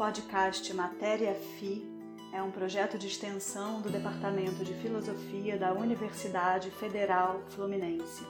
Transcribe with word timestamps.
podcast 0.00 0.72
Matéria 0.72 1.34
FI 1.34 1.84
é 2.32 2.42
um 2.42 2.50
projeto 2.50 2.96
de 2.96 3.06
extensão 3.06 3.82
do 3.82 3.90
Departamento 3.90 4.64
de 4.64 4.72
Filosofia 4.72 5.58
da 5.58 5.74
Universidade 5.74 6.70
Federal 6.70 7.42
Fluminense. 7.50 8.24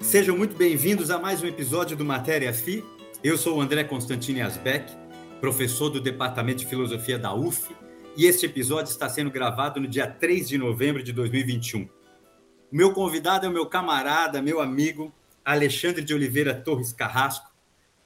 Sejam 0.00 0.38
muito 0.38 0.56
bem-vindos 0.56 1.10
a 1.10 1.18
mais 1.18 1.42
um 1.42 1.46
episódio 1.46 1.94
do 1.98 2.02
Matéria 2.02 2.50
FI. 2.50 2.82
Eu 3.22 3.36
sou 3.36 3.58
o 3.58 3.60
André 3.60 3.84
Constantini 3.84 4.40
Asbeck, 4.40 4.90
professor 5.38 5.90
do 5.90 6.00
Departamento 6.00 6.60
de 6.60 6.66
Filosofia 6.66 7.18
da 7.18 7.34
UF, 7.34 7.76
e 8.16 8.24
este 8.24 8.46
episódio 8.46 8.90
está 8.90 9.06
sendo 9.10 9.30
gravado 9.30 9.78
no 9.78 9.86
dia 9.86 10.06
3 10.06 10.48
de 10.48 10.56
novembro 10.56 11.02
de 11.02 11.12
2021. 11.12 11.82
O 11.82 11.88
meu 12.70 12.94
convidado 12.94 13.44
é 13.44 13.50
o 13.50 13.52
meu 13.52 13.66
camarada, 13.66 14.40
meu 14.40 14.62
amigo, 14.62 15.12
Alexandre 15.44 16.02
de 16.02 16.14
Oliveira 16.14 16.54
Torres 16.54 16.92
Carrasco, 16.92 17.50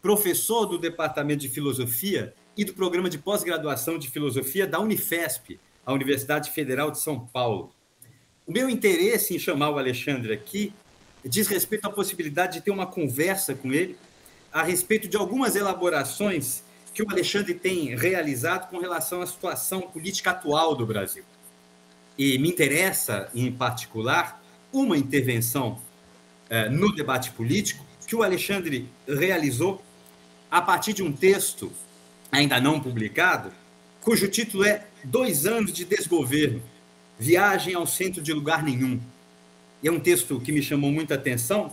professor 0.01 0.67
do 0.67 0.79
Departamento 0.79 1.41
de 1.41 1.49
Filosofia 1.49 2.35
e 2.57 2.65
do 2.65 2.73
Programa 2.73 3.11
de 3.11 3.19
Pós-Graduação 3.19 3.99
de 3.99 4.11
Filosofia 4.11 4.67
da 4.67 4.81
Unifesp, 4.81 5.59
a 5.85 5.93
Universidade 5.93 6.51
Federal 6.51 6.91
de 6.91 7.01
São 7.01 7.21
Paulo. 7.21 7.73
O 8.47 8.53
meu 8.53 8.71
interesse 8.71 9.35
em 9.35 9.39
chamar 9.39 9.71
o 9.71 9.79
Alexandre 9.79 10.33
aqui 10.33 10.73
diz 11.25 11.49
respeito 11.49 11.87
à 11.87 11.91
possibilidade 11.91 12.55
de 12.55 12.61
ter 12.63 12.71
uma 12.71 12.87
conversa 12.87 13.55
com 13.55 13.73
ele 13.73 13.97
a 14.53 14.63
respeito 14.63 15.09
de 15.09 15.17
algumas 15.17 15.57
elaborações 15.57 16.63
que 16.95 17.03
o 17.03 17.11
Alexandre 17.11 17.53
tem 17.53 17.95
realizado 17.95 18.71
com 18.71 18.79
relação 18.79 19.21
à 19.21 19.27
situação 19.27 19.83
política 19.83 20.31
atual 20.31 20.75
do 20.75 20.87
Brasil. 20.87 21.25
E 22.17 22.39
me 22.39 22.49
interessa, 22.49 23.29
em 23.35 23.53
particular, 23.53 24.43
uma 24.73 24.97
intervenção 24.97 25.79
no 26.71 26.95
debate 26.95 27.31
político 27.33 27.85
que 28.07 28.15
o 28.15 28.23
Alexandre 28.23 28.89
realizou 29.07 29.83
a 30.51 30.63
partir 30.63 30.93
de 30.93 31.03
um 31.03 31.13
texto 31.13 31.73
ainda 32.31 32.61
não 32.61 32.81
publicado, 32.81 33.53
cujo 34.01 34.29
título 34.29 34.65
é 34.65 34.87
Dois 35.03 35.47
anos 35.47 35.73
de 35.73 35.85
desgoverno, 35.85 36.63
viagem 37.19 37.75
ao 37.75 37.87
centro 37.87 38.21
de 38.21 38.33
lugar 38.33 38.63
nenhum. 38.63 39.01
É 39.83 39.91
um 39.91 40.01
texto 40.01 40.41
que 40.41 40.51
me 40.51 40.63
chamou 40.63 40.91
muita 40.91 41.15
atenção 41.15 41.73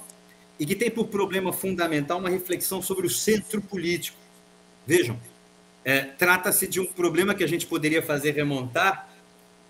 e 0.60 0.66
que 0.66 0.76
tem 0.76 0.90
por 0.92 1.08
problema 1.08 1.52
fundamental 1.52 2.20
uma 2.20 2.30
reflexão 2.30 2.82
sobre 2.82 3.08
o 3.08 3.10
centro 3.10 3.62
político. 3.62 4.18
Vejam, 4.86 5.20
é, 5.84 6.02
trata-se 6.02 6.68
de 6.68 6.80
um 6.80 6.86
problema 6.86 7.34
que 7.34 7.44
a 7.44 7.48
gente 7.48 7.66
poderia 7.66 8.02
fazer 8.02 8.32
remontar 8.32 9.10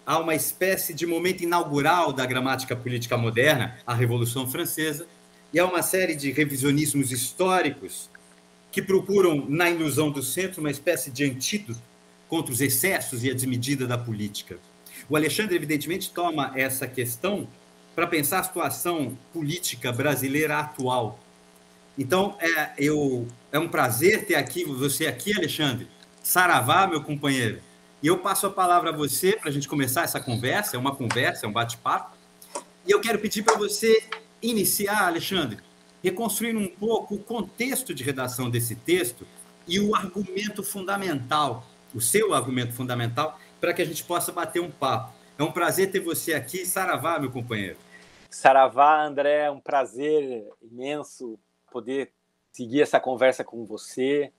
a 0.06 0.20
uma 0.20 0.36
espécie 0.36 0.94
de 0.94 1.06
momento 1.06 1.44
inaugural 1.44 2.12
da 2.12 2.26
gramática 2.26 2.76
política 2.76 3.18
moderna, 3.18 3.78
a 3.86 3.94
Revolução 3.94 4.50
Francesa, 4.50 5.08
e 5.54 5.60
a 5.60 5.66
uma 5.66 5.82
série 5.82 6.16
de 6.16 6.32
revisionismos 6.32 7.12
históricos 7.12 8.10
que 8.72 8.82
procuram, 8.82 9.46
na 9.48 9.70
ilusão 9.70 10.10
do 10.10 10.24
centro, 10.24 10.60
uma 10.60 10.72
espécie 10.72 11.12
de 11.12 11.24
antídoto 11.24 11.80
contra 12.28 12.52
os 12.52 12.60
excessos 12.60 13.24
e 13.24 13.30
a 13.30 13.34
desmedida 13.34 13.86
da 13.86 13.98
política. 13.98 14.58
O 15.08 15.16
Alexandre, 15.16 15.56
evidentemente, 15.56 16.12
toma 16.12 16.52
essa 16.56 16.88
questão 16.88 17.48
para 17.96 18.08
pensar 18.08 18.40
a 18.40 18.44
situação 18.44 19.16
política 19.32 19.92
brasileira 19.92 20.58
atual. 20.58 21.20
Então, 21.96 22.36
é, 22.40 22.72
eu, 22.80 23.28
é 23.52 23.60
um 23.60 23.68
prazer 23.68 24.26
ter 24.26 24.36
aqui 24.36 24.66
você 24.66 25.06
aqui, 25.06 25.32
Alexandre. 25.38 25.88
Saravá, 26.24 26.88
meu 26.88 27.04
companheiro. 27.04 27.60
E 28.04 28.08
eu 28.08 28.20
passo 28.20 28.46
a 28.48 28.50
palavra 28.50 28.90
a 28.90 28.94
você 28.94 29.32
para 29.32 29.48
a 29.48 29.52
gente 29.52 29.66
começar 29.66 30.04
essa 30.04 30.20
conversa. 30.20 30.76
É 30.76 30.80
uma 30.80 30.94
conversa, 30.94 31.46
é 31.46 31.50
um 31.50 31.54
bate-papo. 31.54 32.18
E 32.86 32.92
eu 32.92 33.00
quero 33.00 33.18
pedir 33.18 33.44
para 33.44 33.56
você 33.56 34.04
iniciar, 34.42 35.08
Alexandre, 35.08 35.60
reconstruindo 36.04 36.60
um 36.60 36.68
pouco 36.68 37.16
o 37.16 37.24
contexto 37.24 37.94
de 37.94 38.04
redação 38.04 38.50
desse 38.50 38.76
texto 38.76 39.26
e 39.66 39.80
o 39.80 39.96
argumento 39.96 40.62
fundamental, 40.62 41.66
o 41.96 42.02
seu 42.02 42.34
argumento 42.34 42.74
fundamental, 42.74 43.40
para 43.62 43.74
que 43.74 43.82
a 43.82 43.86
gente 43.86 44.04
possa 44.04 44.34
bater 44.34 44.62
um 44.62 44.70
papo. 44.70 45.14
É 45.40 45.44
um 45.44 45.54
prazer 45.54 45.90
ter 45.90 46.02
você 46.02 46.34
aqui. 46.34 46.66
Saravá, 46.66 47.18
meu 47.18 47.32
companheiro. 47.32 47.78
Saravá, 48.30 49.06
André, 49.06 49.46
é 49.46 49.52
um 49.52 49.62
prazer 49.62 50.46
imenso 50.62 51.40
poder 51.72 52.12
seguir 52.52 52.82
essa 52.82 53.00
conversa 53.00 53.46
com 53.46 53.66
você. 53.66 54.30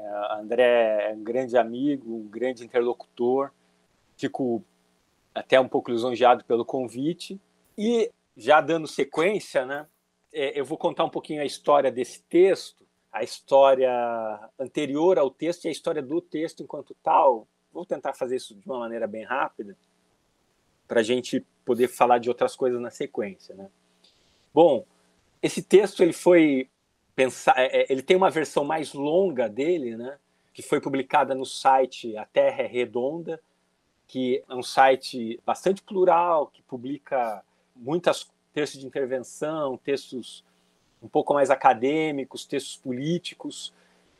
É, 0.00 0.32
André 0.40 1.10
é 1.10 1.14
um 1.14 1.22
grande 1.22 1.56
amigo, 1.56 2.16
um 2.16 2.28
grande 2.28 2.64
interlocutor. 2.64 3.50
Fico 4.16 4.64
até 5.34 5.60
um 5.60 5.68
pouco 5.68 5.90
lisonjeado 5.90 6.44
pelo 6.44 6.64
convite. 6.64 7.40
E 7.76 8.10
já 8.36 8.60
dando 8.60 8.86
sequência, 8.86 9.66
né, 9.66 9.86
é, 10.32 10.58
eu 10.58 10.64
vou 10.64 10.78
contar 10.78 11.04
um 11.04 11.10
pouquinho 11.10 11.42
a 11.42 11.44
história 11.44 11.90
desse 11.90 12.22
texto, 12.22 12.86
a 13.12 13.22
história 13.22 13.90
anterior 14.58 15.18
ao 15.18 15.30
texto 15.30 15.64
e 15.64 15.68
a 15.68 15.72
história 15.72 16.02
do 16.02 16.20
texto 16.20 16.62
enquanto 16.62 16.96
tal. 17.02 17.46
Vou 17.72 17.84
tentar 17.84 18.14
fazer 18.14 18.36
isso 18.36 18.54
de 18.54 18.66
uma 18.66 18.78
maneira 18.78 19.06
bem 19.06 19.24
rápida, 19.24 19.76
para 20.86 21.00
a 21.00 21.04
gente 21.04 21.44
poder 21.64 21.88
falar 21.88 22.18
de 22.18 22.28
outras 22.28 22.56
coisas 22.56 22.80
na 22.80 22.90
sequência. 22.90 23.54
Né? 23.54 23.68
Bom, 24.52 24.84
esse 25.42 25.62
texto 25.62 26.02
ele 26.02 26.12
foi 26.12 26.68
pensar, 27.20 27.54
é, 27.58 27.82
é, 27.82 27.86
ele 27.90 28.00
tem 28.00 28.16
uma 28.16 28.30
versão 28.30 28.64
mais 28.64 28.94
longa 28.94 29.46
dele, 29.46 29.94
né? 29.94 30.16
Que 30.54 30.62
foi 30.62 30.80
publicada 30.80 31.34
no 31.34 31.44
site 31.44 32.16
A 32.16 32.24
Terra 32.24 32.62
é 32.62 32.66
Redonda, 32.66 33.38
que 34.08 34.42
é 34.48 34.54
um 34.54 34.62
site 34.62 35.38
bastante 35.44 35.82
plural, 35.82 36.46
que 36.46 36.62
publica 36.62 37.42
muitas 37.76 38.26
textos 38.54 38.80
de 38.80 38.86
intervenção, 38.86 39.76
textos 39.76 40.42
um 41.02 41.08
pouco 41.08 41.34
mais 41.34 41.50
acadêmicos, 41.50 42.46
textos 42.46 42.78
políticos, 42.78 43.72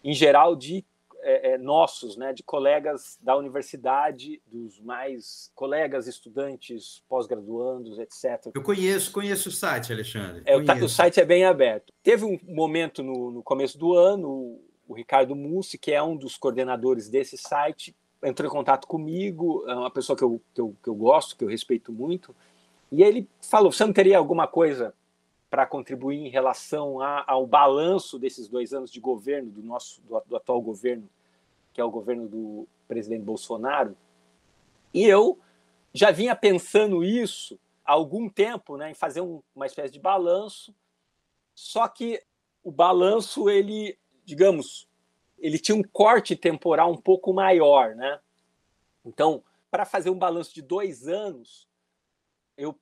em 0.05 0.13
geral 0.13 0.55
de 0.55 0.85
é, 1.23 1.53
é, 1.53 1.59
nossos, 1.59 2.17
né, 2.17 2.33
de 2.33 2.43
colegas 2.43 3.19
da 3.21 3.37
universidade, 3.37 4.41
dos 4.47 4.81
mais 4.81 5.51
colegas, 5.55 6.07
estudantes, 6.07 7.03
pós-graduandos, 7.09 7.99
etc. 7.99 8.51
Eu 8.55 8.63
conheço, 8.63 9.13
conheço 9.13 9.49
o 9.49 9.53
site, 9.53 9.93
Alexandre. 9.93 10.43
É, 10.45 10.57
o, 10.57 10.89
site 10.89 11.21
é 11.21 11.25
bem 11.25 11.45
aberto. 11.45 11.93
Teve 12.03 12.25
um 12.25 12.39
momento 12.45 13.03
no, 13.03 13.31
no 13.31 13.43
começo 13.43 13.79
do 13.79 13.95
ano, 13.95 14.29
o, 14.29 14.65
o 14.89 14.95
Ricardo 14.95 15.37
Mussi, 15.37 15.79
que 15.79 15.93
é 15.93 16.03
um 16.03 16.17
dos 16.17 16.37
coordenadores 16.37 17.09
desse 17.09 17.37
site, 17.37 17.95
entrou 18.23 18.49
em 18.49 18.53
contato 18.53 18.87
comigo, 18.87 19.65
é 19.69 19.75
uma 19.75 19.91
pessoa 19.91 20.17
que 20.17 20.25
eu, 20.25 20.41
que 20.55 20.61
eu, 20.61 20.77
que 20.83 20.89
eu 20.89 20.95
gosto, 20.95 21.37
que 21.37 21.45
eu 21.45 21.49
respeito 21.49 21.93
muito, 21.93 22.35
e 22.91 23.03
ele 23.03 23.29
falou: 23.41 23.71
você 23.73 23.85
não 23.85 23.93
teria 23.93 24.19
alguma 24.19 24.47
coisa 24.47 24.95
para 25.51 25.67
contribuir 25.67 26.19
em 26.19 26.29
relação 26.29 27.01
a, 27.01 27.25
ao 27.27 27.45
balanço 27.45 28.19
desses 28.21 28.49
dois 28.49 28.73
anos 28.73 28.91
de 28.91 29.01
governo, 29.01 29.51
do 29.51 29.63
nosso 29.63 30.01
do, 30.03 30.23
do, 30.25 30.37
atual 30.37 30.63
governo, 30.63 31.11
que 31.73 31.81
é 31.81 31.85
o 31.85 31.91
governo 31.91 32.29
do 32.29 32.69
presidente 32.87 33.25
Bolsonaro. 33.25 33.97
E 34.95 35.05
eu 35.05 35.39
já 35.93 36.13
vinha 36.13 36.37
pensando 36.37 37.03
isso 37.03 37.59
há 37.85 37.93
algum 37.93 38.29
tempo, 38.29 38.77
né, 38.77 38.93
em 38.93 38.95
fazer 38.95 39.21
um, 39.21 39.43
uma 39.55 39.67
espécie 39.67 39.93
de 39.93 39.99
balanço. 39.99 40.73
Só 41.53 41.89
que 41.89 42.23
o 42.63 42.71
balanço, 42.71 43.51
ele, 43.51 43.99
digamos, 44.25 44.89
ele 45.37 45.59
tinha 45.59 45.77
um 45.77 45.83
corte 45.83 46.37
temporal 46.37 46.93
um 46.93 46.97
pouco 46.97 47.33
maior, 47.33 47.97
né? 47.97 48.21
Então, 49.05 49.43
para 49.71 49.85
fazer 49.85 50.11
um 50.11 50.19
balanço 50.19 50.55
de 50.55 50.63
dois 50.63 51.09
anos, 51.09 51.67
eu 52.57 52.79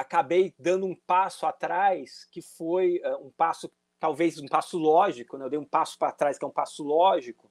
acabei 0.00 0.54
dando 0.58 0.86
um 0.86 0.94
passo 0.94 1.44
atrás, 1.44 2.26
que 2.32 2.40
foi 2.40 3.00
uh, 3.04 3.26
um 3.26 3.30
passo, 3.30 3.70
talvez 3.98 4.38
um 4.38 4.46
passo 4.46 4.78
lógico, 4.78 5.36
né? 5.36 5.44
eu 5.44 5.50
dei 5.50 5.58
um 5.58 5.64
passo 5.64 5.98
para 5.98 6.10
trás, 6.10 6.38
que 6.38 6.44
é 6.44 6.48
um 6.48 6.52
passo 6.52 6.82
lógico, 6.82 7.50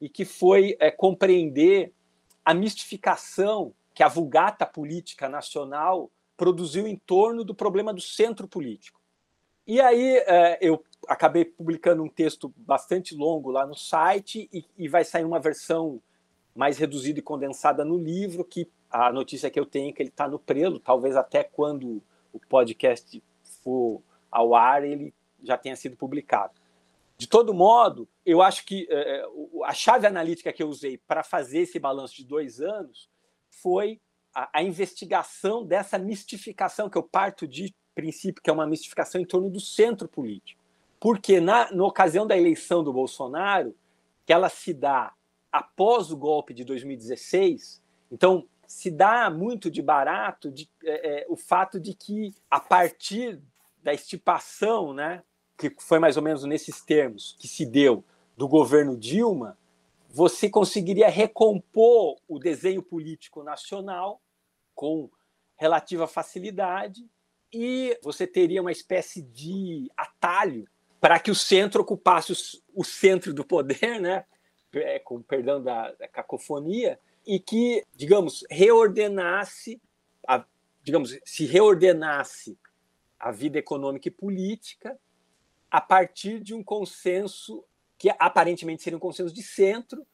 e 0.00 0.08
que 0.08 0.24
foi 0.24 0.76
é, 0.80 0.90
compreender 0.90 1.92
a 2.44 2.52
mistificação 2.52 3.72
que 3.94 4.02
a 4.02 4.08
vulgata 4.08 4.66
política 4.66 5.28
nacional 5.28 6.10
produziu 6.36 6.88
em 6.88 6.96
torno 6.96 7.44
do 7.44 7.54
problema 7.54 7.94
do 7.94 8.00
centro 8.00 8.48
político. 8.48 9.00
E 9.64 9.80
aí 9.80 10.16
é, 10.26 10.58
eu 10.60 10.84
acabei 11.06 11.44
publicando 11.44 12.02
um 12.02 12.08
texto 12.08 12.52
bastante 12.56 13.14
longo 13.14 13.52
lá 13.52 13.64
no 13.64 13.76
site 13.76 14.48
e, 14.52 14.64
e 14.76 14.88
vai 14.88 15.04
sair 15.04 15.24
uma 15.24 15.38
versão 15.38 16.02
mais 16.54 16.76
reduzida 16.76 17.20
e 17.20 17.22
condensada 17.22 17.84
no 17.84 17.96
livro 17.96 18.44
que 18.44 18.68
a 18.94 19.12
notícia 19.12 19.50
que 19.50 19.58
eu 19.58 19.66
tenho 19.66 19.88
é 19.88 19.92
que 19.92 20.00
ele 20.00 20.08
está 20.08 20.28
no 20.28 20.38
prelo, 20.38 20.78
talvez 20.78 21.16
até 21.16 21.42
quando 21.42 22.00
o 22.32 22.38
podcast 22.38 23.20
for 23.60 24.00
ao 24.30 24.54
ar 24.54 24.84
ele 24.84 25.12
já 25.42 25.58
tenha 25.58 25.74
sido 25.74 25.96
publicado. 25.96 26.54
De 27.18 27.26
todo 27.26 27.52
modo, 27.52 28.08
eu 28.24 28.40
acho 28.40 28.64
que 28.64 28.86
é, 28.88 29.24
a 29.64 29.74
chave 29.74 30.06
analítica 30.06 30.52
que 30.52 30.62
eu 30.62 30.68
usei 30.68 30.96
para 30.96 31.24
fazer 31.24 31.58
esse 31.60 31.76
balanço 31.80 32.14
de 32.14 32.24
dois 32.24 32.60
anos 32.60 33.10
foi 33.50 34.00
a, 34.32 34.60
a, 34.60 34.62
investigação 34.62 35.64
dessa 35.64 35.98
mistificação, 35.98 36.88
que 36.88 36.96
eu 36.96 37.02
parto 37.02 37.48
de 37.48 37.74
princípio 37.96 38.40
que 38.40 38.50
é 38.50 38.52
uma 38.52 38.66
mistificação 38.66 39.20
em 39.20 39.24
torno 39.26 39.50
do 39.50 39.58
centro 39.58 40.06
político. 40.06 40.62
Porque 41.00 41.40
na, 41.40 41.68
na 41.72 41.84
ocasião 41.84 42.28
da 42.28 42.36
eleição 42.36 42.84
do 42.84 42.92
Bolsonaro, 42.92 43.74
que 44.24 44.32
ela 44.32 44.48
se 44.48 44.72
dá 44.72 45.12
após 45.50 46.12
o 46.12 46.16
golpe 46.16 46.54
de 46.54 46.64
2016, 46.64 47.82
então 48.10 48.48
se 48.74 48.90
dá 48.90 49.30
muito 49.30 49.70
de 49.70 49.80
barato 49.80 50.50
de, 50.50 50.68
é, 50.82 51.20
é, 51.22 51.26
o 51.28 51.36
fato 51.36 51.78
de 51.78 51.94
que, 51.94 52.34
a 52.50 52.58
partir 52.58 53.40
da 53.80 53.94
estipação 53.94 54.92
né, 54.92 55.22
que 55.56 55.70
foi 55.78 56.00
mais 56.00 56.16
ou 56.16 56.24
menos 56.24 56.42
nesses 56.42 56.82
termos 56.82 57.36
que 57.38 57.46
se 57.46 57.64
deu 57.64 58.04
do 58.36 58.48
governo 58.48 58.96
Dilma, 58.96 59.56
você 60.08 60.50
conseguiria 60.50 61.08
recompor 61.08 62.16
o 62.26 62.36
desenho 62.36 62.82
político 62.82 63.44
nacional 63.44 64.20
com 64.74 65.08
relativa 65.54 66.08
facilidade 66.08 67.08
e 67.52 67.96
você 68.02 68.26
teria 68.26 68.60
uma 68.60 68.72
espécie 68.72 69.22
de 69.22 69.88
atalho 69.96 70.66
para 71.00 71.20
que 71.20 71.30
o 71.30 71.34
centro 71.34 71.82
ocupasse 71.82 72.32
o, 72.74 72.82
centro 72.82 73.32
do 73.32 73.44
poder, 73.44 74.00
né? 74.00 74.24
É, 74.72 74.98
com 74.98 75.22
perdão 75.22 75.62
da, 75.62 75.92
da, 75.92 76.08
cacofonia, 76.08 76.98
e 77.26 77.38
que, 77.38 77.84
digamos, 77.94 78.44
reordenasse, 78.50 79.80
a, 80.26 80.44
digamos, 80.82 81.18
se 81.24 81.46
reordenasse 81.46 82.58
a 83.18 83.30
vida 83.30 83.58
econômica 83.58 84.08
e 84.08 84.10
política 84.10 84.98
a 85.70 85.80
partir 85.80 86.40
de 86.40 86.54
um 86.54 86.62
consenso 86.62 87.64
que 87.98 88.10
aparentemente 88.18 88.82
seria 88.82 88.96
um 88.96 89.00
consenso 89.00 89.34
de 89.34 89.42
centro, 89.42 90.06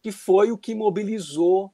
que 0.00 0.12
foi 0.12 0.52
o 0.52 0.58
que 0.58 0.74
mobilizou 0.74 1.72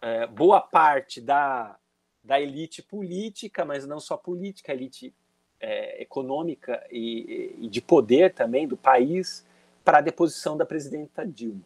é, 0.00 0.26
boa 0.26 0.60
parte 0.60 1.20
da, 1.20 1.78
da 2.22 2.40
elite 2.40 2.82
política, 2.82 3.64
mas 3.64 3.86
não 3.86 4.00
só 4.00 4.16
política, 4.16 4.72
elite 4.72 5.14
é, 5.60 6.02
econômica 6.02 6.84
e, 6.90 7.54
e, 7.58 7.68
de 7.68 7.80
poder 7.80 8.34
também 8.34 8.66
do 8.66 8.76
país 8.76 9.46
para 9.84 9.98
a 9.98 10.02
deposição 10.02 10.56
da 10.56 10.66
presidenta 10.66 11.26
Dilma. 11.26 11.62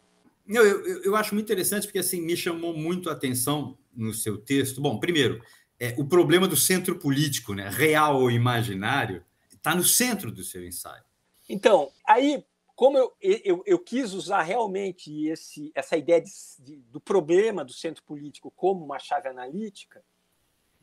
Eu, 0.50 0.64
eu, 0.64 1.02
eu, 1.04 1.16
acho 1.16 1.32
muito 1.34 1.46
interessante 1.46 1.86
porque 1.86 2.00
assim 2.00 2.20
me 2.20 2.36
chamou 2.36 2.76
muito 2.76 3.08
a 3.08 3.12
atenção 3.12 3.78
no 3.94 4.12
seu 4.12 4.36
texto. 4.36 4.80
Bom, 4.80 4.98
primeiro, 4.98 5.40
é, 5.78 5.94
o 5.96 6.04
problema 6.04 6.48
do 6.48 6.56
centro 6.56 6.98
político, 6.98 7.54
né, 7.54 7.68
real 7.68 8.20
ou 8.20 8.30
imaginário, 8.30 9.24
está 9.52 9.74
no 9.74 9.84
centro 9.84 10.32
do 10.32 10.42
seu 10.42 10.66
ensaio. 10.66 11.04
Então, 11.48 11.90
aí, 12.06 12.44
como 12.74 12.98
eu, 12.98 13.12
eu, 13.20 13.62
eu 13.64 13.78
quis 13.78 14.12
usar 14.12 14.42
realmente 14.42 15.28
esse, 15.28 15.70
essa 15.74 15.96
ideia 15.96 16.20
de, 16.20 16.30
de, 16.58 16.76
do 16.90 17.00
problema 17.00 17.64
do 17.64 17.72
centro 17.72 18.02
político 18.02 18.50
como 18.50 18.84
uma 18.84 18.98
chave 18.98 19.28
analítica, 19.28 20.02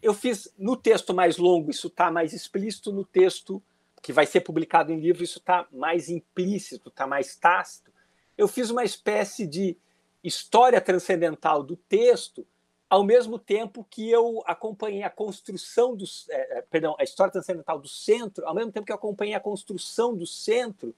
eu 0.01 0.13
fiz 0.13 0.53
no 0.57 0.77
texto 0.77 1.13
mais 1.13 1.37
longo, 1.37 1.71
isso 1.71 1.87
está 1.87 2.11
mais 2.11 2.33
explícito, 2.33 2.91
no 2.91 3.03
texto 3.03 3.61
que 4.01 4.13
vai 4.13 4.25
ser 4.25 4.41
publicado 4.41 4.91
em 4.91 4.99
livro, 4.99 5.23
isso 5.23 5.39
está 5.39 5.67
mais 5.71 6.07
implícito, 6.07 6.89
está 6.89 7.07
mais 7.07 7.35
tácito. 7.35 7.91
Eu 8.37 8.47
fiz 8.47 8.69
uma 8.69 8.83
espécie 8.83 9.47
de 9.47 9.77
história 10.23 10.79
transcendental 10.79 11.63
do 11.63 11.75
texto, 11.75 12.45
ao 12.89 13.03
mesmo 13.03 13.37
tempo 13.37 13.85
que 13.89 14.09
eu 14.09 14.43
acompanhei 14.45 15.03
a 15.03 15.09
construção 15.09 15.95
do, 15.95 16.05
é, 16.29 16.59
é, 16.59 16.61
perdão, 16.61 16.95
a 16.99 17.03
história 17.03 17.31
transcendental 17.31 17.79
do 17.79 17.87
centro, 17.87 18.45
ao 18.47 18.55
mesmo 18.55 18.71
tempo 18.71 18.85
que 18.85 18.91
eu 18.91 18.95
acompanhei 18.95 19.33
a 19.33 19.39
construção 19.39 20.15
do 20.15 20.25
centro 20.25 20.95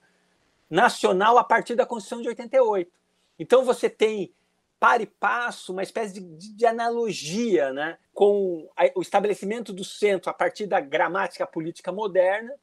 nacional 0.68 1.36
a 1.36 1.44
partir 1.44 1.74
da 1.74 1.86
Constituição 1.86 2.22
de 2.22 2.28
88. 2.28 2.90
Então 3.38 3.64
você 3.64 3.90
tem 3.90 4.32
para 4.78 5.02
e 5.02 5.06
passo, 5.06 5.72
uma 5.72 5.82
espécie 5.82 6.14
de, 6.14 6.54
de, 6.54 6.66
analogia 6.66 7.70
né, 7.70 7.98
com 8.14 8.70
a, 8.74 8.90
o 8.94 9.02
estabelecimento 9.02 9.74
do 9.74 9.84
centro 9.84 10.30
a 10.30 10.32
partir 10.32 10.66
da 10.66 10.80
gramática 10.80 11.46
política 11.46 11.92
moderna, 11.92 12.54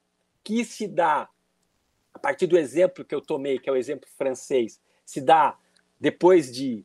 que 0.43 0.65
se 0.65 0.87
dá, 0.87 1.29
a 2.17 2.19
partir 2.19 2.47
do 2.47 2.57
exemplo 2.57 3.05
que 3.05 3.13
eu 3.13 3.21
tomei, 3.21 3.59
que 3.59 3.69
é 3.69 3.71
o 3.71 3.75
exemplo 3.75 4.09
francês, 4.17 4.81
se 5.05 5.21
dá 5.21 5.55
depois 5.99 6.51
de 6.51 6.83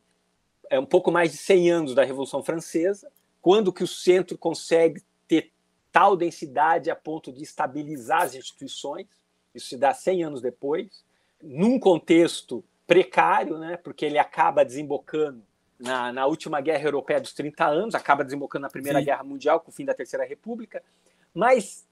é, 0.69 0.79
um 0.79 0.85
pouco 0.85 1.11
mais 1.11 1.31
de 1.31 1.37
100 1.37 1.71
anos 1.71 1.95
da 1.95 2.03
Revolução 2.03 2.43
Francesa, 2.43 3.11
quando 3.41 3.73
que 3.73 3.83
o 3.83 3.87
centro 3.87 4.37
consegue 4.37 5.01
ter 5.27 5.51
tal 5.91 6.15
densidade 6.15 6.91
a 6.91 6.95
ponto 6.95 7.31
de 7.31 7.41
estabilizar 7.41 8.21
as 8.21 8.35
instituições, 8.35 9.07
isso 9.55 9.69
se 9.69 9.77
dá 9.77 9.91
100 9.91 10.23
anos 10.23 10.41
depois, 10.41 11.03
num 11.41 11.79
contexto 11.79 12.63
precário, 12.85 13.57
né, 13.57 13.75
porque 13.75 14.05
ele 14.05 14.19
acaba 14.19 14.63
desembocando 14.63 15.41
na, 15.79 16.13
na, 16.13 16.27
última 16.27 16.61
guerra 16.61 16.85
europeia 16.85 17.19
dos 17.19 17.33
30 17.33 17.65
anos, 17.65 17.95
acaba 17.95 18.23
desembocando 18.23 18.61
na 18.61 18.69
Primeira 18.69 18.99
Sim. 18.99 19.05
Guerra 19.05 19.23
Mundial 19.23 19.59
com 19.59 19.71
o 19.71 19.73
fim 19.73 19.83
da 19.83 19.95
Terceira 19.95 20.25
República. 20.25 20.81
Mas, 21.33 21.85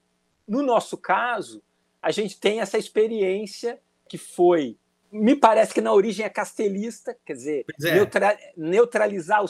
no 0.46 0.62
nosso 0.62 0.96
caso, 0.96 1.60
a 2.02 2.10
gente 2.10 2.38
tem 2.38 2.60
essa 2.60 2.76
experiência 2.76 3.80
que 4.08 4.18
foi, 4.18 4.76
me 5.10 5.36
parece 5.36 5.72
que 5.72 5.80
na 5.80 5.92
origem 5.92 6.26
é 6.26 6.28
castelista, 6.28 7.16
quer 7.24 7.34
dizer, 7.34 7.64
é. 7.84 7.94
neutra, 7.94 8.38
neutralizar, 8.56 9.44
o, 9.44 9.48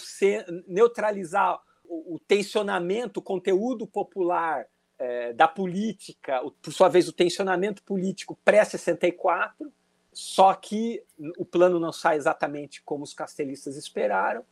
neutralizar 0.68 1.60
o, 1.84 2.16
o 2.16 2.18
tensionamento, 2.20 3.20
o 3.20 3.22
conteúdo 3.22 3.86
popular 3.86 4.66
é, 4.98 5.32
da 5.32 5.48
política, 5.48 6.44
o, 6.44 6.50
por 6.50 6.72
sua 6.72 6.88
vez, 6.88 7.08
o 7.08 7.12
tensionamento 7.12 7.82
político 7.82 8.38
pré-64 8.44 9.72
só 10.12 10.52
que 10.54 11.02
o 11.38 11.44
plano 11.44 11.80
não 11.80 11.92
sai 11.92 12.16
exatamente 12.16 12.82
como 12.82 13.02
os 13.02 13.14
castelistas 13.14 13.76
esperaram, 13.76 14.44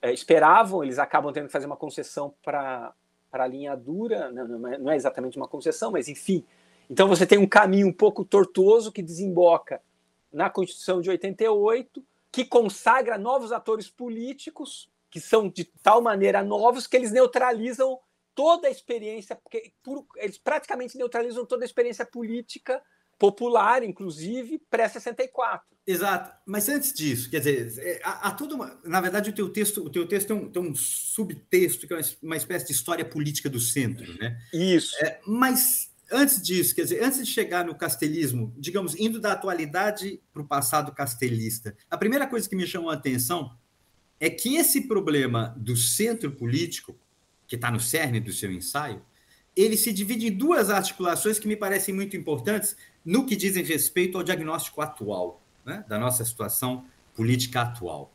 é, 0.00 0.12
esperavam, 0.12 0.82
eles 0.82 0.98
acabam 0.98 1.32
tendo 1.32 1.46
que 1.46 1.52
fazer 1.52 1.66
uma 1.66 1.76
concessão 1.76 2.34
para 2.42 2.92
a 3.30 3.46
linha 3.46 3.76
dura, 3.76 4.32
não, 4.32 4.68
é, 4.68 4.78
não 4.78 4.90
é 4.90 4.96
exatamente 4.96 5.36
uma 5.36 5.46
concessão, 5.46 5.92
mas 5.92 6.08
enfim. 6.08 6.44
Então 6.88 7.08
você 7.08 7.26
tem 7.26 7.38
um 7.38 7.48
caminho 7.48 7.88
um 7.88 7.92
pouco 7.92 8.24
tortuoso 8.24 8.92
que 8.92 9.02
desemboca 9.02 9.80
na 10.32 10.48
Constituição 10.48 11.00
de 11.00 11.10
88, 11.10 12.04
que 12.30 12.44
consagra 12.44 13.18
novos 13.18 13.52
atores 13.52 13.88
políticos, 13.88 14.90
que 15.10 15.20
são 15.20 15.48
de 15.48 15.64
tal 15.82 16.00
maneira 16.00 16.42
novos 16.42 16.86
que 16.86 16.96
eles 16.96 17.12
neutralizam 17.12 17.98
toda 18.34 18.68
a 18.68 18.70
experiência, 18.70 19.36
porque 19.36 19.72
eles 20.16 20.38
praticamente 20.38 20.96
neutralizam 20.96 21.44
toda 21.44 21.64
a 21.64 21.66
experiência 21.66 22.06
política 22.06 22.82
popular, 23.18 23.84
inclusive, 23.84 24.58
pré-64. 24.70 25.60
Exato. 25.86 26.34
Mas 26.46 26.68
antes 26.68 26.92
disso, 26.92 27.30
quer 27.30 27.38
dizer, 27.38 27.78
é, 27.78 28.00
há, 28.02 28.28
há 28.28 28.30
toda 28.32 28.54
uma. 28.54 28.80
Na 28.84 29.00
verdade, 29.00 29.30
o 29.30 29.34
teu 29.34 29.48
texto, 29.48 29.84
o 29.84 29.90
teu 29.90 30.06
texto 30.06 30.28
tem 30.28 30.36
um, 30.36 30.50
tem 30.50 30.62
um 30.62 30.74
subtexto 30.74 31.86
que 31.86 31.94
é 31.94 32.00
uma 32.22 32.36
espécie 32.36 32.66
de 32.66 32.72
história 32.72 33.04
política 33.04 33.50
do 33.50 33.60
centro, 33.60 34.16
né? 34.18 34.40
Isso. 34.52 34.96
É, 35.04 35.20
mas 35.26 35.91
antes 36.12 36.40
disso, 36.40 36.74
quer 36.74 36.82
dizer, 36.82 37.02
antes 37.02 37.18
de 37.18 37.32
chegar 37.32 37.64
no 37.64 37.74
castelismo, 37.74 38.54
digamos, 38.56 38.94
indo 38.98 39.20
da 39.20 39.32
atualidade 39.32 40.20
para 40.32 40.42
o 40.42 40.46
passado 40.46 40.92
castelista, 40.92 41.76
a 41.90 41.96
primeira 41.96 42.26
coisa 42.26 42.48
que 42.48 42.54
me 42.54 42.66
chamou 42.66 42.90
a 42.90 42.94
atenção 42.94 43.56
é 44.20 44.30
que 44.30 44.56
esse 44.56 44.82
problema 44.82 45.54
do 45.56 45.76
centro 45.76 46.30
político, 46.30 46.96
que 47.48 47.56
está 47.56 47.70
no 47.70 47.80
cerne 47.80 48.20
do 48.20 48.32
seu 48.32 48.52
ensaio, 48.52 49.02
ele 49.56 49.76
se 49.76 49.92
divide 49.92 50.28
em 50.28 50.32
duas 50.32 50.70
articulações 50.70 51.38
que 51.38 51.48
me 51.48 51.56
parecem 51.56 51.94
muito 51.94 52.16
importantes 52.16 52.76
no 53.04 53.26
que 53.26 53.34
dizem 53.34 53.64
respeito 53.64 54.16
ao 54.16 54.24
diagnóstico 54.24 54.80
atual, 54.80 55.42
né, 55.64 55.84
da 55.88 55.98
nossa 55.98 56.24
situação 56.24 56.84
política 57.14 57.62
atual. 57.62 58.12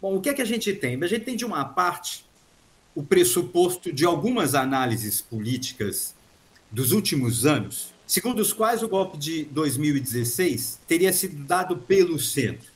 Bom, 0.00 0.16
o 0.16 0.20
que 0.20 0.28
é 0.28 0.34
que 0.34 0.42
a 0.42 0.46
gente 0.46 0.72
tem? 0.72 1.02
A 1.02 1.06
gente 1.06 1.24
tem, 1.24 1.36
de 1.36 1.44
uma 1.44 1.64
parte, 1.64 2.24
o 2.94 3.02
pressuposto 3.02 3.92
de 3.92 4.04
algumas 4.04 4.54
análises 4.54 5.20
políticas 5.20 6.14
dos 6.70 6.92
últimos 6.92 7.46
anos, 7.46 7.92
segundo 8.06 8.40
os 8.40 8.52
quais 8.52 8.82
o 8.82 8.88
golpe 8.88 9.16
de 9.16 9.44
2016 9.44 10.80
teria 10.86 11.12
sido 11.12 11.44
dado 11.44 11.76
pelo 11.76 12.18
centro. 12.18 12.68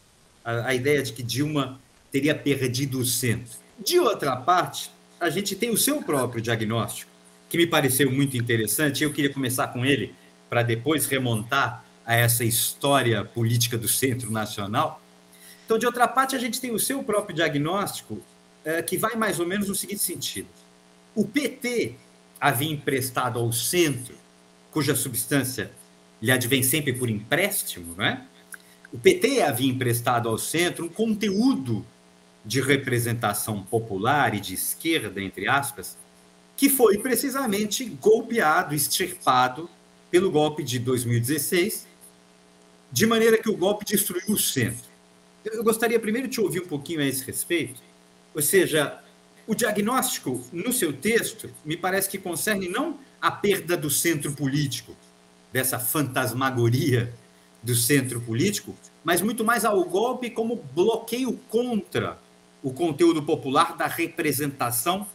A, 0.45 0.69
a 0.69 0.75
ideia 0.75 1.03
de 1.03 1.13
que 1.13 1.23
Dilma 1.23 1.81
teria 2.11 2.35
perdido 2.35 2.99
o 2.99 3.05
centro. 3.05 3.59
De 3.79 3.99
outra 3.99 4.37
parte, 4.37 4.91
a 5.19 5.31
gente 5.31 5.55
tem 5.55 5.71
o 5.71 5.77
seu 5.77 6.03
próprio 6.03 6.43
diagnóstico, 6.43 7.11
que 7.49 7.57
me 7.57 7.67
pareceu 7.67 8.11
muito 8.11 8.37
interessante, 8.37 9.05
eu 9.05 9.13
queria 9.13 9.33
começar 9.33 9.69
com 9.69 9.85
ele, 9.85 10.15
para 10.49 10.63
depois 10.63 11.07
remontar 11.07 11.85
a 12.05 12.15
essa 12.15 12.45
história 12.45 13.25
política 13.25 13.79
do 13.79 13.89
Centro 13.89 14.31
Nacional. 14.31 15.01
Então, 15.65 15.79
de 15.79 15.87
outra 15.87 16.09
parte, 16.09 16.35
a 16.35 16.39
gente 16.39 16.61
tem 16.61 16.73
o 16.73 16.79
seu 16.79 17.03
próprio 17.03 17.35
diagnóstico, 17.35 18.21
é, 18.65 18.83
que 18.83 18.97
vai 18.97 19.15
mais 19.17 19.39
ou 19.41 19.47
menos 19.47 19.69
no 19.69 19.75
seguinte 19.75 20.01
sentido: 20.01 20.49
o 21.15 21.27
PT 21.27 21.95
havia 22.43 22.73
emprestado 22.73 23.39
ao 23.39 23.53
centro, 23.53 24.17
cuja 24.73 24.97
substância 24.97 25.71
lhe 26.21 26.33
advém 26.33 26.61
sempre 26.61 26.93
por 26.93 27.09
empréstimo, 27.09 27.95
não 27.97 28.05
é? 28.05 28.21
O 28.93 28.99
PT 28.99 29.43
havia 29.43 29.71
emprestado 29.71 30.29
ao 30.29 30.37
centro 30.37 30.87
um 30.87 30.89
conteúdo 30.89 31.87
de 32.45 32.61
representação 32.61 33.63
popular 33.63 34.35
e 34.35 34.41
de 34.41 34.55
esquerda, 34.55 35.23
entre 35.23 35.47
aspas, 35.47 35.97
que 36.57 36.69
foi 36.69 36.99
precisamente 36.99 37.85
golpeado, 37.85 38.75
extirpado 38.75 39.71
pelo 40.11 40.29
golpe 40.29 40.65
de 40.65 40.81
2016, 40.81 41.87
de 42.91 43.07
maneira 43.07 43.39
que 43.39 43.49
o 43.49 43.57
golpe 43.57 43.85
destruiu 43.85 44.35
o 44.35 44.39
centro. 44.39 44.91
Eu 45.45 45.63
gostaria 45.63 45.99
primeiro 45.99 46.27
de 46.27 46.35
te 46.35 46.41
ouvir 46.41 46.61
um 46.61 46.67
pouquinho 46.67 47.01
a 47.03 47.07
esse 47.07 47.25
respeito, 47.25 47.81
ou 48.35 48.43
seja, 48.43 49.01
o 49.47 49.55
diagnóstico 49.55 50.45
no 50.53 50.73
seu 50.73 50.93
texto 50.93 51.51
me 51.65 51.77
parece 51.77 52.09
que 52.09 52.19
concerne 52.19 52.69
não 52.69 52.99
a 53.21 53.31
perda 53.31 53.77
do 53.77 53.91
centro 53.91 54.33
político, 54.33 54.97
dessa 55.53 55.79
fantasmagoria 55.79 57.13
do 57.63 57.75
centro 57.75 58.21
político, 58.21 58.75
mas 59.05 59.21
muito 59.21 59.45
mais 59.45 59.65
ao 59.65 59.85
golpe 59.85 60.31
como 60.31 60.57
bloqueio 60.57 61.39
contra 61.49 62.19
o 62.63 62.73
conteúdo 62.73 63.23
popular 63.23 63.77
da 63.77 63.87
representação 63.87 65.07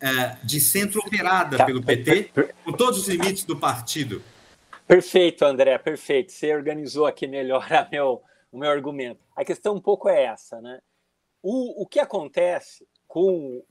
eh, 0.00 0.36
de 0.42 0.60
centro 0.60 1.00
operada 1.00 1.64
pelo 1.64 1.82
PT, 1.82 2.30
com 2.64 2.72
todos 2.72 3.00
os 3.00 3.08
limites 3.08 3.44
do 3.44 3.56
partido. 3.56 4.22
Perfeito, 4.86 5.44
André, 5.44 5.78
perfeito. 5.78 6.32
Você 6.32 6.54
organizou 6.54 7.06
aqui 7.06 7.26
melhor 7.26 7.66
meu, 7.90 8.22
o 8.50 8.58
meu 8.58 8.70
argumento. 8.70 9.20
A 9.36 9.44
questão 9.44 9.74
um 9.74 9.80
pouco 9.80 10.08
é 10.08 10.24
essa, 10.24 10.60
né? 10.60 10.80
O, 11.42 11.82
o 11.82 11.86
que 11.86 12.00
acontece 12.00 12.86
com 13.14 13.62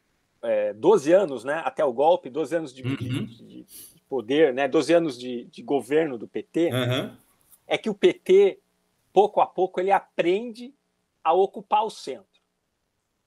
é, 0.42 0.72
12 0.72 1.12
anos, 1.12 1.44
né, 1.44 1.62
até 1.66 1.84
o 1.84 1.92
golpe, 1.92 2.30
12 2.30 2.56
anos 2.56 2.74
de, 2.74 2.82
uhum. 2.82 2.96
de, 2.96 3.44
de 3.44 3.66
poder, 4.08 4.54
né, 4.54 4.70
12 4.70 4.94
anos 4.94 5.20
de, 5.20 5.44
de 5.52 5.62
governo 5.62 6.18
do 6.18 6.30
PT, 6.30 6.70
uhum. 6.72 7.14
é 7.68 7.78
que 7.78 7.90
o 7.90 7.94
PT, 7.94 8.62
pouco 9.12 9.42
a 9.42 9.46
pouco, 9.46 9.82
ele 9.82 9.92
aprende 9.92 10.74
a 11.22 11.34
ocupar 11.34 11.84
o 11.84 11.90
centro. 11.90 12.42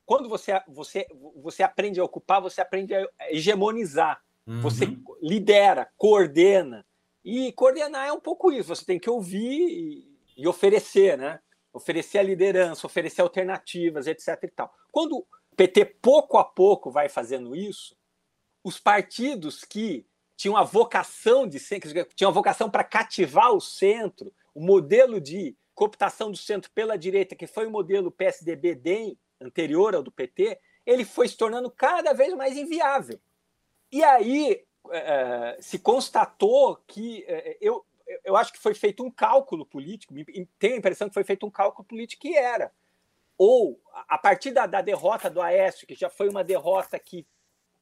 Quando 0.06 0.26
você, 0.26 0.58
você, 0.66 1.06
você 1.36 1.62
aprende 1.62 2.00
a 2.00 2.04
ocupar, 2.04 2.40
você 2.40 2.62
aprende 2.62 2.94
a 2.94 3.06
hegemonizar. 3.28 4.22
Uhum. 4.46 4.62
Você 4.62 4.86
lidera, 5.20 5.86
coordena. 5.98 6.86
E 7.22 7.52
coordenar 7.52 8.08
é 8.08 8.12
um 8.12 8.20
pouco 8.20 8.50
isso. 8.50 8.74
Você 8.74 8.86
tem 8.86 8.98
que 8.98 9.10
ouvir 9.10 9.68
e, 9.68 10.18
e 10.38 10.48
oferecer, 10.48 11.18
né? 11.18 11.40
Oferecer 11.74 12.20
a 12.20 12.22
liderança, 12.22 12.86
oferecer 12.86 13.20
alternativas, 13.20 14.06
etc. 14.06 14.44
E 14.44 14.48
tal. 14.48 14.72
Quando 14.90 15.26
PT 15.56 15.84
pouco 16.02 16.38
a 16.38 16.44
pouco 16.44 16.90
vai 16.90 17.08
fazendo 17.08 17.56
isso, 17.56 17.96
os 18.62 18.78
partidos 18.78 19.64
que 19.64 20.06
tinham 20.36 20.56
a 20.56 20.62
vocação 20.62 21.46
de 21.46 21.58
ser, 21.58 21.80
tinham 22.14 22.30
a 22.30 22.34
vocação 22.34 22.70
para 22.70 22.84
cativar 22.84 23.52
o 23.52 23.60
centro, 23.60 24.32
o 24.54 24.60
modelo 24.60 25.20
de 25.20 25.56
cooptação 25.74 26.30
do 26.30 26.36
centro 26.36 26.70
pela 26.72 26.96
direita, 26.96 27.34
que 27.34 27.46
foi 27.46 27.66
o 27.66 27.70
modelo 27.70 28.10
PSDB-DEM, 28.10 29.18
anterior 29.40 29.94
ao 29.94 30.02
do 30.02 30.10
PT, 30.10 30.58
ele 30.84 31.04
foi 31.04 31.28
se 31.28 31.36
tornando 31.36 31.70
cada 31.70 32.12
vez 32.12 32.32
mais 32.34 32.56
inviável. 32.56 33.20
E 33.90 34.02
aí 34.02 34.64
é, 34.90 35.58
se 35.60 35.78
constatou 35.78 36.76
que 36.86 37.24
é, 37.26 37.58
eu, 37.60 37.84
eu 38.24 38.36
acho 38.36 38.52
que 38.52 38.58
foi 38.58 38.74
feito 38.74 39.04
um 39.04 39.10
cálculo 39.10 39.66
político, 39.66 40.14
tenho 40.58 40.74
a 40.74 40.78
impressão 40.78 41.08
que 41.08 41.14
foi 41.14 41.24
feito 41.24 41.46
um 41.46 41.50
cálculo 41.50 41.86
político 41.86 42.22
que 42.22 42.36
era. 42.36 42.72
Ou, 43.38 43.80
a 44.08 44.16
partir 44.16 44.50
da, 44.50 44.66
da 44.66 44.80
derrota 44.80 45.28
do 45.28 45.40
Aécio, 45.40 45.86
que 45.86 45.94
já 45.94 46.08
foi 46.08 46.28
uma 46.28 46.42
derrota 46.42 46.98
que, 46.98 47.26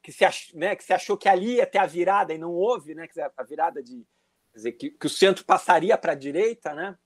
que, 0.01 0.11
se 0.11 0.25
ach, 0.25 0.53
né, 0.53 0.75
que 0.75 0.83
se 0.83 0.93
achou 0.93 1.17
que 1.17 1.29
ali 1.29 1.55
ia 1.55 1.65
ter 1.65 1.77
a 1.77 1.85
virada 1.85 2.33
e 2.33 2.37
não 2.37 2.51
houve, 2.51 2.93
né, 2.93 3.07
a 3.37 3.43
virada 3.43 3.81
de. 3.81 4.05
Dizer, 4.53 4.71
que, 4.73 4.89
que 4.89 5.05
o 5.05 5.09
centro 5.09 5.43
passaria 5.43 5.97
para 5.97 6.13
a 6.13 6.15
direita, 6.15 6.73
né? 6.73 6.97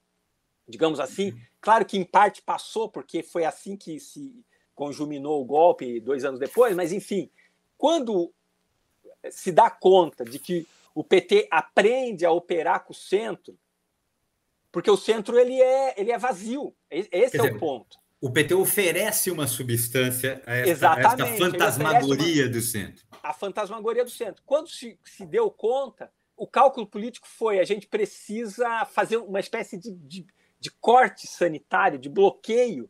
digamos 0.69 0.99
assim. 0.99 1.31
Uhum. 1.31 1.41
Claro 1.59 1.85
que 1.85 1.97
em 1.97 2.05
parte 2.05 2.41
passou, 2.41 2.87
porque 2.87 3.23
foi 3.23 3.43
assim 3.43 3.75
que 3.75 3.99
se 3.99 4.45
conjuminou 4.75 5.41
o 5.41 5.45
golpe 5.45 5.99
dois 5.99 6.23
anos 6.23 6.39
depois, 6.39 6.75
mas 6.75 6.93
enfim, 6.93 7.29
quando 7.77 8.31
se 9.29 9.51
dá 9.51 9.69
conta 9.69 10.23
de 10.23 10.39
que 10.39 10.65
o 10.95 11.03
PT 11.03 11.47
aprende 11.51 12.25
a 12.25 12.31
operar 12.31 12.85
com 12.85 12.93
o 12.93 12.95
centro, 12.95 13.57
porque 14.71 14.89
o 14.89 14.95
centro 14.95 15.37
ele 15.37 15.59
é, 15.59 15.99
ele 15.99 16.11
é 16.11 16.17
vazio. 16.17 16.73
Esse 16.89 17.09
Quer 17.09 17.23
é 17.23 17.25
dizer, 17.25 17.55
o 17.55 17.59
ponto. 17.59 17.99
O 18.21 18.29
PT 18.31 18.53
oferece 18.53 19.31
uma 19.31 19.47
substância 19.47 20.41
a 20.45 20.55
esta, 20.55 20.93
a 20.93 20.99
esta 20.99 21.25
fantasmagoria 21.37 22.43
uma, 22.43 22.51
do 22.51 22.61
centro. 22.61 23.05
A 23.23 23.33
fantasmagoria 23.33 24.03
do 24.03 24.11
centro. 24.11 24.43
Quando 24.45 24.67
se, 24.67 24.99
se 25.05 25.25
deu 25.25 25.49
conta, 25.49 26.11
o 26.35 26.45
cálculo 26.45 26.85
político 26.85 27.27
foi: 27.27 27.59
a 27.59 27.63
gente 27.63 27.87
precisa 27.87 28.85
fazer 28.85 29.17
uma 29.17 29.39
espécie 29.39 29.77
de, 29.77 29.95
de, 29.95 30.27
de 30.59 30.71
corte 30.71 31.27
sanitário, 31.27 31.97
de 31.97 32.09
bloqueio 32.09 32.89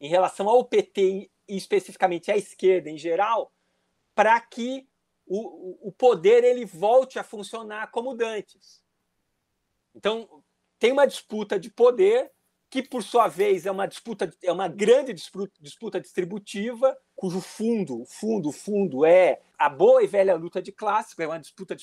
em 0.00 0.08
relação 0.08 0.48
ao 0.48 0.64
PT 0.64 1.28
e 1.48 1.56
especificamente 1.56 2.30
à 2.30 2.36
esquerda 2.36 2.88
em 2.88 2.98
geral, 2.98 3.52
para 4.14 4.40
que 4.40 4.86
o, 5.26 5.88
o 5.88 5.92
poder 5.92 6.44
ele 6.44 6.64
volte 6.64 7.18
a 7.18 7.24
funcionar 7.24 7.90
como 7.90 8.14
dantes. 8.14 8.80
Então, 9.94 10.44
tem 10.78 10.92
uma 10.92 11.06
disputa 11.06 11.58
de 11.58 11.68
poder 11.68 12.30
que 12.70 12.82
por 12.82 13.02
sua 13.02 13.28
vez 13.28 13.66
é 13.66 13.70
uma 13.70 13.86
disputa 13.86 14.30
é 14.42 14.52
uma 14.52 14.68
grande 14.68 15.12
disputa 15.12 16.00
distributiva 16.00 16.96
cujo 17.16 17.40
fundo 17.40 18.04
fundo 18.04 18.52
fundo 18.52 19.06
é 19.06 19.40
a 19.58 19.68
boa 19.68 20.02
e 20.02 20.06
velha 20.06 20.34
luta 20.34 20.60
de 20.60 20.70
classe 20.70 21.14
é 21.18 21.26
uma 21.26 21.38
disputa 21.38 21.74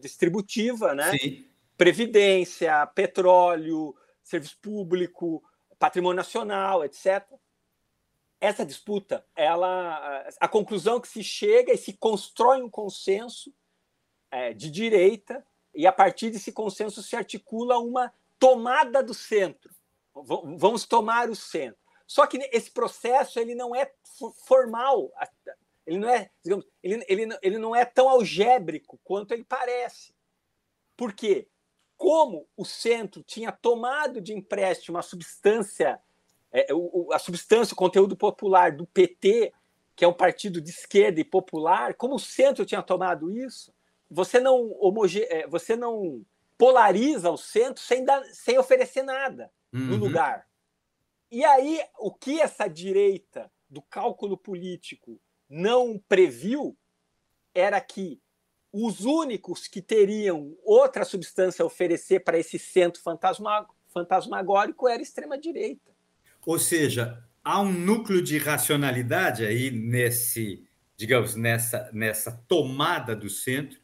distributiva 0.00 0.94
né 0.94 1.16
Sim. 1.18 1.44
previdência 1.76 2.86
petróleo 2.88 3.94
serviço 4.22 4.58
público 4.60 5.42
patrimônio 5.78 6.16
nacional 6.16 6.84
etc 6.84 7.26
essa 8.40 8.64
disputa, 8.64 9.24
ela, 9.36 10.26
a 10.40 10.48
conclusão 10.48 10.98
que 10.98 11.06
se 11.06 11.22
chega 11.22 11.74
e 11.74 11.76
se 11.76 11.92
constrói 11.92 12.62
um 12.62 12.70
consenso 12.70 13.54
é, 14.30 14.54
de 14.54 14.70
direita 14.70 15.44
e 15.74 15.86
a 15.86 15.92
partir 15.92 16.30
desse 16.30 16.50
consenso 16.50 17.02
se 17.02 17.14
articula 17.14 17.78
uma 17.78 18.10
tomada 18.38 19.02
do 19.02 19.12
centro. 19.12 19.70
Vamos 20.14 20.86
tomar 20.86 21.30
o 21.30 21.36
centro. 21.36 21.78
Só 22.06 22.26
que 22.26 22.38
esse 22.52 22.70
processo 22.70 23.38
ele 23.38 23.54
não 23.54 23.74
é 23.74 23.92
formal, 24.44 25.12
ele 25.86 25.98
não 25.98 26.08
é, 26.08 26.30
digamos, 26.42 26.66
ele, 26.82 27.04
ele, 27.08 27.38
ele 27.40 27.58
não 27.58 27.74
é 27.74 27.84
tão 27.84 28.08
algébrico 28.08 28.98
quanto 29.04 29.32
ele 29.32 29.44
parece. 29.44 30.12
Por 30.96 31.12
quê? 31.12 31.48
Como 31.96 32.48
o 32.56 32.64
centro 32.64 33.22
tinha 33.22 33.52
tomado 33.52 34.20
de 34.20 34.34
empréstimo 34.34 34.98
a 34.98 35.02
substância 35.02 36.00
é, 36.52 36.66
a 37.12 37.18
substância, 37.20 37.74
o 37.74 37.76
conteúdo 37.76 38.16
popular 38.16 38.72
do 38.72 38.84
PT, 38.86 39.52
que 39.94 40.04
é 40.04 40.08
um 40.08 40.12
partido 40.12 40.60
de 40.60 40.70
esquerda 40.70 41.20
e 41.20 41.24
popular, 41.24 41.94
como 41.94 42.16
o 42.16 42.20
centro 42.20 42.66
tinha 42.66 42.82
tomado 42.82 43.30
isso, 43.30 43.72
você 44.10 44.40
não, 44.40 44.72
homoge... 44.80 45.22
É, 45.24 45.46
você 45.46 45.76
não 45.76 46.24
polariza 46.58 47.30
o 47.30 47.38
centro 47.38 47.80
sem, 47.82 48.04
dar, 48.04 48.22
sem 48.24 48.58
oferecer 48.58 49.02
nada 49.02 49.50
uhum. 49.72 49.86
no 49.86 49.96
lugar. 49.96 50.46
E 51.30 51.44
aí, 51.44 51.80
o 51.98 52.12
que 52.12 52.40
essa 52.40 52.66
direita 52.66 53.50
do 53.68 53.80
cálculo 53.82 54.36
político 54.36 55.20
não 55.48 55.98
previu 56.08 56.76
era 57.54 57.80
que 57.80 58.20
os 58.72 59.00
únicos 59.00 59.66
que 59.66 59.82
teriam 59.82 60.56
outra 60.64 61.04
substância 61.04 61.62
a 61.62 61.66
oferecer 61.66 62.20
para 62.20 62.38
esse 62.38 62.58
centro 62.58 63.00
fantasmagórico 63.88 64.88
era 64.88 65.00
a 65.00 65.02
extrema-direita. 65.02 65.90
Ou 66.46 66.58
seja, 66.58 67.22
há 67.44 67.60
um 67.60 67.72
núcleo 67.72 68.22
de 68.22 68.38
racionalidade 68.38 69.44
aí 69.44 69.70
nesse, 69.70 70.64
digamos, 70.96 71.34
nessa, 71.34 71.90
nessa 71.92 72.32
tomada 72.46 73.14
do 73.14 73.28
centro, 73.28 73.80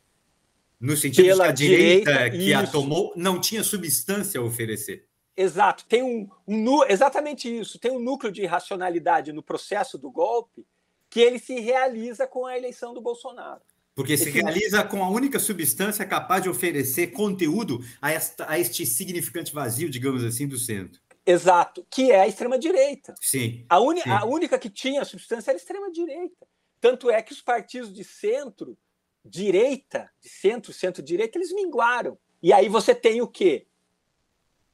no 0.79 0.97
sentido 0.97 1.27
Pela 1.27 1.53
de 1.53 1.67
que 1.67 1.75
a 1.75 1.77
direita, 1.77 2.13
direita 2.13 2.31
que 2.37 2.51
isso. 2.51 2.59
a 2.59 2.67
tomou 2.67 3.13
não 3.17 3.41
tinha 3.41 3.65
substância 3.65 4.41
a 4.41 4.45
oferecer. 4.45 5.09
Exato, 5.37 5.85
tem 5.87 6.03
um, 6.03 6.29
um, 6.49 6.85
exatamente 6.85 7.47
isso, 7.47 7.79
tem 7.79 7.91
um 7.91 7.99
núcleo 7.99 8.33
de 8.33 8.47
racionalidade 8.47 9.33
no 9.33 9.43
processo 9.43 9.99
do 9.99 10.11
golpe 10.11 10.67
que 11.11 11.21
ele 11.21 11.39
se 11.39 11.61
realiza 11.61 12.27
com 12.27 12.47
a 12.47 12.57
eleição 12.57 12.95
do 12.95 13.01
Bolsonaro. 13.01 13.61
Porque 13.95 14.13
Esse 14.13 14.25
se 14.25 14.31
realiza 14.31 14.85
com 14.85 15.03
a 15.03 15.09
única 15.09 15.39
substância 15.39 16.05
capaz 16.05 16.43
de 16.43 16.51
oferecer 16.51 17.09
conteúdo 17.09 17.81
a, 18.01 18.13
esta, 18.13 18.51
a 18.51 18.59
este 18.59 18.85
significante 18.85 19.55
vazio, 19.55 19.89
digamos 19.89 20.23
assim, 20.23 20.47
do 20.47 20.59
centro. 20.59 21.01
Exato, 21.25 21.85
que 21.91 22.13
é 22.13 22.21
a 22.21 22.29
extrema-direita. 22.29 23.15
Sim, 23.21 23.65
a, 23.69 23.81
uni, 23.81 24.03
sim. 24.03 24.11
a 24.11 24.25
única 24.25 24.59
que 24.59 24.71
tinha 24.71 25.05
substância 25.05 25.51
era 25.51 25.57
a 25.57 25.61
extrema-direita. 25.61 26.47
Tanto 26.81 27.11
é 27.11 27.23
que 27.23 27.33
os 27.33 27.41
partidos 27.41 27.93
de 27.93 28.05
centro, 28.05 28.77
direita, 29.25 30.11
de 30.21 30.29
centro, 30.29 30.73
centro-direita, 30.73 31.39
eles 31.39 31.53
minguaram. 31.53 32.19
E 32.43 32.53
aí 32.53 32.69
você 32.69 32.95
tem 32.95 33.23
o 33.23 33.27
quê? 33.27 33.67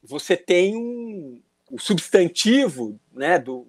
Você 0.02 0.36
tem 0.36 0.76
um, 0.76 1.42
o 1.70 1.78
substantivo, 1.78 2.98
né, 3.12 3.38
do, 3.38 3.66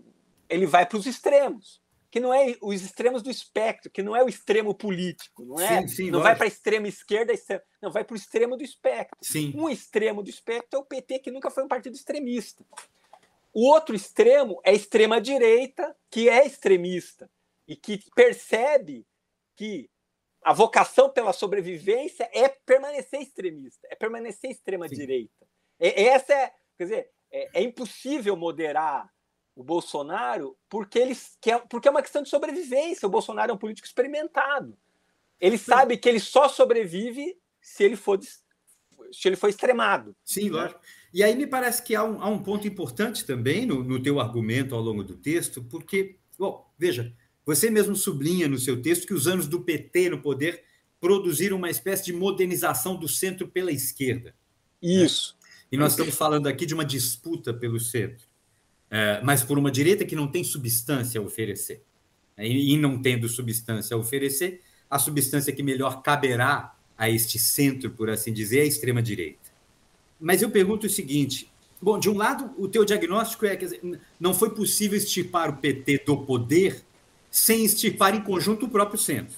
ele 0.49 0.65
vai 0.65 0.85
para 0.85 0.97
os 0.97 1.05
extremos 1.05 1.83
que 2.13 2.19
não 2.19 2.31
é 2.31 2.55
os 2.61 2.83
extremos 2.83 3.23
do 3.23 3.31
espectro, 3.31 3.89
que 3.89 4.03
não 4.03 4.15
é 4.15 4.23
o 4.23 4.29
extremo 4.29 4.75
político, 4.75 5.43
não 5.43 5.59
é? 5.59 5.81
Sim, 5.81 5.87
sim, 5.87 6.03
não 6.11 6.19
lógico. 6.19 6.23
vai 6.25 6.35
para 6.35 6.45
a 6.45 6.47
extrema 6.47 6.87
esquerda, 6.87 7.33
não 7.81 7.91
vai 7.91 8.03
para 8.03 8.13
o 8.13 8.15
extremo 8.15 8.55
do 8.55 8.63
espectro. 8.63 9.17
Sim. 9.19 9.51
Um 9.55 9.67
extremo 9.67 10.21
do 10.21 10.29
espectro 10.29 10.77
é 10.77 10.77
o 10.77 10.85
PT, 10.85 11.17
que 11.17 11.31
nunca 11.31 11.49
foi 11.49 11.63
um 11.63 11.67
partido 11.67 11.95
extremista. 11.95 12.63
O 13.51 13.67
outro 13.67 13.95
extremo 13.95 14.61
é 14.63 14.69
a 14.69 14.73
extrema 14.75 15.19
direita, 15.19 15.95
que 16.11 16.29
é 16.29 16.45
extremista 16.45 17.27
e 17.67 17.75
que 17.75 17.99
percebe 18.13 19.07
que 19.55 19.89
a 20.43 20.53
vocação 20.53 21.09
pela 21.09 21.33
sobrevivência 21.33 22.29
é 22.31 22.47
permanecer 22.47 23.21
extremista, 23.21 23.87
é 23.89 23.95
permanecer 23.95 24.51
extrema 24.51 24.87
direita. 24.87 25.47
É, 25.79 26.03
essa 26.03 26.33
é, 26.33 26.53
quer 26.77 26.83
dizer, 26.83 27.09
é, 27.31 27.61
é 27.61 27.63
impossível 27.63 28.35
moderar 28.35 29.09
o 29.55 29.63
Bolsonaro 29.63 30.57
porque 30.69 30.97
eles 30.97 31.37
quer, 31.39 31.59
porque 31.67 31.87
é 31.87 31.91
uma 31.91 32.01
questão 32.01 32.23
de 32.23 32.29
sobrevivência. 32.29 33.07
O 33.07 33.11
Bolsonaro 33.11 33.51
é 33.51 33.53
um 33.53 33.57
político 33.57 33.87
experimentado. 33.87 34.77
Ele 35.39 35.57
Sim. 35.57 35.65
sabe 35.65 35.97
que 35.97 36.07
ele 36.07 36.19
só 36.19 36.47
sobrevive 36.47 37.37
se 37.61 37.83
ele 37.83 37.95
for 37.95 38.19
se 39.11 39.27
ele 39.27 39.35
for 39.35 39.49
extremado. 39.49 40.15
Sim, 40.23 40.49
lógico. 40.49 40.79
E 41.13 41.23
aí 41.23 41.35
me 41.35 41.45
parece 41.45 41.83
que 41.83 41.95
há 41.95 42.03
um, 42.03 42.21
há 42.21 42.27
um 42.27 42.41
ponto 42.41 42.67
importante 42.67 43.25
também 43.25 43.65
no, 43.65 43.83
no 43.83 44.01
teu 44.01 44.19
argumento 44.19 44.73
ao 44.73 44.81
longo 44.81 45.03
do 45.03 45.15
texto, 45.15 45.63
porque, 45.63 46.17
bom, 46.37 46.67
veja, 46.77 47.13
você 47.45 47.69
mesmo 47.69 47.95
sublinha 47.95 48.47
no 48.47 48.57
seu 48.57 48.81
texto 48.81 49.05
que 49.05 49.13
os 49.13 49.27
anos 49.27 49.47
do 49.47 49.61
PT 49.61 50.09
no 50.09 50.21
poder 50.21 50.63
produziram 50.99 51.57
uma 51.57 51.69
espécie 51.69 52.05
de 52.05 52.13
modernização 52.13 52.95
do 52.95 53.07
centro 53.07 53.47
pela 53.47 53.71
esquerda. 53.71 54.33
Isso. 54.81 55.37
Né? 55.39 55.42
E 55.73 55.77
nós 55.77 55.93
estamos 55.93 56.13
falando 56.13 56.45
aqui 56.45 56.67
de 56.67 56.73
uma 56.75 56.85
disputa 56.85 57.51
pelo 57.51 57.79
centro, 57.79 58.27
é, 58.91 59.19
mas 59.23 59.41
por 59.41 59.57
uma 59.57 59.71
direita 59.71 60.05
que 60.05 60.15
não 60.15 60.27
tem 60.27 60.43
substância 60.43 61.19
a 61.19 61.23
oferecer. 61.23 61.81
Né? 62.37 62.47
E, 62.47 62.75
e 62.75 62.77
não 62.77 63.01
tendo 63.01 63.27
substância 63.27 63.95
a 63.95 63.97
oferecer, 63.97 64.61
a 64.87 64.99
substância 64.99 65.51
que 65.51 65.63
melhor 65.63 66.03
caberá 66.03 66.75
a 66.95 67.09
este 67.09 67.39
centro, 67.39 67.89
por 67.89 68.07
assim 68.07 68.31
dizer, 68.31 68.59
é 68.59 68.61
a 68.61 68.65
extrema-direita. 68.65 69.49
Mas 70.19 70.43
eu 70.43 70.51
pergunto 70.51 70.85
o 70.85 70.89
seguinte: 70.91 71.51
bom, 71.81 71.97
de 71.97 72.07
um 72.07 72.15
lado, 72.15 72.53
o 72.55 72.67
teu 72.67 72.85
diagnóstico 72.85 73.47
é 73.47 73.55
que 73.55 73.97
não 74.19 74.31
foi 74.31 74.51
possível 74.51 74.95
extirpar 74.95 75.49
o 75.49 75.57
PT 75.57 76.03
do 76.05 76.17
poder 76.17 76.83
sem 77.31 77.65
extirpar 77.65 78.13
em 78.13 78.21
conjunto 78.21 78.67
o 78.67 78.69
próprio 78.69 78.99
centro. 78.99 79.37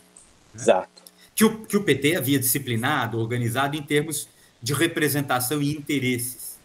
Né? 0.54 0.63
Exato. 0.63 1.01
Que 1.34 1.46
o, 1.46 1.65
que 1.65 1.77
o 1.77 1.84
PT 1.86 2.18
havia 2.18 2.38
disciplinado, 2.38 3.20
organizado 3.20 3.77
em 3.77 3.82
termos 3.82 4.27
de 4.62 4.74
representação 4.74 5.62
e 5.62 5.76
interesses. 5.76 6.56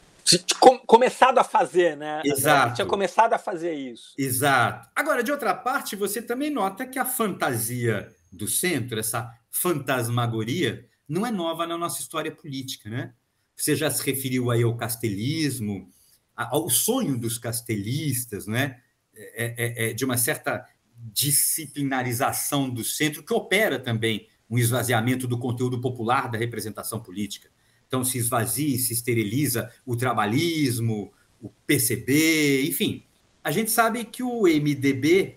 Com, 0.60 0.78
começado 0.78 1.38
a 1.38 1.44
fazer, 1.44 1.96
né? 1.96 2.22
Exato. 2.24 2.76
Tinha 2.76 2.86
começado 2.86 3.32
a 3.32 3.38
fazer 3.38 3.74
isso. 3.74 4.14
Exato. 4.16 4.88
Agora, 4.94 5.22
de 5.22 5.32
outra 5.32 5.54
parte, 5.54 5.96
você 5.96 6.22
também 6.22 6.50
nota 6.50 6.86
que 6.86 6.98
a 6.98 7.04
fantasia 7.04 8.14
do 8.30 8.46
centro, 8.46 8.98
essa 8.98 9.34
fantasmagoria, 9.50 10.88
não 11.08 11.26
é 11.26 11.30
nova 11.30 11.66
na 11.66 11.76
nossa 11.76 12.00
história 12.00 12.30
política, 12.30 12.88
né? 12.88 13.12
Você 13.56 13.74
já 13.74 13.90
se 13.90 14.04
referiu 14.04 14.50
aí 14.50 14.62
ao 14.62 14.76
castelismo, 14.76 15.92
ao 16.36 16.70
sonho 16.70 17.18
dos 17.18 17.36
castelistas, 17.36 18.46
né? 18.46 18.80
É, 19.14 19.86
é, 19.86 19.90
é 19.90 19.92
de 19.92 20.04
uma 20.04 20.16
certa 20.16 20.64
disciplinarização 20.96 22.70
do 22.70 22.84
centro, 22.84 23.22
que 23.22 23.34
opera 23.34 23.78
também 23.78 24.28
um 24.48 24.58
esvaziamento 24.58 25.26
do 25.26 25.38
conteúdo 25.38 25.80
popular 25.80 26.30
da 26.30 26.38
representação 26.38 27.00
política. 27.00 27.50
Então, 27.90 28.04
se 28.04 28.18
esvazia, 28.18 28.78
se 28.78 28.92
esteriliza 28.92 29.68
o 29.84 29.96
trabalhismo, 29.96 31.12
o 31.42 31.48
PCB, 31.66 32.68
enfim. 32.68 33.02
A 33.42 33.50
gente 33.50 33.68
sabe 33.68 34.04
que 34.04 34.22
o 34.22 34.42
MDB, 34.42 35.34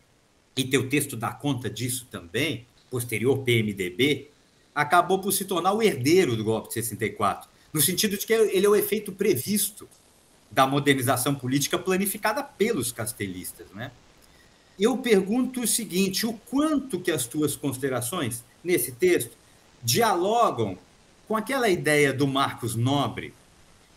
e 0.55 0.63
teu 0.63 0.87
texto 0.87 1.17
dá 1.17 1.31
conta 1.31 1.67
disso 1.67 2.07
também, 2.11 2.67
posterior 2.91 3.39
PMDB, 3.39 4.29
acabou 4.75 5.17
por 5.17 5.31
se 5.31 5.45
tornar 5.45 5.73
o 5.73 5.81
herdeiro 5.81 6.37
do 6.37 6.43
golpe 6.43 6.67
de 6.67 6.75
64 6.75 7.49
no 7.73 7.81
sentido 7.81 8.15
de 8.15 8.27
que 8.27 8.33
ele 8.33 8.67
é 8.67 8.69
o 8.69 8.75
efeito 8.75 9.11
previsto 9.11 9.89
da 10.51 10.67
modernização 10.67 11.33
política 11.33 11.79
planificada 11.79 12.43
pelos 12.43 12.91
castelistas, 12.91 13.65
né? 13.71 13.91
Eu 14.79 14.97
pergunto 14.99 15.61
o 15.61 15.67
seguinte: 15.67 16.27
o 16.27 16.33
quanto 16.33 16.99
que 16.99 17.09
as 17.09 17.25
tuas 17.25 17.55
considerações 17.55 18.43
nesse 18.63 18.91
texto 18.91 19.35
dialogam 19.81 20.77
com 21.27 21.35
aquela 21.35 21.69
ideia 21.69 22.13
do 22.13 22.27
Marcos 22.27 22.75
Nobre 22.75 23.33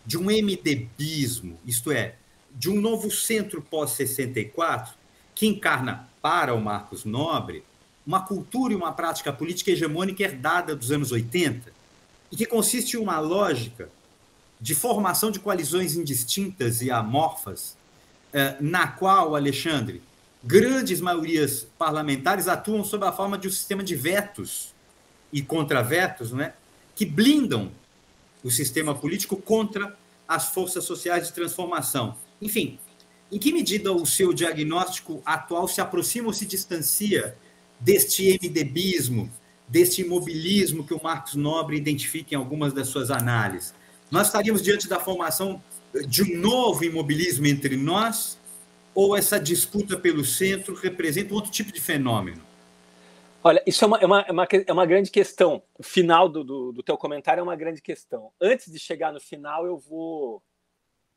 de 0.05 0.17
um 0.17 0.25
MDBismo, 0.25 1.59
isto 1.65 1.91
é, 1.91 2.15
de 2.51 2.69
um 2.69 2.79
novo 2.79 3.11
centro 3.11 3.61
pós-64 3.61 4.89
que 5.35 5.45
encarna 5.45 6.09
para 6.21 6.53
o 6.53 6.61
Marcos 6.61 7.05
Nobre 7.05 7.63
uma 8.05 8.21
cultura 8.21 8.71
e 8.71 8.75
uma 8.75 8.93
prática 8.93 9.33
política 9.33 9.71
hegemônica 9.71 10.23
herdada 10.23 10.73
dos 10.73 10.91
anos 10.91 11.11
80, 11.11 11.73
e 12.31 12.37
que 12.37 12.45
consiste 12.45 12.95
em 12.95 12.99
uma 12.99 13.19
lógica 13.19 13.89
de 14.59 14.73
formação 14.73 15.29
de 15.29 15.39
coalizões 15.39 15.95
indistintas 15.95 16.81
e 16.81 16.89
amorfas, 16.89 17.75
eh, 18.33 18.55
na 18.61 18.87
qual, 18.87 19.35
Alexandre, 19.35 20.01
grandes 20.41 21.01
maiorias 21.01 21.67
parlamentares 21.77 22.47
atuam 22.47 22.83
sob 22.83 23.05
a 23.05 23.11
forma 23.11 23.37
de 23.37 23.49
um 23.49 23.51
sistema 23.51 23.83
de 23.83 23.95
vetos 23.95 24.73
e 25.31 25.41
contravetos, 25.41 26.31
né, 26.31 26.53
que 26.97 27.05
blindam 27.05 27.71
o 28.43 28.51
sistema 28.51 28.93
político 28.93 29.37
contra 29.37 29.97
as 30.27 30.49
forças 30.49 30.83
sociais 30.83 31.27
de 31.27 31.33
transformação. 31.33 32.17
Enfim, 32.41 32.77
em 33.31 33.39
que 33.39 33.53
medida 33.53 33.93
o 33.93 34.05
seu 34.05 34.33
diagnóstico 34.33 35.21
atual 35.25 35.69
se 35.69 35.79
aproxima 35.79 36.27
ou 36.27 36.33
se 36.33 36.45
distancia 36.45 37.37
deste 37.79 38.37
MDBismo 38.41 39.31
desse 39.67 40.01
imobilismo 40.01 40.85
que 40.85 40.93
o 40.93 41.03
Marcos 41.03 41.35
Nobre 41.35 41.75
identifica 41.75 42.33
em 42.33 42.37
algumas 42.37 42.73
das 42.73 42.87
suas 42.87 43.11
análises. 43.11 43.73
Nós 44.09 44.27
estaríamos 44.27 44.61
diante 44.61 44.87
da 44.87 44.99
formação 44.99 45.61
de 46.07 46.23
um 46.23 46.39
novo 46.39 46.85
imobilismo 46.85 47.45
entre 47.47 47.75
nós, 47.75 48.37
ou 48.95 49.15
essa 49.15 49.39
disputa 49.39 49.97
pelo 49.97 50.23
centro 50.23 50.73
representa 50.73 51.33
outro 51.33 51.51
tipo 51.51 51.71
de 51.71 51.81
fenômeno? 51.81 52.41
Olha, 53.47 53.63
isso 53.65 53.85
é 53.85 53.87
uma, 53.87 53.97
é 53.97 54.05
uma, 54.05 54.21
é 54.23 54.31
uma, 54.33 54.47
é 54.67 54.73
uma 54.73 54.85
grande 54.85 55.09
questão. 55.09 55.63
O 55.79 55.81
final 55.81 56.27
do, 56.27 56.43
do, 56.43 56.73
do, 56.73 56.83
teu 56.83 56.97
comentário 56.97 57.39
é 57.39 57.43
uma 57.43 57.55
grande 57.55 57.81
questão. 57.81 58.33
Antes 58.41 58.69
de 58.69 58.77
chegar 58.77 59.13
no 59.13 59.21
final, 59.21 59.65
eu 59.65 59.77
vou, 59.77 60.43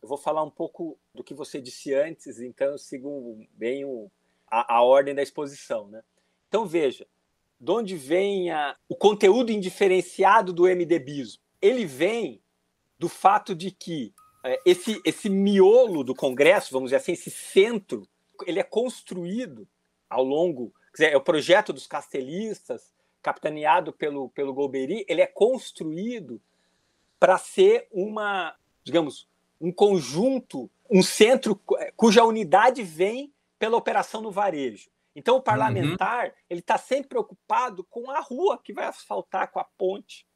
eu 0.01 0.09
vou 0.09 0.17
falar 0.17 0.45
um 0.45 0.51
pouco 0.51 0.97
do 1.13 1.25
que 1.25 1.35
você 1.35 1.61
disse 1.61 1.93
antes, 1.93 2.39
então 2.39 2.69
eu 2.69 2.79
sigo 2.79 3.37
bem 3.51 3.85
o, 3.85 4.09
a, 4.49 4.77
a 4.77 4.81
ordem 4.81 5.13
da 5.13 5.25
exposição. 5.25 5.89
Né? 5.89 6.05
Então, 6.47 6.65
veja, 6.67 7.05
de 7.61 7.73
onde 7.73 7.97
vem 7.97 8.53
a, 8.53 8.77
o 8.89 8.95
conteúdo 8.95 9.51
indiferenciado 9.51 10.53
do 10.53 10.69
MDBismo? 10.69 11.43
Ele 11.61 11.85
vem 11.85 12.41
do 12.97 13.09
fato 13.09 13.57
de 13.57 13.73
que 13.73 14.15
é, 14.45 14.57
esse, 14.65 15.03
esse 15.05 15.29
miolo 15.29 16.05
do 16.05 16.15
Congresso, 16.15 16.71
vamos 16.71 16.91
dizer 16.91 16.99
assim, 16.99 17.11
esse 17.11 17.29
centro, 17.29 18.07
ele 18.47 18.61
é 18.61 18.63
construído 18.63 19.67
ao 20.09 20.23
longo, 20.23 20.73
dizer, 20.93 21.13
é 21.13 21.17
o 21.17 21.21
projeto 21.21 21.73
dos 21.73 21.87
castelistas, 21.87 22.93
capitaneado 23.23 23.93
pelo, 23.93 24.31
pelo 24.31 24.55
Golbery, 24.55 25.05
ele 25.09 25.21
é 25.21 25.27
construído 25.27 26.41
para 27.19 27.37
ser 27.37 27.87
uma, 27.91 28.57
digamos, 28.83 29.29
um 29.61 29.71
conjunto, 29.71 30.71
um 30.91 31.03
centro 31.03 31.61
cuja 31.97 32.25
unidade 32.25 32.83
vem 32.83 33.33
pela 33.59 33.77
operação 33.77 34.23
no 34.23 34.31
varejo. 34.31 34.91
Então, 35.15 35.37
o 35.37 35.43
parlamentar 35.43 36.27
uhum. 36.27 36.33
ele 36.49 36.61
está 36.61 36.79
sempre 36.79 37.09
preocupado 37.11 37.85
com 37.85 38.11
a 38.11 38.21
rua 38.21 38.59
que 38.63 38.73
vai 38.73 38.87
asfaltar, 38.87 39.51
com 39.51 39.59
a 39.59 39.65
ponte. 39.65 40.27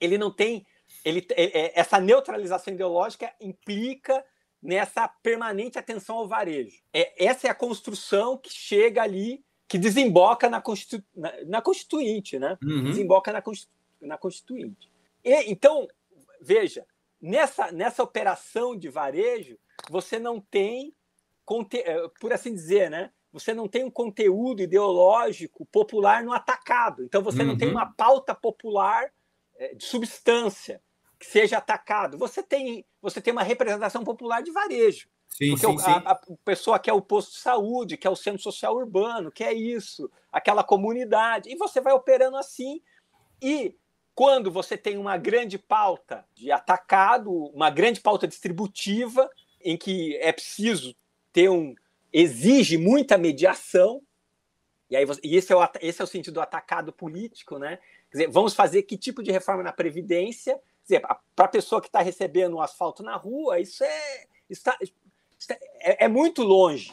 Ele 0.00 0.16
não 0.16 0.30
tem. 0.30 0.64
Ele, 1.04 1.26
é, 1.32 1.60
é, 1.60 1.78
essa 1.78 2.00
neutralização 2.00 2.72
ideológica 2.72 3.34
implica 3.40 4.24
nessa 4.62 5.08
permanente 5.08 5.78
atenção 5.78 6.16
ao 6.16 6.28
varejo. 6.28 6.80
É, 6.92 7.24
essa 7.24 7.48
é 7.48 7.50
a 7.50 7.54
construção 7.54 8.38
que 8.38 8.50
chega 8.50 9.02
ali, 9.02 9.44
que 9.70 9.78
desemboca 9.78 10.50
na, 10.50 10.60
Constitu, 10.60 11.00
na, 11.14 11.32
na 11.46 11.62
Constituinte, 11.62 12.40
né? 12.40 12.58
Uhum. 12.60 12.82
Desemboca 12.82 13.32
na, 13.32 13.40
Constitu, 13.40 13.72
na 14.00 14.18
Constituinte. 14.18 14.90
E, 15.24 15.48
então, 15.48 15.86
veja, 16.42 16.84
nessa, 17.22 17.70
nessa 17.70 18.02
operação 18.02 18.76
de 18.76 18.88
varejo, 18.88 19.56
você 19.88 20.18
não 20.18 20.40
tem, 20.40 20.92
é, 21.72 22.08
por 22.20 22.32
assim 22.32 22.52
dizer, 22.52 22.90
né? 22.90 23.12
você 23.32 23.54
não 23.54 23.68
tem 23.68 23.84
um 23.84 23.90
conteúdo 23.92 24.60
ideológico 24.60 25.64
popular 25.66 26.24
no 26.24 26.32
atacado. 26.32 27.04
Então 27.04 27.22
você 27.22 27.42
uhum. 27.42 27.46
não 27.46 27.56
tem 27.56 27.68
uhum. 27.68 27.74
uma 27.74 27.86
pauta 27.86 28.34
popular 28.34 29.12
é, 29.56 29.72
de 29.72 29.84
substância 29.84 30.82
que 31.16 31.26
seja 31.26 31.58
atacado. 31.58 32.18
Você 32.18 32.42
tem, 32.42 32.84
você 33.00 33.20
tem 33.20 33.30
uma 33.30 33.44
representação 33.44 34.02
popular 34.02 34.42
de 34.42 34.50
varejo. 34.50 35.08
Sim, 35.30 35.56
porque 35.56 35.66
sim, 35.66 35.90
a, 35.90 35.96
a, 35.96 36.12
a, 36.12 36.20
pessoa 36.44 36.78
quer 36.78 36.92
o 36.92 37.00
posto 37.00 37.32
de 37.32 37.38
saúde, 37.38 37.96
quer 37.96 38.10
o 38.10 38.16
centro 38.16 38.42
social 38.42 38.76
urbano, 38.76 39.30
quer 39.30 39.52
isso, 39.52 40.10
aquela 40.30 40.62
comunidade. 40.62 41.50
E 41.50 41.56
você 41.56 41.80
vai 41.80 41.92
operando 41.92 42.36
assim. 42.36 42.82
E 43.40 43.74
quando 44.14 44.50
você 44.50 44.76
tem 44.76 44.98
uma 44.98 45.16
grande 45.16 45.58
pauta 45.58 46.26
de 46.34 46.52
atacado, 46.52 47.32
uma 47.54 47.70
grande 47.70 48.00
pauta 48.00 48.28
distributiva, 48.28 49.30
em 49.62 49.76
que 49.76 50.16
é 50.16 50.32
preciso 50.32 50.94
ter 51.32 51.48
um, 51.48 51.74
exige 52.12 52.76
muita 52.76 53.16
mediação, 53.16 54.02
e, 54.90 54.96
aí, 54.96 55.06
e 55.22 55.36
esse, 55.36 55.52
é 55.52 55.56
o, 55.56 55.68
esse 55.80 56.00
é 56.00 56.04
o 56.04 56.08
sentido 56.08 56.34
do 56.34 56.40
atacado 56.40 56.92
político, 56.92 57.58
né? 57.58 57.78
Quer 58.10 58.18
dizer, 58.18 58.30
vamos 58.30 58.54
fazer 58.54 58.82
que 58.82 58.98
tipo 58.98 59.22
de 59.22 59.30
reforma 59.30 59.62
na 59.62 59.72
Previdência? 59.72 60.60
Para 61.36 61.46
a 61.46 61.48
pessoa 61.48 61.80
que 61.80 61.86
está 61.86 62.02
recebendo 62.02 62.54
o 62.54 62.60
asfalto 62.60 63.00
na 63.00 63.14
rua, 63.14 63.60
isso 63.60 63.84
é, 63.84 64.26
está, 64.50 64.76
é, 65.80 66.04
é, 66.04 66.08
muito 66.08 66.42
longe. 66.42 66.92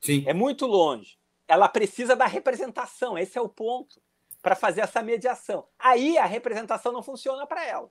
Sim. 0.00 0.24
É 0.26 0.32
muito 0.32 0.66
longe. 0.66 1.18
Ela 1.46 1.68
precisa 1.68 2.14
da 2.14 2.26
representação, 2.26 3.18
esse 3.18 3.36
é 3.36 3.40
o 3.40 3.48
ponto, 3.48 4.00
para 4.40 4.54
fazer 4.54 4.80
essa 4.80 5.02
mediação. 5.02 5.66
Aí 5.78 6.16
a 6.16 6.24
representação 6.24 6.92
não 6.92 7.02
funciona 7.02 7.46
para 7.46 7.64
ela. 7.66 7.90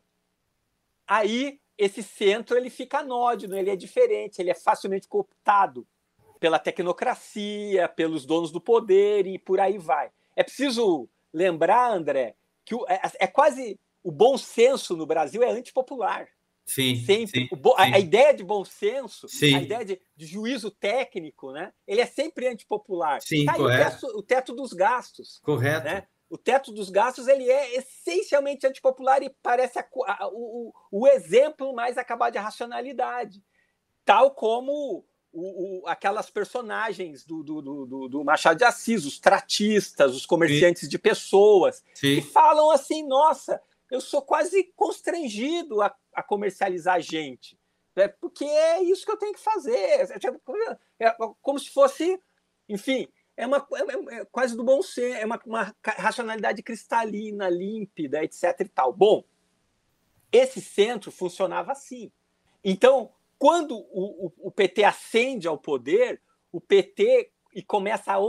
Aí 1.08 1.60
esse 1.78 2.04
centro 2.04 2.58
ele 2.58 2.70
fica 2.70 3.00
anódino, 3.00 3.58
ele 3.58 3.70
é 3.70 3.76
diferente, 3.76 4.40
ele 4.40 4.52
é 4.52 4.56
facilmente 4.56 5.08
cooptado 5.08 5.88
pela 6.40 6.60
tecnocracia, 6.60 7.88
pelos 7.90 8.26
donos 8.26 8.52
do 8.52 8.62
poder 8.62 9.28
e 9.28 9.38
por 9.38 9.60
aí 9.60 9.78
vai. 9.78 10.12
É 10.36 10.44
preciso 10.44 11.10
lembrar, 11.34 11.92
André, 11.92 12.36
que 12.66 12.74
o, 12.76 12.86
é, 12.88 13.02
é, 13.20 13.28
quase 13.28 13.80
o 14.04 14.12
bom 14.12 14.38
senso 14.38 14.96
no 14.96 15.06
Brasil 15.06 15.44
é 15.44 15.50
antipopular. 15.50 16.28
Sim, 16.70 17.04
sempre. 17.04 17.48
Sim, 17.48 17.56
bo, 17.56 17.74
a, 17.76 17.82
a, 17.82 18.00
ideia 18.00 18.32
de 18.32 18.44
bom 18.44 18.64
senso, 18.64 19.28
sim. 19.28 19.56
a 19.56 19.62
ideia 19.62 19.84
de, 19.84 20.00
de, 20.16 20.26
juízo 20.28 20.70
técnico, 20.70 21.52
né? 21.52 21.74
Ele 21.88 22.00
é 22.00 22.06
sempre 22.06 22.48
antipopular. 22.48 23.20
Sim, 23.24 23.46
tá 23.46 23.56
correto. 23.56 23.88
O 23.88 23.90
teto, 23.90 24.18
o 24.20 24.24
teto, 24.24 24.54
dos 24.54 24.72
gastos. 24.72 25.40
Correto. 25.44 25.86
Né? 25.86 26.08
O 26.30 26.38
teto 26.38 26.72
dos 26.72 26.92
gastos 26.92 27.28
ele 27.28 27.50
é 27.50 27.76
essencialmente 27.76 28.68
antipopular 28.68 29.24
e 29.24 29.32
parece 29.42 29.80
a, 29.80 29.86
a, 30.08 30.30
o, 30.32 30.72
o 30.92 31.08
exemplo 31.08 31.74
mais 31.74 31.98
acabado 31.98 32.34
de 32.34 32.40
racionalidade. 32.40 33.44
Tal 34.06 34.30
como 34.30 35.04
o, 35.34 35.82
aquelas 35.88 36.30
personagens 36.30 37.26
do, 37.26 37.42
do, 37.42 37.62
do, 37.62 38.08
do, 38.08 38.24
Machado 38.24 38.60
de 38.60 38.64
Assis, 38.64 39.06
os 39.06 39.18
tratistas, 39.18 40.16
os 40.16 40.28
comerciantes 40.28 40.84
Sim. 40.84 40.90
de 40.90 41.00
pessoas, 41.00 41.84
Sim. 41.96 42.16
que 42.16 42.22
falam 42.22 42.70
assim: 42.70 43.08
nossa, 43.08 43.60
eu 43.90 44.00
sou 44.00 44.22
quase 44.22 44.72
constrangido 44.76 45.82
a, 45.82 45.94
a 46.20 46.24
comercializar 46.24 47.02
gente. 47.02 47.58
É 47.96 48.08
porque 48.08 48.46
é 48.46 48.82
isso 48.84 49.06
que 49.06 49.12
eu 49.12 49.18
tenho 49.18 49.34
que 49.34 49.40
fazer. 49.40 49.76
É, 49.76 50.20
tipo, 50.20 50.40
é 51.00 51.16
como 51.42 51.60
se 51.60 51.70
fosse, 51.70 52.20
enfim, 52.68 53.08
é, 53.36 53.46
uma, 53.46 53.66
é, 53.74 54.20
é 54.20 54.26
quase 54.26 54.56
do 54.56 54.64
bom 54.64 54.82
ser, 54.82 55.18
é 55.18 55.26
uma, 55.26 55.40
uma, 55.46 55.76
racionalidade 55.84 56.62
cristalina, 56.62 57.50
límpida, 57.50 58.24
etc. 58.24 58.44
e 58.62 58.68
tal. 58.70 58.94
Bom, 58.94 59.24
esse 60.32 60.62
centro 60.62 61.12
funcionava 61.12 61.72
assim. 61.72 62.12
Então, 62.64 63.12
quando 63.38 63.78
o, 63.78 64.28
o, 64.28 64.34
o 64.48 64.52
PT 64.52 64.84
ascende 64.84 65.48
ao 65.48 65.58
poder, 65.58 66.22
o 66.52 66.60
PT 66.60 67.32
e 67.54 67.64
começa 67.64 68.14
a, 68.14 68.20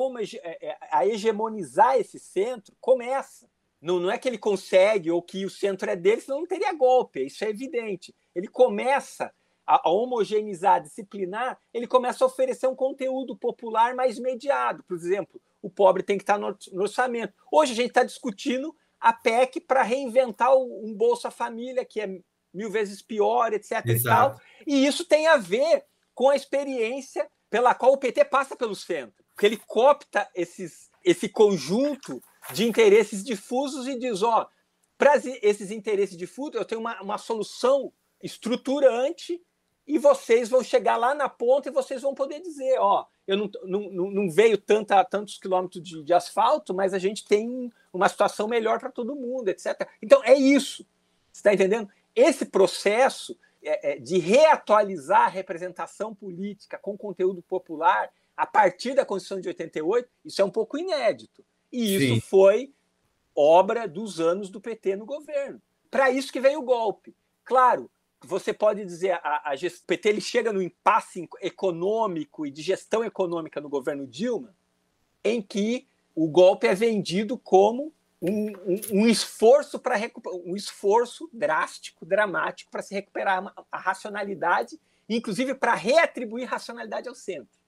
é, 0.43 0.69
é, 0.69 0.79
a 0.91 1.07
hegemonizar 1.07 1.97
esse 1.97 2.19
centro, 2.19 2.75
começa. 2.81 3.49
Não, 3.81 3.99
não 3.99 4.11
é 4.11 4.19
que 4.19 4.29
ele 4.29 4.39
consegue 4.39 5.11
ou 5.11 5.23
que 5.23 5.45
o 5.45 5.51
centro 5.51 5.91
é 5.91 5.97
dele, 5.97 6.21
senão 6.21 6.41
não 6.41 6.47
teria 6.47 6.73
golpe, 6.73 7.25
isso 7.25 7.45
é 7.45 7.49
evidente. 7.49 8.15
Ele 8.35 8.47
começa 8.47 9.33
a, 9.67 9.89
a 9.89 9.91
homogeneizar, 9.91 10.75
a 10.75 10.81
disciplinar, 10.81 11.59
ele 11.73 11.87
começa 11.87 12.23
a 12.23 12.27
oferecer 12.27 12.67
um 12.67 12.75
conteúdo 12.75 13.37
popular 13.37 13.95
mais 13.95 14.19
mediado. 14.19 14.85
Por 14.85 14.97
exemplo, 14.97 15.41
o 15.63 15.71
pobre 15.71 16.03
tem 16.03 16.19
que 16.19 16.23
estar 16.23 16.39
no, 16.39 16.57
no 16.73 16.83
orçamento. 16.83 17.33
Hoje 17.51 17.73
a 17.73 17.77
gente 17.77 17.89
está 17.89 18.05
discutindo 18.05 18.75
a 19.01 19.13
PEC 19.13 19.61
para 19.61 19.83
reinventar 19.83 20.55
um 20.55 20.93
Bolsa 20.95 21.31
Família, 21.31 21.85
que 21.85 22.01
é 22.01 22.21
mil 22.53 22.71
vezes 22.71 23.01
pior, 23.01 23.53
etc. 23.53 23.85
Exato. 23.87 23.91
E, 23.91 24.05
tal. 24.05 24.41
e 24.67 24.87
isso 24.87 25.05
tem 25.05 25.27
a 25.27 25.37
ver 25.37 25.85
com 26.15 26.29
a 26.29 26.37
experiência 26.37 27.31
pela 27.49 27.75
qual 27.75 27.93
o 27.93 27.99
PT 27.99 28.25
passa 28.27 28.55
pelo 28.55 28.75
centro. 28.75 29.25
Porque 29.35 29.47
ele 29.47 29.57
copta 29.57 30.29
esses, 30.35 30.91
esse 31.03 31.29
conjunto 31.29 32.23
de 32.53 32.67
interesses 32.67 33.25
difusos 33.25 33.87
e 33.87 33.99
diz: 33.99 34.23
ó, 34.23 34.49
para 34.97 35.17
esses 35.43 35.71
interesses 35.71 36.17
difusos, 36.17 36.55
eu 36.55 36.65
tenho 36.65 36.81
uma, 36.81 37.01
uma 37.01 37.19
solução 37.19 37.93
estruturante 38.23 39.41
e 39.87 39.99
vocês 39.99 40.49
vão 40.49 40.63
chegar 40.63 40.97
lá 40.97 41.15
na 41.15 41.29
ponta 41.29 41.69
e 41.69 41.73
vocês 41.73 42.03
vão 42.03 42.15
poder 42.15 42.41
dizer: 42.41 42.79
ó, 42.79 43.07
eu 43.27 43.37
não, 43.37 43.51
não, 43.65 44.11
não 44.11 44.31
veio 44.31 44.59
tanta, 44.59 45.03
tantos 45.05 45.39
quilômetros 45.39 45.83
de, 45.83 46.03
de 46.03 46.13
asfalto, 46.13 46.75
mas 46.75 46.95
a 46.95 46.99
gente 46.99 47.25
tem 47.25 47.73
uma 47.93 48.09
situação 48.09 48.47
melhor 48.47 48.79
para 48.79 48.91
todo 48.91 49.17
mundo, 49.17 49.49
etc. 49.49 49.89
Então 50.03 50.23
é 50.25 50.35
isso. 50.35 50.87
Você 51.33 51.41
está 51.41 51.55
entendendo? 51.55 51.89
Esse 52.15 52.45
processo 52.45 53.37
é, 53.63 53.93
é, 53.93 53.99
de 53.99 54.19
reatualizar 54.19 55.23
a 55.23 55.29
representação 55.29 56.15
política 56.15 56.79
com 56.79 56.97
conteúdo 56.97 57.43
popular 57.43 58.11
a 58.37 58.47
partir 58.47 58.95
da 58.95 59.05
Constituição 59.05 59.41
de 59.41 59.49
88, 59.49 60.09
isso 60.25 60.41
é 60.41 60.45
um 60.45 60.51
pouco 60.51 60.79
inédito. 60.79 61.45
E 61.73 61.97
isso 61.97 62.15
Sim. 62.15 62.21
foi 62.21 62.73
obra 63.35 63.87
dos 63.87 64.21
anos 64.21 64.51
do 64.51 64.61
PT 64.61 64.97
no 64.97 65.07
governo. 65.07 65.61
Para 65.91 66.11
isso 66.11 66.33
que 66.33 66.41
veio 66.41 66.61
o 66.61 66.65
golpe. 66.65 67.15
Claro, 67.45 67.91
você 68.23 68.53
pode 68.53 68.85
dizer 68.85 69.13
a, 69.23 69.51
a, 69.51 69.55
o 69.55 69.87
PT 69.87 70.09
ele 70.09 70.21
chega 70.21 70.53
no 70.53 70.63
impasse 70.63 71.29
econômico 71.41 72.47
e 72.47 72.51
de 72.51 72.63
gestão 72.63 73.05
econômica 73.05 73.61
no 73.61 73.69
governo 73.69 74.07
Dilma, 74.07 74.55
em 75.25 75.41
que 75.41 75.87
o 76.15 76.29
golpe 76.29 76.67
é 76.67 76.75
vendido 76.75 77.39
como 77.39 77.93
um, 78.21 78.51
um, 78.51 78.81
um 78.93 79.07
esforço 79.07 79.79
para 79.79 79.97
um 80.45 80.55
esforço 80.55 81.31
drástico, 81.33 82.05
dramático 82.05 82.71
para 82.71 82.83
se 82.83 82.95
recuperar 82.95 83.47
a, 83.47 83.65
a 83.73 83.79
racionalidade, 83.79 84.79
inclusive 85.09 85.55
para 85.55 85.75
reatribuir 85.75 86.47
racionalidade 86.47 87.09
ao 87.09 87.15
centro, 87.15 87.59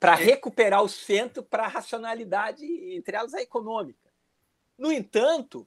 para 0.00 0.18
é. 0.18 0.24
recuperar 0.24 0.82
o 0.82 0.88
centro 0.88 1.42
para 1.42 1.64
a 1.64 1.68
racionalidade, 1.68 2.64
entre 2.96 3.14
elas 3.14 3.34
a 3.34 3.42
econômica. 3.42 4.10
No 4.76 4.90
entanto, 4.90 5.66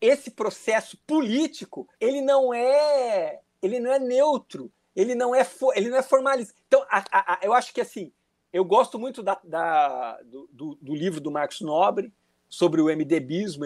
esse 0.00 0.30
processo 0.30 0.96
político 1.06 1.86
ele 2.00 2.22
não 2.22 2.52
é 2.52 3.40
ele 3.60 3.78
não 3.78 3.92
é 3.92 3.98
neutro, 3.98 4.72
ele 4.96 5.14
não 5.14 5.34
é 5.34 5.46
ele 5.76 5.90
não 5.90 5.98
é 5.98 6.02
formalista. 6.02 6.54
Então, 6.66 6.84
a, 6.90 7.04
a, 7.12 7.40
eu 7.42 7.52
acho 7.52 7.74
que 7.74 7.82
assim, 7.82 8.10
eu 8.52 8.64
gosto 8.64 8.98
muito 8.98 9.22
da, 9.22 9.38
da 9.44 10.20
do, 10.22 10.76
do, 10.80 10.94
livro 10.94 11.20
do 11.20 11.30
Marcos 11.30 11.60
Nobre, 11.60 12.12
sobre 12.48 12.80
o 12.80 12.86
MDBismo. 12.86 13.64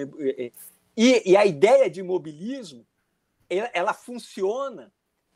E, 0.97 1.31
e 1.31 1.37
a 1.37 1.45
ideia 1.45 1.91
de 1.91 2.01
imobilismo, 2.01 2.87
ela, 3.49 3.71
ela, 3.73 3.93
funciona 3.93 4.93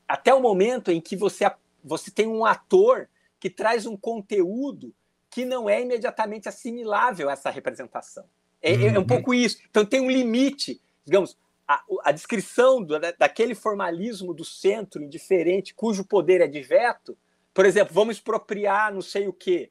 até 0.07 0.33
o 0.33 0.41
momento 0.41 0.91
em 0.91 1.01
que 1.01 1.17
você, 1.17 1.51
você 1.83 2.11
tem 2.11 2.27
um 2.27 2.45
ator 2.45 3.09
que 3.41 3.51
traz 3.51 3.87
um 3.87 3.97
conteúdo 3.97 4.95
que 5.31 5.45
não 5.45 5.69
é 5.69 5.81
imediatamente 5.81 6.49
assimilável 6.49 7.29
a 7.29 7.33
essa 7.33 7.51
representação. 7.51 8.25
É, 8.61 8.75
uhum. 8.75 8.87
é 8.87 8.93
um 8.93 8.97
uhum. 8.99 9.07
pouco 9.07 9.33
isso. 9.33 9.59
Então 9.69 9.85
tem 9.85 10.01
um 10.01 10.11
limite, 10.11 10.81
digamos, 11.05 11.37
a, 11.67 11.83
a 12.05 12.13
descrição 12.13 12.83
do, 12.83 12.99
daquele 13.19 13.55
formalismo 13.55 14.35
do 14.35 14.45
centro 14.45 15.03
indiferente, 15.03 15.75
cujo 15.75 16.05
poder 16.05 16.41
é 16.41 16.47
de 16.47 16.61
veto, 16.61 17.17
por 17.55 17.65
exemplo, 17.65 17.95
vamos 17.95 18.17
expropriar 18.17 18.93
não 18.93 19.03
sei 19.03 19.27
o 19.27 19.33
quê, 19.33 19.71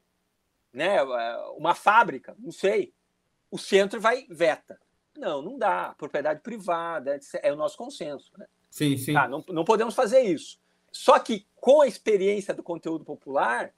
né? 0.73 1.01
uma 1.58 1.75
fábrica, 1.75 2.36
não 2.39 2.51
sei 2.51 2.93
o 3.51 3.58
centro 3.58 3.99
vai 3.99 4.25
veta. 4.29 4.79
Não, 5.17 5.41
não 5.41 5.58
dá. 5.58 5.93
Propriedade 5.97 6.41
privada 6.41 7.19
é 7.41 7.51
o 7.51 7.55
nosso 7.55 7.77
consenso. 7.77 8.32
Né? 8.38 8.45
Sim, 8.69 8.97
sim. 8.97 9.13
Tá, 9.13 9.27
não, 9.27 9.43
não 9.49 9.65
podemos 9.65 9.95
fazer 9.95 10.21
isso. 10.21 10.60
Só 10.91 11.19
que 11.19 11.45
com 11.56 11.82
a 11.82 11.88
experiência 11.88 12.54
do 12.54 12.63
conteúdo 12.63 13.04
popular, 13.04 13.73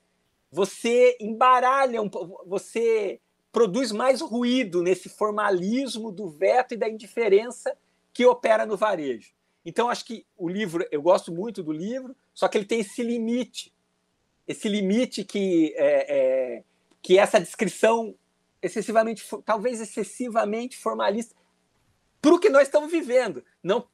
você 0.51 1.17
embaralha, 1.19 2.01
um, 2.01 2.09
você 2.45 3.19
produz 3.51 3.91
mais 3.91 4.21
ruído 4.21 4.81
nesse 4.81 5.09
formalismo 5.09 6.11
do 6.11 6.29
veto 6.29 6.73
e 6.73 6.77
da 6.77 6.89
indiferença 6.89 7.77
que 8.13 8.25
opera 8.25 8.65
no 8.65 8.77
varejo. 8.77 9.33
Então, 9.65 9.89
acho 9.89 10.05
que 10.05 10.25
o 10.37 10.49
livro, 10.49 10.85
eu 10.91 11.01
gosto 11.01 11.31
muito 11.31 11.61
do 11.61 11.71
livro, 11.71 12.15
só 12.33 12.47
que 12.47 12.57
ele 12.57 12.65
tem 12.65 12.79
esse 12.79 13.03
limite. 13.03 13.73
Esse 14.47 14.67
limite 14.67 15.23
que, 15.23 15.73
é, 15.77 16.17
é, 16.57 16.63
que 17.01 17.17
essa 17.17 17.39
descrição 17.39 18.15
excessivamente, 18.61 19.23
talvez 19.45 19.79
excessivamente 19.79 20.77
formalista 20.77 21.35
para 22.21 22.33
o 22.33 22.39
que 22.39 22.49
nós 22.49 22.63
estamos 22.63 22.91
vivendo. 22.91 23.43
Não, 23.63 23.87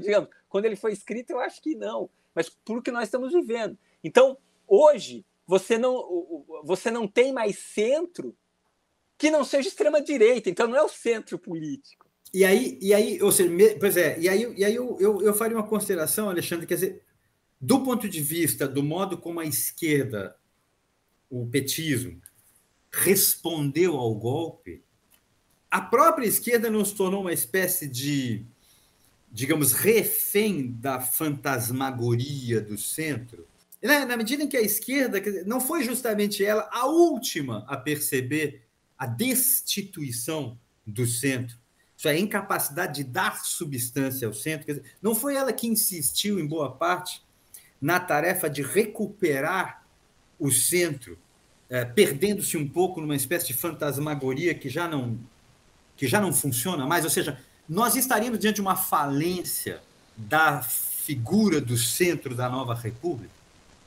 digamos, 0.00 0.28
quando 0.48 0.66
ele 0.66 0.76
foi 0.76 0.92
escrito, 0.92 1.30
eu 1.30 1.40
acho 1.40 1.60
que 1.62 1.74
não, 1.74 2.10
mas 2.34 2.48
o 2.68 2.82
que 2.82 2.90
nós 2.90 3.04
estamos 3.04 3.32
vivendo. 3.32 3.78
Então, 4.02 4.36
hoje, 4.66 5.24
você 5.46 5.76
não, 5.76 6.44
você 6.64 6.90
não 6.90 7.08
tem 7.08 7.32
mais 7.32 7.58
centro 7.58 8.36
que 9.18 9.30
não 9.30 9.44
seja 9.44 9.68
extrema-direita, 9.68 10.48
então 10.48 10.66
não 10.66 10.76
é 10.76 10.82
o 10.82 10.88
centro 10.88 11.38
político. 11.38 12.08
E 12.32 12.44
aí, 12.44 12.78
e 12.80 12.94
aí 12.94 13.20
ou 13.20 13.32
seja, 13.32 13.50
pois 13.78 13.96
é, 13.96 14.18
e 14.18 14.28
aí, 14.28 14.54
e 14.56 14.64
aí 14.64 14.74
eu, 14.74 14.96
eu, 15.00 15.20
eu 15.20 15.34
faria 15.34 15.56
uma 15.56 15.66
consideração, 15.66 16.28
Alexandre, 16.28 16.66
quer 16.66 16.74
dizer, 16.74 17.02
do 17.60 17.82
ponto 17.82 18.08
de 18.08 18.20
vista 18.20 18.66
do 18.66 18.82
modo 18.82 19.18
como 19.18 19.40
a 19.40 19.44
esquerda, 19.44 20.36
o 21.28 21.46
petismo, 21.46 22.20
respondeu 22.90 23.96
ao 23.96 24.14
golpe, 24.14 24.82
a 25.70 25.80
própria 25.80 26.26
esquerda 26.26 26.70
nos 26.70 26.92
tornou 26.92 27.20
uma 27.20 27.32
espécie 27.32 27.86
de, 27.86 28.46
digamos, 29.30 29.72
refém 29.72 30.72
da 30.72 31.00
fantasmagoria 31.00 32.60
do 32.60 32.76
centro. 32.76 33.46
Na 33.82 34.16
medida 34.16 34.42
em 34.42 34.48
que 34.48 34.56
a 34.56 34.62
esquerda 34.62 35.22
não 35.46 35.60
foi 35.60 35.82
justamente 35.82 36.44
ela 36.44 36.68
a 36.72 36.86
última 36.86 37.64
a 37.66 37.76
perceber 37.76 38.62
a 38.98 39.06
destituição 39.06 40.58
do 40.86 41.06
centro, 41.06 41.56
isso 41.96 42.08
é 42.08 42.12
a 42.12 42.18
incapacidade 42.18 43.02
de 43.02 43.04
dar 43.04 43.44
substância 43.44 44.26
ao 44.26 44.34
centro, 44.34 44.66
dizer, 44.66 44.84
não 45.00 45.14
foi 45.14 45.36
ela 45.36 45.52
que 45.52 45.66
insistiu 45.66 46.38
em 46.40 46.46
boa 46.46 46.72
parte 46.72 47.22
na 47.80 48.00
tarefa 48.00 48.48
de 48.48 48.62
recuperar 48.62 49.86
o 50.38 50.50
centro 50.50 51.18
é, 51.70 51.84
perdendo-se 51.84 52.56
um 52.56 52.68
pouco 52.68 53.00
numa 53.00 53.14
espécie 53.14 53.46
de 53.46 53.54
fantasmagoria 53.54 54.52
que 54.54 54.68
já 54.68 54.88
não 54.88 55.18
que 55.96 56.08
já 56.08 56.18
não 56.18 56.32
funciona 56.32 56.86
mais, 56.86 57.04
ou 57.04 57.10
seja, 57.10 57.38
nós 57.70 57.94
estaríamos 57.94 58.40
diante 58.40 58.56
de 58.56 58.60
uma 58.60 58.74
falência 58.74 59.80
da 60.16 60.60
figura 60.60 61.60
do 61.60 61.76
centro 61.76 62.34
da 62.34 62.48
nova 62.48 62.74
república, 62.74 63.32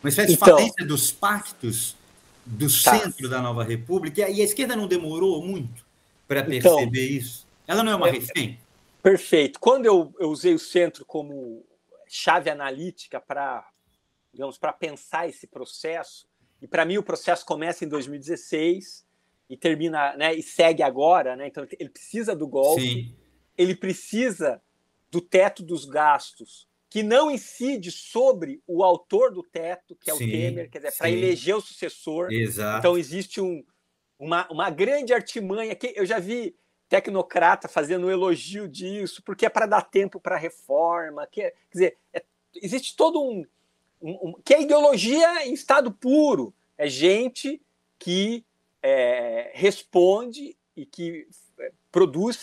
uma 0.02 0.08
espécie 0.08 0.34
então, 0.34 0.48
de 0.48 0.52
falência 0.54 0.86
dos 0.86 1.12
pactos 1.12 1.98
do 2.46 2.68
tá. 2.68 2.98
centro 2.98 3.28
da 3.28 3.42
nova 3.42 3.62
república, 3.62 4.30
e 4.30 4.42
a 4.42 4.44
esquerda 4.44 4.74
não 4.74 4.88
demorou 4.88 5.46
muito 5.46 5.86
para 6.26 6.40
então, 6.40 6.78
perceber 6.78 7.06
então, 7.08 7.18
isso. 7.18 7.46
Ela 7.68 7.84
não 7.84 7.92
é 7.92 7.96
uma 7.96 8.08
é, 8.08 8.12
refém? 8.12 8.58
Perfeito. 9.02 9.60
Quando 9.60 9.86
eu, 9.86 10.16
eu 10.18 10.30
usei 10.30 10.54
o 10.54 10.60
centro 10.60 11.06
como 11.06 11.66
chave 12.08 12.50
analítica 12.50 13.20
para 13.20 13.68
digamos 14.32 14.58
para 14.58 14.72
pensar 14.72 15.28
esse 15.28 15.46
processo, 15.46 16.26
e 16.62 16.68
para 16.68 16.86
mim 16.86 16.98
o 16.98 17.04
processo 17.04 17.46
começa 17.46 17.84
em 17.84 17.88
2016, 17.90 19.06
e 19.50 19.58
termina, 19.58 20.16
né, 20.16 20.34
e 20.34 20.42
segue 20.42 20.82
agora, 20.82 21.36
né? 21.36 21.48
Então 21.48 21.68
ele 21.78 21.90
precisa 21.90 22.36
do 22.36 22.48
golpe, 22.48 22.82
Sim. 22.82 23.16
Ele 23.58 23.76
precisa 23.76 24.62
do 25.12 25.22
teto 25.22 25.62
dos 25.62 25.86
gastos, 25.86 26.68
que 26.90 27.04
não 27.04 27.32
incide 27.32 27.92
sobre 27.92 28.62
o 28.68 28.84
autor 28.84 29.32
do 29.32 29.44
teto, 29.44 29.96
que 29.96 30.12
é 30.12 30.16
sim, 30.16 30.26
o 30.26 30.32
Temer, 30.32 30.70
quer 30.70 30.80
dizer, 30.80 30.98
para 30.98 31.10
eleger 31.10 31.56
o 31.56 31.62
sucessor. 31.62 32.32
Exato. 32.32 32.80
Então 32.80 32.98
existe 32.98 33.42
um, 33.42 33.64
uma, 34.18 34.48
uma 34.52 34.70
grande 34.70 35.14
artimanha 35.14 35.76
que 35.76 35.94
eu 35.96 36.06
já 36.06 36.20
vi 36.20 36.56
tecnocrata 36.90 37.68
fazendo 37.68 38.06
um 38.06 38.12
elogio 38.12 38.68
disso, 38.68 39.24
porque 39.24 39.46
é 39.46 39.50
para 39.50 39.66
dar 39.66 39.82
tempo 39.82 40.20
para 40.20 40.38
reforma, 40.38 41.26
que 41.26 41.42
é, 41.42 41.50
quer 41.50 41.74
dizer, 41.74 41.98
é, 42.14 42.24
existe 42.56 42.96
todo 42.96 43.22
um, 43.22 43.44
um, 44.02 44.30
um, 44.30 44.34
que 44.46 44.54
é 44.54 44.62
ideologia 44.62 45.48
em 45.48 45.54
estado 45.54 45.92
puro, 45.92 46.54
é 46.78 46.88
gente 46.88 47.60
que 47.98 48.46
é, 48.82 49.52
responde 49.56 50.56
e 50.76 50.86
que 50.86 51.28
é, 51.60 51.72
produz 51.92 52.36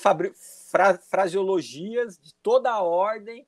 fra 0.71 0.97
fraseologias 0.97 2.17
de 2.17 2.33
toda 2.37 2.71
a 2.71 2.81
ordem, 2.81 3.47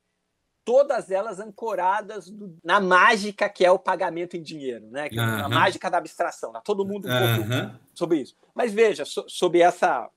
todas 0.64 1.10
elas 1.10 1.38
ancoradas 1.38 2.28
do, 2.28 2.56
na 2.64 2.80
mágica 2.80 3.48
que 3.48 3.64
é 3.64 3.70
o 3.70 3.78
pagamento 3.78 4.36
em 4.36 4.42
dinheiro, 4.42 4.86
né? 4.90 5.08
Uhum. 5.12 5.44
A 5.44 5.48
mágica 5.48 5.88
da 5.88 5.98
abstração. 5.98 6.52
Tá 6.52 6.60
todo 6.60 6.84
mundo 6.84 7.08
um 7.08 7.10
pouco 7.10 7.78
sobre 7.94 8.20
isso. 8.20 8.36
Mas 8.54 8.72
veja, 8.72 9.04
so, 9.04 9.24
sobre 9.28 9.60
essa, 9.60 10.10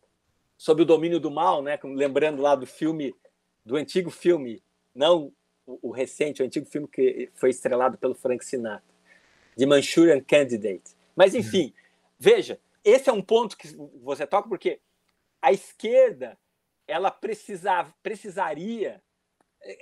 sobre 0.58 0.84
o 0.84 0.86
domínio 0.86 1.20
do 1.20 1.30
mal, 1.30 1.62
né? 1.62 1.80
Lembrando 1.84 2.42
lá 2.42 2.56
do 2.56 2.66
filme, 2.66 3.16
do 3.64 3.76
antigo 3.76 4.10
filme, 4.10 4.64
não 4.94 5.32
o, 5.66 5.90
o 5.90 5.92
recente, 5.92 6.42
o 6.42 6.46
antigo 6.46 6.66
filme 6.66 6.88
que 6.88 7.30
foi 7.36 7.52
estrelado 7.52 7.98
pelo 7.98 8.16
Frank 8.16 8.44
Sinatra, 8.44 8.84
de 9.56 9.66
Manchurian 9.66 10.22
Candidate. 10.22 10.96
Mas 11.16 11.36
enfim, 11.36 11.66
uhum. 11.66 11.74
veja, 12.20 12.60
esse 12.84 13.10
é 13.10 13.14
um 13.14 13.22
ponto 13.22 13.58
que 13.58 13.68
você 14.04 14.26
toca 14.26 14.50
porque 14.50 14.80
a 15.42 15.52
esquerda 15.52 16.38
ela 16.88 17.12
precisava, 17.12 17.94
precisaria. 18.02 19.02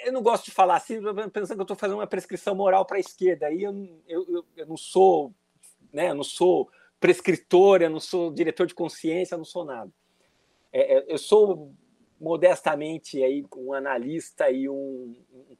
Eu 0.06 0.14
não 0.14 0.22
gosto 0.22 0.46
de 0.46 0.52
falar 0.52 0.78
assim, 0.78 1.00
pensando 1.32 1.56
que 1.56 1.62
eu 1.62 1.64
estou 1.64 1.76
fazendo 1.76 1.98
uma 1.98 2.08
prescrição 2.08 2.56
moral 2.56 2.86
para 2.86 2.98
a 2.98 3.00
esquerda. 3.00 3.48
Aí 3.48 3.64
eu, 3.64 4.02
eu, 4.08 4.46
eu, 4.56 4.66
não 4.66 4.78
sou, 4.78 5.34
né, 5.92 6.10
eu 6.10 6.16
não 6.16 6.24
sou 6.24 6.70
prescritor, 7.00 7.82
eu 7.82 7.90
não 7.90 8.00
sou 8.00 8.32
diretor 8.32 8.66
de 8.66 8.74
consciência, 8.74 9.36
eu 9.36 9.40
não 9.40 9.46
sou 9.46 9.66
nada. 9.66 9.92
É, 10.72 10.98
é 10.98 11.06
eu 11.08 11.18
sou 11.18 11.74
modestamente 12.20 13.22
aí 13.22 13.46
um 13.58 13.74
analista 13.74 14.50
e 14.50 14.70
um, 14.70 15.14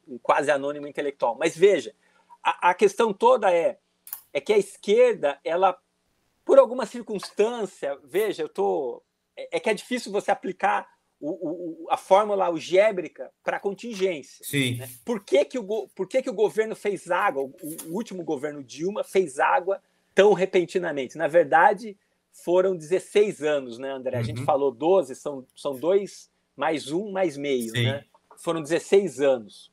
um, 0.08 0.18
quase 0.18 0.50
anônimo 0.50 0.86
intelectual. 0.86 1.36
Mas 1.38 1.56
veja, 1.56 1.94
a, 2.42 2.70
a 2.70 2.74
questão 2.74 3.12
toda 3.12 3.52
é 3.52 3.78
é 4.32 4.40
que 4.40 4.52
a 4.52 4.58
esquerda 4.58 5.38
ela 5.44 5.78
por 6.44 6.58
alguma 6.58 6.84
circunstância, 6.84 7.98
veja, 8.02 8.42
eu 8.42 8.48
tô 8.48 9.02
é, 9.36 9.56
é 9.56 9.60
que 9.60 9.70
é 9.70 9.74
difícil 9.74 10.10
você 10.10 10.30
aplicar 10.30 10.88
o, 11.26 11.84
o, 11.84 11.90
a 11.90 11.96
fórmula 11.96 12.44
algébrica 12.44 13.30
para 13.42 13.58
contingência. 13.58 14.44
Sim. 14.44 14.76
Né? 14.76 14.88
Por, 15.04 15.24
que, 15.24 15.44
que, 15.44 15.58
o, 15.58 15.88
por 15.94 16.06
que, 16.06 16.22
que 16.22 16.28
o 16.28 16.34
governo 16.34 16.76
fez 16.76 17.10
água, 17.10 17.42
o, 17.42 17.52
o 17.88 17.94
último 17.94 18.22
governo 18.22 18.62
Dilma 18.62 19.02
fez 19.02 19.38
água 19.38 19.80
tão 20.14 20.34
repentinamente? 20.34 21.16
Na 21.16 21.26
verdade, 21.26 21.96
foram 22.30 22.76
16 22.76 23.42
anos, 23.42 23.78
né, 23.78 23.90
André? 23.90 24.18
A 24.18 24.22
gente 24.22 24.40
uhum. 24.40 24.44
falou 24.44 24.70
12, 24.70 25.14
são, 25.14 25.46
são 25.56 25.74
dois 25.74 26.30
mais 26.54 26.90
um, 26.90 27.10
mais 27.10 27.36
meio, 27.38 27.70
Sim. 27.70 27.84
né? 27.84 28.04
Foram 28.36 28.60
16 28.60 29.20
anos. 29.20 29.72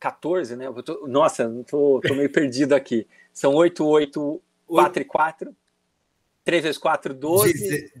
14, 0.00 0.56
né? 0.56 0.66
Tô, 0.84 1.06
nossa, 1.06 1.48
tô, 1.68 2.00
tô 2.00 2.14
meio 2.14 2.30
perdido 2.30 2.72
aqui. 2.72 3.06
São 3.32 3.54
8, 3.54 3.84
8, 3.84 4.42
4 4.66 5.02
e 5.02 5.04
4. 5.04 5.56
3 6.44 6.62
vezes 6.62 6.78
4, 6.78 7.14
12. 7.14 7.52
Deze... 7.52 7.92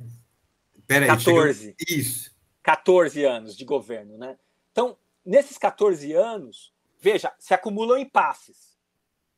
Peraí, 0.86 1.08
14. 1.08 1.60
Chegou... 1.60 1.74
Isso. 1.88 2.37
14 2.62 3.24
anos 3.24 3.56
de 3.56 3.64
governo, 3.64 4.16
né? 4.18 4.38
Então, 4.72 4.96
nesses 5.24 5.58
14 5.58 6.12
anos, 6.12 6.72
veja, 7.00 7.32
se 7.38 7.54
acumulam 7.54 7.98
impasses 7.98 8.78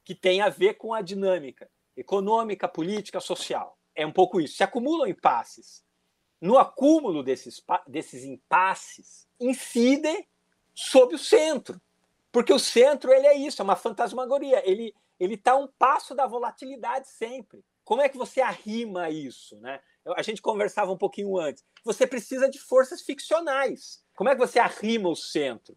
que 0.04 0.14
têm 0.14 0.40
a 0.40 0.48
ver 0.48 0.74
com 0.74 0.92
a 0.92 1.00
dinâmica 1.00 1.70
econômica, 1.96 2.66
política, 2.66 3.20
social. 3.20 3.78
É 3.94 4.06
um 4.06 4.12
pouco 4.12 4.40
isso. 4.40 4.56
Se 4.56 4.64
acumulam 4.64 5.06
impasses. 5.08 5.84
No 6.40 6.56
acúmulo 6.56 7.22
desses, 7.22 7.62
desses 7.86 8.24
impasses, 8.24 9.28
incidem 9.38 10.26
sobre 10.74 11.16
o 11.16 11.18
centro. 11.18 11.78
Porque 12.32 12.52
o 12.52 12.58
centro 12.58 13.12
ele 13.12 13.26
é 13.26 13.36
isso, 13.36 13.60
é 13.60 13.64
uma 13.64 13.76
fantasmagoria. 13.76 14.62
Ele 14.68 14.94
ele 15.20 15.34
está 15.34 15.54
um 15.54 15.66
passo 15.66 16.14
da 16.14 16.26
volatilidade 16.26 17.06
sempre. 17.06 17.62
Como 17.84 18.00
é 18.00 18.08
que 18.08 18.16
você 18.16 18.40
arrima 18.40 19.10
isso? 19.10 19.60
Né? 19.60 19.78
A 20.16 20.22
gente 20.22 20.40
conversava 20.40 20.90
um 20.90 20.96
pouquinho 20.96 21.38
antes. 21.38 21.64
Você 21.84 22.06
precisa 22.06 22.48
de 22.48 22.58
forças 22.58 23.02
ficcionais. 23.02 24.02
Como 24.14 24.28
é 24.28 24.34
que 24.34 24.40
você 24.40 24.58
arrima 24.58 25.08
o 25.08 25.16
centro? 25.16 25.76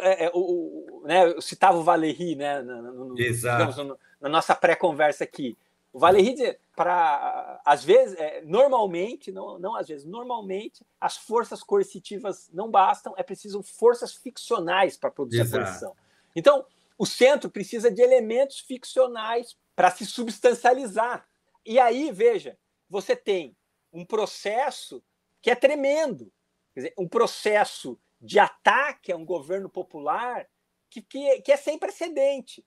É, 0.00 0.26
é, 0.26 0.30
o, 0.32 0.38
o, 0.38 1.02
né, 1.06 1.26
eu 1.26 1.42
citava 1.42 1.76
o 1.76 1.82
Valéry 1.82 2.34
né, 2.36 2.62
no, 2.62 3.08
no, 3.08 3.14
digamos, 3.14 3.76
no, 3.76 3.98
na 4.20 4.28
nossa 4.30 4.54
pré-conversa 4.54 5.24
aqui. 5.24 5.56
O 5.92 5.98
Valéry, 5.98 6.58
para 6.74 7.60
às 7.64 7.84
vezes, 7.84 8.18
é, 8.18 8.42
normalmente, 8.42 9.30
não, 9.30 9.58
não 9.58 9.76
às 9.76 9.86
vezes, 9.86 10.06
normalmente, 10.06 10.84
as 10.98 11.16
forças 11.16 11.62
coercitivas 11.62 12.50
não 12.52 12.70
bastam, 12.70 13.14
é 13.16 13.22
preciso 13.22 13.62
forças 13.62 14.14
ficcionais 14.14 14.96
para 14.96 15.10
produzir 15.10 15.42
Exato. 15.42 15.62
a 15.62 15.66
coerção. 15.66 15.96
Então, 16.34 16.66
o 16.98 17.06
centro 17.06 17.50
precisa 17.50 17.90
de 17.90 18.00
elementos 18.00 18.60
ficcionais 18.60 19.56
para 19.76 19.90
se 19.90 20.06
substancializar. 20.06 21.26
E 21.64 21.78
aí, 21.78 22.10
veja, 22.10 22.56
você 22.88 23.16
tem 23.16 23.56
um 23.92 24.04
processo 24.04 25.02
que 25.40 25.50
é 25.50 25.54
tremendo, 25.54 26.32
dizer, 26.74 26.94
um 26.98 27.08
processo 27.08 27.98
de 28.20 28.38
ataque 28.38 29.12
a 29.12 29.16
um 29.16 29.24
governo 29.24 29.68
popular 29.68 30.46
que, 30.90 31.02
que, 31.02 31.42
que 31.42 31.52
é 31.52 31.56
sem 31.56 31.78
precedente. 31.78 32.64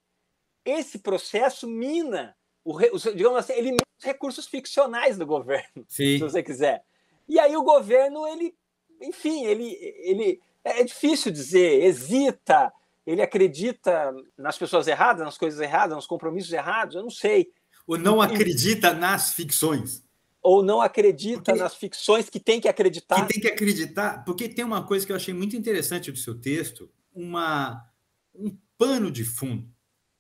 Esse 0.64 1.00
processo 1.00 1.68
mina, 1.68 2.36
o, 2.64 2.78
os, 2.94 3.04
digamos 3.04 3.40
assim, 3.40 3.54
ele 3.54 3.72
mina 3.72 3.82
os 4.00 4.06
recursos 4.06 4.48
ficcionais 4.48 5.18
do 5.18 5.26
governo, 5.26 5.86
Sim. 5.90 6.18
se 6.18 6.20
você 6.20 6.44
quiser. 6.44 6.84
E 7.28 7.40
aí 7.40 7.56
o 7.58 7.64
governo, 7.64 8.28
ele, 8.28 8.56
enfim, 9.02 9.46
ele, 9.46 9.78
ele 9.82 10.42
é 10.64 10.84
difícil 10.84 11.32
dizer, 11.32 11.84
hesita, 11.84 12.72
ele 13.06 13.22
acredita 13.22 14.14
nas 14.38 14.58
pessoas 14.58 14.88
erradas, 14.88 15.26
nas 15.26 15.38
coisas 15.38 15.60
erradas, 15.60 15.96
nos 15.96 16.08
compromissos 16.08 16.52
errados, 16.52 16.96
eu 16.96 17.02
não 17.02 17.10
sei. 17.10 17.52
Ou 17.86 17.98
não 17.98 18.22
acredita 18.22 18.94
nas 18.94 19.34
ficções. 19.34 20.04
Ou 20.42 20.64
não 20.64 20.82
acredita 20.82 21.52
porque, 21.52 21.60
nas 21.60 21.76
ficções 21.76 22.30
que 22.30 22.40
tem 22.40 22.62
que 22.62 22.68
acreditar. 22.68 23.26
Que 23.26 23.34
tem 23.34 23.42
que 23.42 23.48
acreditar, 23.48 24.24
porque 24.24 24.48
tem 24.48 24.64
uma 24.64 24.84
coisa 24.84 25.06
que 25.06 25.12
eu 25.12 25.16
achei 25.16 25.34
muito 25.34 25.56
interessante 25.56 26.12
do 26.12 26.18
seu 26.18 26.36
texto, 26.40 26.90
uma, 27.14 27.86
um 28.34 28.56
pano 28.78 29.12
de 29.12 29.26
fundo 29.26 29.68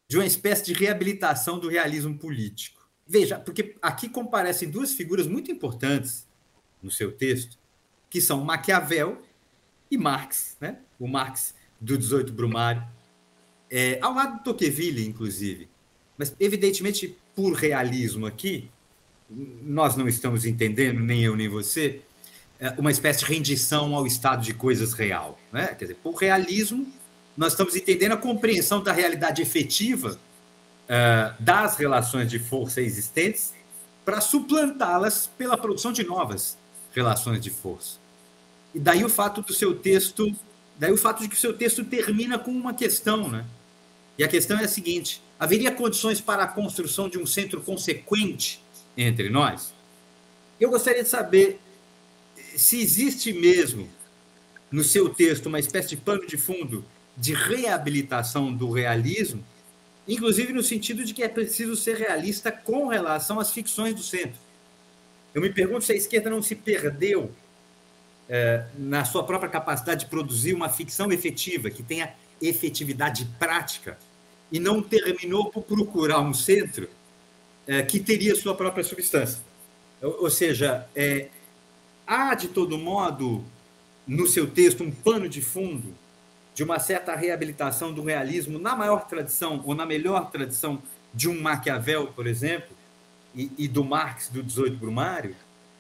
de 0.08 0.18
uma 0.18 0.26
espécie 0.26 0.64
de 0.66 0.74
reabilitação 0.74 1.60
do 1.60 1.68
realismo 1.68 2.18
político. 2.18 2.88
Veja, 3.06 3.38
porque 3.38 3.76
aqui 3.82 4.08
comparecem 4.08 4.70
duas 4.70 4.94
figuras 4.94 5.28
muito 5.28 5.52
importantes 5.52 6.26
no 6.82 6.90
seu 6.90 7.12
texto, 7.12 7.58
que 8.10 8.22
são 8.22 8.44
Maquiavel 8.44 9.22
e 9.92 9.98
Marx. 9.98 10.56
Né? 10.60 10.80
O 11.00 11.08
Marx 11.08 11.54
do 11.80 11.98
18 11.98 12.32
Brumário, 12.32 12.84
é, 13.70 14.00
ao 14.02 14.14
lado 14.14 14.38
do 14.38 14.44
Tocqueville, 14.44 15.06
inclusive. 15.06 15.70
Mas, 16.18 16.36
evidentemente, 16.40 17.18
por 17.36 17.54
realismo 17.54 18.26
aqui, 18.26 18.72
nós 19.30 19.96
não 19.96 20.08
estamos 20.08 20.46
entendendo, 20.46 21.00
nem 21.00 21.24
eu 21.24 21.36
nem 21.36 21.48
você, 21.48 22.02
é, 22.60 22.70
uma 22.78 22.92
espécie 22.92 23.20
de 23.20 23.26
rendição 23.26 23.96
ao 23.96 24.08
estado 24.08 24.44
de 24.44 24.54
coisas 24.54 24.94
real. 24.94 25.40
Né? 25.52 25.68
Quer 25.68 25.86
dizer, 25.86 25.96
por 25.96 26.16
realismo, 26.16 26.88
nós 27.36 27.54
estamos 27.54 27.76
entendendo 27.76 28.14
a 28.14 28.18
compreensão 28.18 28.82
da 28.82 28.92
realidade 28.92 29.42
efetiva 29.42 30.20
uh, 30.86 31.44
das 31.44 31.78
relações 31.78 32.30
de 32.30 32.40
força 32.40 32.82
existentes 32.82 33.54
para 34.04 34.22
suplantá-las 34.22 35.28
pela 35.38 35.58
produção 35.58 35.92
de 35.92 36.04
novas 36.04 36.58
relações 36.96 37.40
de 37.40 37.52
força. 37.52 38.00
E 38.74 38.80
daí 38.80 39.04
o 39.06 39.10
fato 39.10 39.42
do 39.42 39.54
seu 39.54 39.76
texto 39.76 40.34
Daí 40.80 40.92
o 40.92 40.98
fato 40.98 41.24
de 41.24 41.28
que 41.28 41.36
o 41.36 41.40
seu 41.40 41.54
texto 41.54 41.84
termina 41.84 42.38
com 42.38 42.52
uma 42.52 42.74
questão, 42.74 43.30
né? 43.30 43.46
E 44.18 44.24
a 44.24 44.28
questão 44.28 44.60
é 44.60 44.66
a 44.66 44.68
seguinte: 44.68 45.22
haveria 45.40 45.72
condições 45.72 46.22
para 46.22 46.44
a 46.44 46.48
construção 46.48 47.10
de 47.10 47.18
um 47.18 47.26
centro 47.26 47.62
consequente 47.62 48.62
entre 48.98 49.30
nós? 49.30 49.74
Eu 50.60 50.70
gostaria 50.70 51.04
de 51.04 51.10
saber 51.10 51.60
se 52.56 52.82
existe 52.82 53.32
mesmo 53.32 53.88
no 54.72 54.84
seu 54.84 55.10
texto 55.10 55.46
uma 55.46 55.60
espécie 55.60 55.90
de 55.90 55.98
pano 55.98 56.26
de 56.26 56.38
fundo 56.38 56.84
de 57.16 57.34
reabilitação 57.34 58.54
do 58.54 58.72
realismo, 58.72 59.44
inclusive 60.08 60.54
no 60.54 60.64
sentido 60.64 61.04
de 61.04 61.14
que 61.14 61.24
é 61.24 61.28
preciso 61.28 61.76
ser 61.76 61.98
realista 61.98 62.52
com 62.52 62.88
relação 62.88 63.40
às 63.40 63.52
ficções 63.52 63.94
do 63.94 64.04
centro. 64.04 64.40
Eu 65.34 65.42
me 65.42 65.50
pergunto 65.52 65.86
se 65.86 65.92
a 65.92 65.96
esquerda 65.96 66.30
não 66.30 66.42
se 66.42 66.56
perdeu 66.56 67.32
é, 68.30 68.66
na 68.78 69.06
sua 69.06 69.24
própria 69.24 69.50
capacidade 69.50 70.06
de 70.06 70.10
produzir 70.10 70.54
uma 70.54 70.70
ficção 70.70 71.12
efetiva, 71.12 71.70
que 71.70 71.84
tenha 71.84 72.14
efetividade 72.42 73.26
prática, 73.40 73.98
e 74.52 74.60
não 74.60 74.82
terminou 74.82 75.52
por 75.52 75.64
procurar 75.64 76.22
um 76.22 76.34
centro 76.34 76.90
é, 77.68 77.84
que 77.84 78.00
teria 78.00 78.36
sua 78.36 78.56
própria 78.56 78.84
substância. 78.84 79.42
Ou 80.02 80.30
seja, 80.30 80.88
é, 80.96 81.28
há 82.06 82.34
de 82.34 82.48
todo 82.48 82.78
modo 82.78 83.44
no 84.08 84.26
seu 84.26 84.50
texto 84.50 84.84
um 84.84 84.92
pano 84.92 85.28
de 85.28 85.42
fundo 85.42 85.94
de 86.56 86.64
uma 86.64 86.80
certa 86.80 87.16
reabilitação 87.16 87.94
do 87.94 88.02
realismo 88.02 88.58
na 88.58 88.76
maior 88.76 89.08
tradição 89.08 89.62
ou 89.66 89.76
na 89.76 89.86
melhor 89.86 90.32
tradição 90.32 90.82
de 91.14 91.30
um 91.30 91.40
Maquiavel, 91.40 92.08
por 92.14 92.26
exemplo, 92.26 92.76
e, 93.36 93.52
e 93.58 93.68
do 93.68 93.84
Marx 93.84 94.30
do 94.30 94.42
18 94.42 94.76
Brumário? 94.76 95.36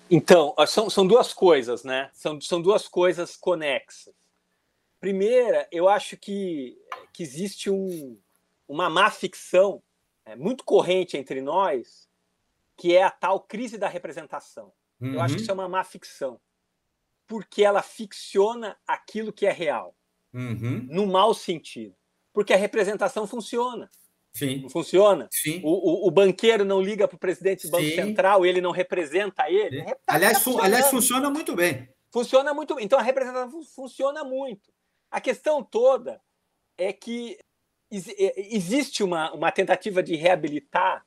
Então, 0.09 0.53
são, 0.67 0.89
são 0.89 1.07
duas 1.07 1.33
coisas, 1.33 1.83
né? 1.83 2.09
São, 2.13 2.39
são 2.39 2.61
duas 2.61 2.87
coisas 2.87 3.35
conexas. 3.35 4.13
Primeira, 4.99 5.67
eu 5.71 5.87
acho 5.87 6.17
que, 6.17 6.77
que 7.13 7.23
existe 7.23 7.69
um, 7.69 8.17
uma 8.67 8.89
má 8.89 9.09
ficção 9.09 9.81
é, 10.27 10.35
muito 10.35 10.63
corrente 10.65 11.15
entre 11.15 11.41
nós, 11.41 12.07
que 12.75 12.95
é 12.95 13.03
a 13.03 13.09
tal 13.09 13.39
crise 13.39 13.77
da 13.77 13.87
representação. 13.87 14.73
Uhum. 14.99 15.13
Eu 15.13 15.21
acho 15.21 15.35
que 15.35 15.39
uhum. 15.39 15.41
isso 15.43 15.51
é 15.51 15.53
uma 15.53 15.69
má 15.69 15.83
ficção, 15.83 16.39
porque 17.25 17.63
ela 17.63 17.81
ficciona 17.81 18.77
aquilo 18.85 19.31
que 19.31 19.45
é 19.45 19.51
real 19.51 19.95
uhum. 20.33 20.85
no 20.89 21.07
mau 21.07 21.33
sentido. 21.33 21.95
Porque 22.33 22.53
a 22.53 22.57
representação 22.57 23.25
funciona. 23.25 23.89
Sim. 24.33 24.61
Não 24.63 24.69
funciona? 24.69 25.27
Sim. 25.31 25.61
O, 25.63 26.05
o, 26.05 26.07
o 26.07 26.11
banqueiro 26.11 26.63
não 26.63 26.81
liga 26.81 27.07
para 27.07 27.15
o 27.15 27.19
presidente 27.19 27.65
do 27.65 27.71
Banco 27.71 27.85
Sim. 27.85 27.95
Central 27.95 28.45
ele 28.45 28.61
não 28.61 28.71
representa 28.71 29.49
ele. 29.49 29.83
Tá 29.83 29.97
aliás, 30.07 30.43
fu 30.43 30.59
aliás, 30.59 30.87
funciona 30.89 31.29
muito 31.29 31.55
bem. 31.55 31.89
Funciona 32.11 32.53
muito 32.53 32.75
bem. 32.75 32.85
Então 32.85 32.99
a 32.99 33.01
representação 33.01 33.63
funciona 33.63 34.23
muito. 34.23 34.71
A 35.09 35.19
questão 35.19 35.63
toda 35.63 36.21
é 36.77 36.93
que 36.93 37.39
existe 37.89 39.03
uma, 39.03 39.31
uma 39.33 39.51
tentativa 39.51 40.03
de 40.03 40.15
reabilitar 40.15 41.05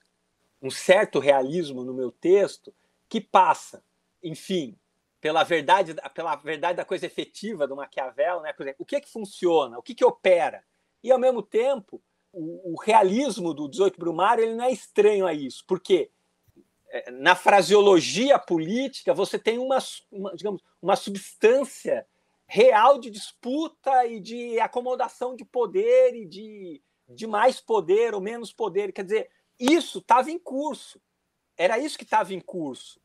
um 0.63 0.71
certo 0.71 1.19
realismo 1.19 1.85
no 1.85 1.95
meu 1.95 2.11
texto 2.11 2.75
que 3.09 3.21
passa, 3.21 3.83
enfim, 4.23 4.79
pela 5.21 5.43
verdade, 5.43 5.95
pela 6.15 6.37
verdade 6.37 6.77
da 6.77 6.85
coisa 6.85 7.07
efetiva 7.07 7.67
do 7.67 7.77
Maquiavel, 7.77 8.41
né? 8.41 8.55
O 8.79 8.85
que 8.85 8.97
é 8.97 9.01
que 9.01 9.11
funciona? 9.11 9.79
O 9.79 9.83
que 9.83 9.95
que 9.95 10.05
opera? 10.05 10.65
E 11.03 11.11
ao 11.11 11.19
mesmo 11.19 11.43
tempo, 11.43 12.03
o, 12.33 12.75
o 12.75 12.81
realismo 12.81 13.53
do 13.53 13.69
18 13.69 13.99
Brumário 13.99 14.45
ele 14.45 14.55
não 14.55 14.65
é 14.65 14.73
estranho 14.73 15.27
a 15.27 15.35
isso, 15.35 15.65
porque 15.67 16.11
é, 16.89 17.11
na 17.11 17.35
fraseologia 17.35 18.39
política 18.39 19.13
você 19.13 19.39
tem 19.39 19.59
uma, 19.59 19.79
uma, 20.11 20.35
digamos, 20.35 20.63
uma 20.81 20.97
substância 20.97 22.07
real 22.53 22.99
de 22.99 23.11
disputa 23.11 24.05
e 24.07 24.19
de 24.19 24.59
acomodação 24.59 25.37
de 25.37 25.45
poder 25.45 26.17
e 26.17 26.27
de, 26.27 26.83
de 27.09 27.25
mais 27.25 27.61
poder 27.61 28.13
ou 28.13 28.21
menos 28.21 28.53
poder. 28.53 28.93
Quer 28.93 29.05
dizer, 29.05 29.31
isso 29.57 30.01
estava 30.01 30.33
em 30.33 30.39
curso. 30.39 31.01
Era 31.57 31.79
isso 31.79 31.97
que 31.97 32.03
estava 32.03 32.35
em 32.35 32.41
curso. 32.41 33.01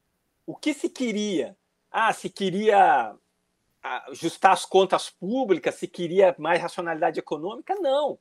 O 0.48 0.56
que 0.56 0.74
se 0.74 0.90
queria 0.90 1.56
ah, 1.92 2.12
se 2.12 2.28
queria 2.28 3.16
ajustar 4.10 4.52
as 4.52 4.66
contas 4.66 5.12
públicas, 5.12 5.76
se 5.76 5.88
queria 5.88 6.36
mais 6.38 6.60
racionalidade 6.60 7.20
econômica, 7.20 7.76
não. 7.76 8.20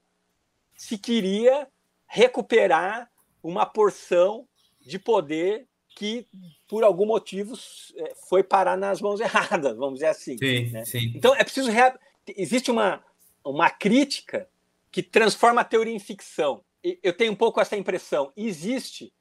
Se 0.76 0.98
queria 0.98 1.66
recuperar 2.06 3.10
uma 3.42 3.64
porção 3.64 4.46
de 4.78 4.98
poder 4.98 5.66
que, 5.94 6.26
por 6.66 6.82
algum 6.82 7.06
motivo, 7.06 7.54
é, 7.96 8.14
foi 8.28 8.42
parar 8.42 8.76
nas 8.76 9.00
mãos 9.00 9.20
erradas, 9.20 9.76
vamos 9.76 9.94
dizer 9.94 10.08
assim. 10.08 10.36
Sim, 10.38 10.70
né? 10.70 10.84
sim. 10.84 11.12
Então, 11.14 11.34
é 11.34 11.44
preciso. 11.44 11.70
Re... 11.70 11.92
Existe 12.36 12.70
uma, 12.70 13.02
uma 13.44 13.70
crítica 13.70 14.48
que 14.90 15.02
transforma 15.02 15.60
a 15.60 15.64
teoria 15.64 15.94
em 15.94 15.98
ficção. 15.98 16.64
Eu 17.02 17.12
tenho 17.12 17.32
um 17.32 17.36
pouco 17.36 17.60
essa 17.60 17.76
impressão. 17.76 18.32
Existe 18.36 19.12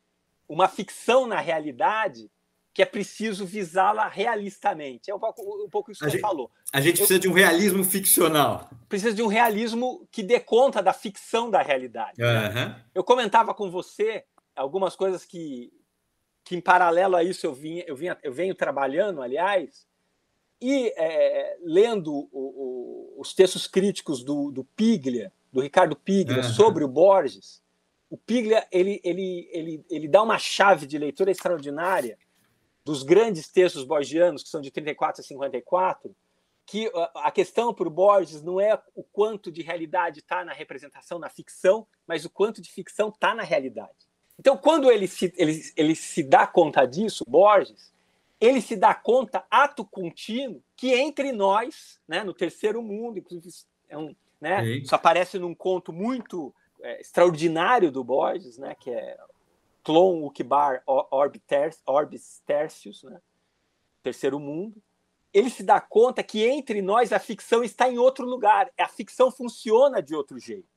uma 0.47 0.67
ficção 0.67 1.25
na 1.25 1.39
realidade 1.39 2.29
que 2.73 2.81
é 2.81 2.85
preciso 2.85 3.45
visá-la 3.45 4.07
realistamente. 4.07 5.11
É 5.11 5.15
um 5.15 5.19
pouco, 5.19 5.41
um 5.63 5.69
pouco 5.69 5.91
isso 5.91 6.03
que 6.03 6.09
você 6.09 6.19
falou. 6.19 6.49
A 6.71 6.81
gente 6.81 6.97
precisa 6.97 7.15
Eu, 7.15 7.19
de 7.19 7.27
um 7.29 7.33
realismo 7.33 7.83
ficcional. 7.83 8.69
Precisa 8.89 9.13
de 9.13 9.21
um 9.21 9.27
realismo 9.27 10.07
que 10.11 10.23
dê 10.23 10.39
conta 10.39 10.81
da 10.81 10.91
ficção 10.91 11.51
da 11.51 11.61
realidade. 11.61 12.21
Uhum. 12.21 12.53
Né? 12.53 12.83
Eu 12.93 13.03
comentava 13.03 13.53
com 13.53 13.69
você 13.69 14.25
algumas 14.55 14.95
coisas 14.95 15.23
que, 15.23 15.71
que 16.43 16.55
em 16.55 16.61
paralelo 16.61 17.15
a 17.15 17.23
isso 17.23 17.45
eu, 17.45 17.53
vinha, 17.53 17.83
eu, 17.87 17.95
vinha, 17.95 18.17
eu 18.21 18.33
venho 18.33 18.53
trabalhando, 18.53 19.21
aliás, 19.21 19.87
e 20.61 20.93
é, 20.95 21.57
lendo 21.61 22.13
o, 22.13 22.27
o, 22.31 23.15
os 23.17 23.33
textos 23.33 23.67
críticos 23.67 24.23
do, 24.23 24.51
do 24.51 24.63
Piglia, 24.63 25.31
do 25.51 25.61
Ricardo 25.61 25.95
Piglia, 25.95 26.37
uhum. 26.37 26.43
sobre 26.43 26.83
o 26.83 26.87
Borges, 26.87 27.61
o 28.09 28.17
Piglia 28.17 28.67
ele, 28.71 29.01
ele, 29.03 29.49
ele, 29.51 29.85
ele 29.89 30.07
dá 30.07 30.21
uma 30.21 30.37
chave 30.37 30.85
de 30.85 30.97
leitura 30.97 31.31
extraordinária 31.31 32.17
dos 32.85 33.03
grandes 33.03 33.49
textos 33.49 33.83
borgianos, 33.83 34.43
que 34.43 34.49
são 34.49 34.61
de 34.61 34.69
34 34.69 35.21
a 35.21 35.23
54, 35.23 36.15
que 36.65 36.91
a 37.15 37.31
questão 37.31 37.73
para 37.73 37.87
o 37.87 37.91
Borges 37.91 38.41
não 38.41 38.59
é 38.59 38.79
o 38.95 39.03
quanto 39.03 39.51
de 39.51 39.61
realidade 39.61 40.19
está 40.19 40.45
na 40.45 40.53
representação, 40.53 41.19
na 41.19 41.29
ficção, 41.29 41.87
mas 42.07 42.23
o 42.25 42.29
quanto 42.29 42.61
de 42.61 42.71
ficção 42.71 43.09
está 43.09 43.33
na 43.33 43.43
realidade. 43.43 44.07
Então, 44.39 44.57
quando 44.57 44.91
ele 44.91 45.07
se, 45.07 45.33
ele, 45.37 45.61
ele 45.75 45.95
se 45.95 46.23
dá 46.23 46.47
conta 46.47 46.85
disso, 46.85 47.23
Borges, 47.27 47.93
ele 48.39 48.61
se 48.61 48.75
dá 48.75 48.93
conta, 48.93 49.45
ato 49.49 49.85
contínuo, 49.85 50.61
que 50.75 50.93
entre 50.93 51.31
nós, 51.31 51.99
né, 52.07 52.23
no 52.23 52.33
terceiro 52.33 52.81
mundo, 52.81 53.19
inclusive 53.19 53.55
é 53.87 53.97
um, 53.97 54.15
né, 54.41 54.67
isso 54.67 54.93
aparece 54.93 55.39
num 55.39 55.55
conto 55.55 55.93
muito 55.93 56.53
é, 56.81 56.99
extraordinário 56.99 57.91
do 57.91 58.03
Borges, 58.03 58.57
né, 58.57 58.75
que 58.75 58.89
é 58.89 59.17
Clon 59.83 60.25
Ukbar 60.25 60.83
Orbis 60.85 62.41
Tertius, 62.45 63.03
né? 63.03 63.21
terceiro 64.01 64.39
mundo, 64.39 64.81
ele 65.33 65.49
se 65.49 65.63
dá 65.63 65.81
conta 65.81 66.21
que 66.21 66.43
entre 66.43 66.81
nós 66.81 67.11
a 67.11 67.19
ficção 67.19 67.63
está 67.63 67.89
em 67.89 67.97
outro 67.97 68.25
lugar, 68.25 68.69
a 68.77 68.87
ficção 68.87 69.31
funciona 69.31 70.01
de 70.01 70.13
outro 70.13 70.37
jeito. 70.37 70.67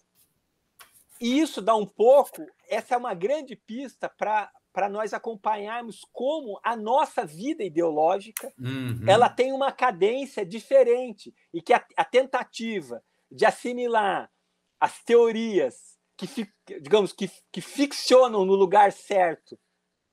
E 1.21 1.41
isso 1.41 1.61
dá 1.63 1.75
um 1.75 1.87
pouco, 1.87 2.45
essa 2.69 2.95
é 2.95 2.99
uma 2.99 3.15
grande 3.15 3.57
pista 3.57 4.09
para 4.09 4.89
nós 4.89 5.15
acompanharmos 5.15 6.05
como 6.13 6.61
a 6.63 6.77
nossa 6.77 7.25
vida 7.25 7.65
ideológica 7.65 8.53
uhum. 8.59 9.05
ela 9.07 9.29
tem 9.29 9.53
uma 9.53 9.73
cadência 9.73 10.45
diferente 10.45 11.35
e 11.53 11.63
que 11.63 11.73
a, 11.73 11.85
a 11.97 12.05
tentativa 12.05 13.03
de 13.31 13.45
assimilar 13.45 14.31
as 14.79 15.03
teorias 15.03 15.97
que, 16.17 16.49
digamos, 16.81 17.13
que, 17.13 17.31
que 17.53 17.61
ficcionam 17.61 18.45
no 18.45 18.55
lugar 18.55 18.93
certo, 18.93 19.59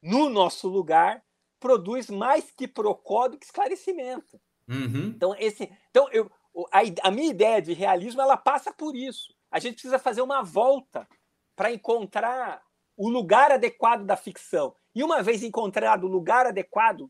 no 0.02 0.30
nosso 0.30 0.68
lugar, 0.68 1.24
produz 1.60 2.10
mais 2.10 2.52
que 2.52 2.68
procó 2.68 3.30
do 3.30 3.38
que 3.38 3.46
esclarecimento. 3.46 4.40
Uhum. 4.68 5.14
Então, 5.16 5.36
esse, 5.40 5.72
então 5.90 6.10
eu, 6.12 6.30
a, 6.72 7.08
a 7.08 7.12
minha 7.12 7.30
ideia 7.30 7.62
de 7.62 7.74
realismo 7.74 8.22
ela 8.22 8.36
passa 8.36 8.74
por 8.74 8.96
isso. 8.96 9.34
A 9.54 9.60
gente 9.60 9.74
precisa 9.74 10.00
fazer 10.00 10.24
uma 10.24 10.42
volta 10.42 11.08
para 11.56 11.72
encontrar 11.72 12.64
o 12.98 13.08
lugar 13.08 13.52
adequado 13.52 14.04
da 14.04 14.18
ficção. 14.18 14.76
E 14.96 15.04
uma 15.04 15.22
vez 15.22 15.44
encontrado 15.44 16.06
o 16.06 16.10
lugar 16.10 16.48
adequado 16.48 17.08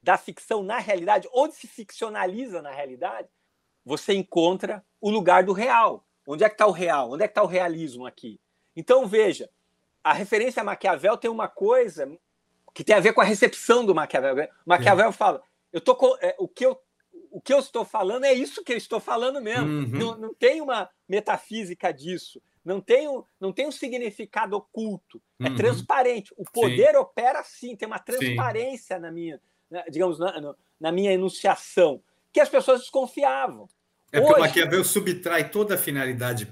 da 0.00 0.16
ficção 0.16 0.62
na 0.62 0.78
realidade, 0.78 1.28
onde 1.34 1.56
se 1.56 1.66
ficcionaliza 1.66 2.62
na 2.62 2.70
realidade, 2.70 3.28
você 3.84 4.14
encontra 4.14 4.86
o 5.00 5.10
lugar 5.10 5.42
do 5.42 5.52
real. 5.52 6.06
Onde 6.28 6.44
é 6.44 6.48
que 6.48 6.54
está 6.54 6.66
o 6.68 6.70
real? 6.70 7.10
Onde 7.10 7.24
é 7.24 7.26
que 7.26 7.32
está 7.32 7.42
o 7.42 7.48
realismo 7.48 8.06
aqui? 8.06 8.40
Então, 8.76 9.04
veja, 9.04 9.50
a 10.04 10.12
referência 10.12 10.60
a 10.60 10.64
Maquiavel 10.64 11.16
tem 11.16 11.28
uma 11.28 11.48
coisa 11.48 12.08
que 12.72 12.84
tem 12.84 12.94
a 12.94 13.00
ver 13.00 13.14
com 13.14 13.20
a 13.20 13.24
recepção 13.24 13.84
do 13.84 13.96
Maquiavel. 13.96 14.48
Maquiavel 14.64 15.08
é. 15.08 15.12
fala, 15.12 15.42
eu 15.72 15.80
tô 15.80 15.96
com, 15.96 16.16
é, 16.20 16.36
o, 16.38 16.46
que 16.46 16.64
eu, 16.64 16.80
o 17.34 17.40
que 17.40 17.52
eu 17.52 17.58
estou 17.58 17.84
falando 17.84 18.22
é 18.22 18.32
isso 18.32 18.62
que 18.62 18.72
eu 18.72 18.76
estou 18.76 19.00
falando 19.00 19.40
mesmo. 19.40 19.66
Uhum. 19.66 19.88
Não, 19.88 20.16
não 20.16 20.34
tem 20.34 20.60
uma 20.60 20.88
metafísica 21.08 21.92
disso. 21.92 22.40
Não 22.64 22.80
tem 22.80 23.08
um, 23.08 23.24
não 23.40 23.52
tem 23.52 23.66
um 23.66 23.72
significado 23.72 24.56
oculto. 24.56 25.20
É 25.40 25.48
uhum. 25.48 25.56
transparente. 25.56 26.32
O 26.36 26.44
poder 26.44 26.92
sim. 26.92 26.96
opera 26.96 27.40
assim, 27.40 27.74
tem 27.74 27.88
uma 27.88 27.98
transparência 27.98 28.94
sim. 28.94 29.02
na 29.02 29.10
minha, 29.10 29.40
na, 29.68 29.82
digamos, 29.86 30.20
na, 30.20 30.54
na 30.78 30.92
minha 30.92 31.12
enunciação, 31.12 32.00
que 32.32 32.38
as 32.38 32.48
pessoas 32.48 32.82
desconfiavam. 32.82 33.68
É 34.12 34.20
porque 34.20 34.32
hoje, 34.32 34.40
o 34.40 34.44
Maquiavel 34.44 34.84
subtrai 34.84 35.50
toda 35.50 35.74
a 35.74 35.78
finalidade 35.78 36.48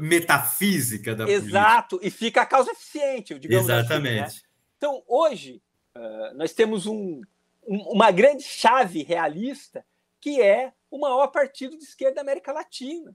metafísica 0.00 1.12
da 1.16 1.28
Exato, 1.28 1.96
política. 1.98 2.06
e 2.06 2.10
fica 2.24 2.42
a 2.42 2.46
causa 2.46 2.70
eficiente, 2.70 3.36
digamos 3.36 3.68
Exatamente. 3.68 4.20
Assim, 4.22 4.36
né? 4.36 4.42
Então, 4.76 5.02
hoje, 5.08 5.60
uh, 5.96 6.36
nós 6.36 6.52
temos 6.52 6.86
um, 6.86 7.20
um, 7.66 7.78
uma 7.90 8.12
grande 8.12 8.44
chave 8.44 9.02
realista 9.02 9.84
que 10.24 10.40
é 10.40 10.72
o 10.90 10.98
maior 10.98 11.26
partido 11.26 11.76
de 11.76 11.84
esquerda 11.84 12.14
da 12.14 12.20
América 12.22 12.50
Latina. 12.50 13.14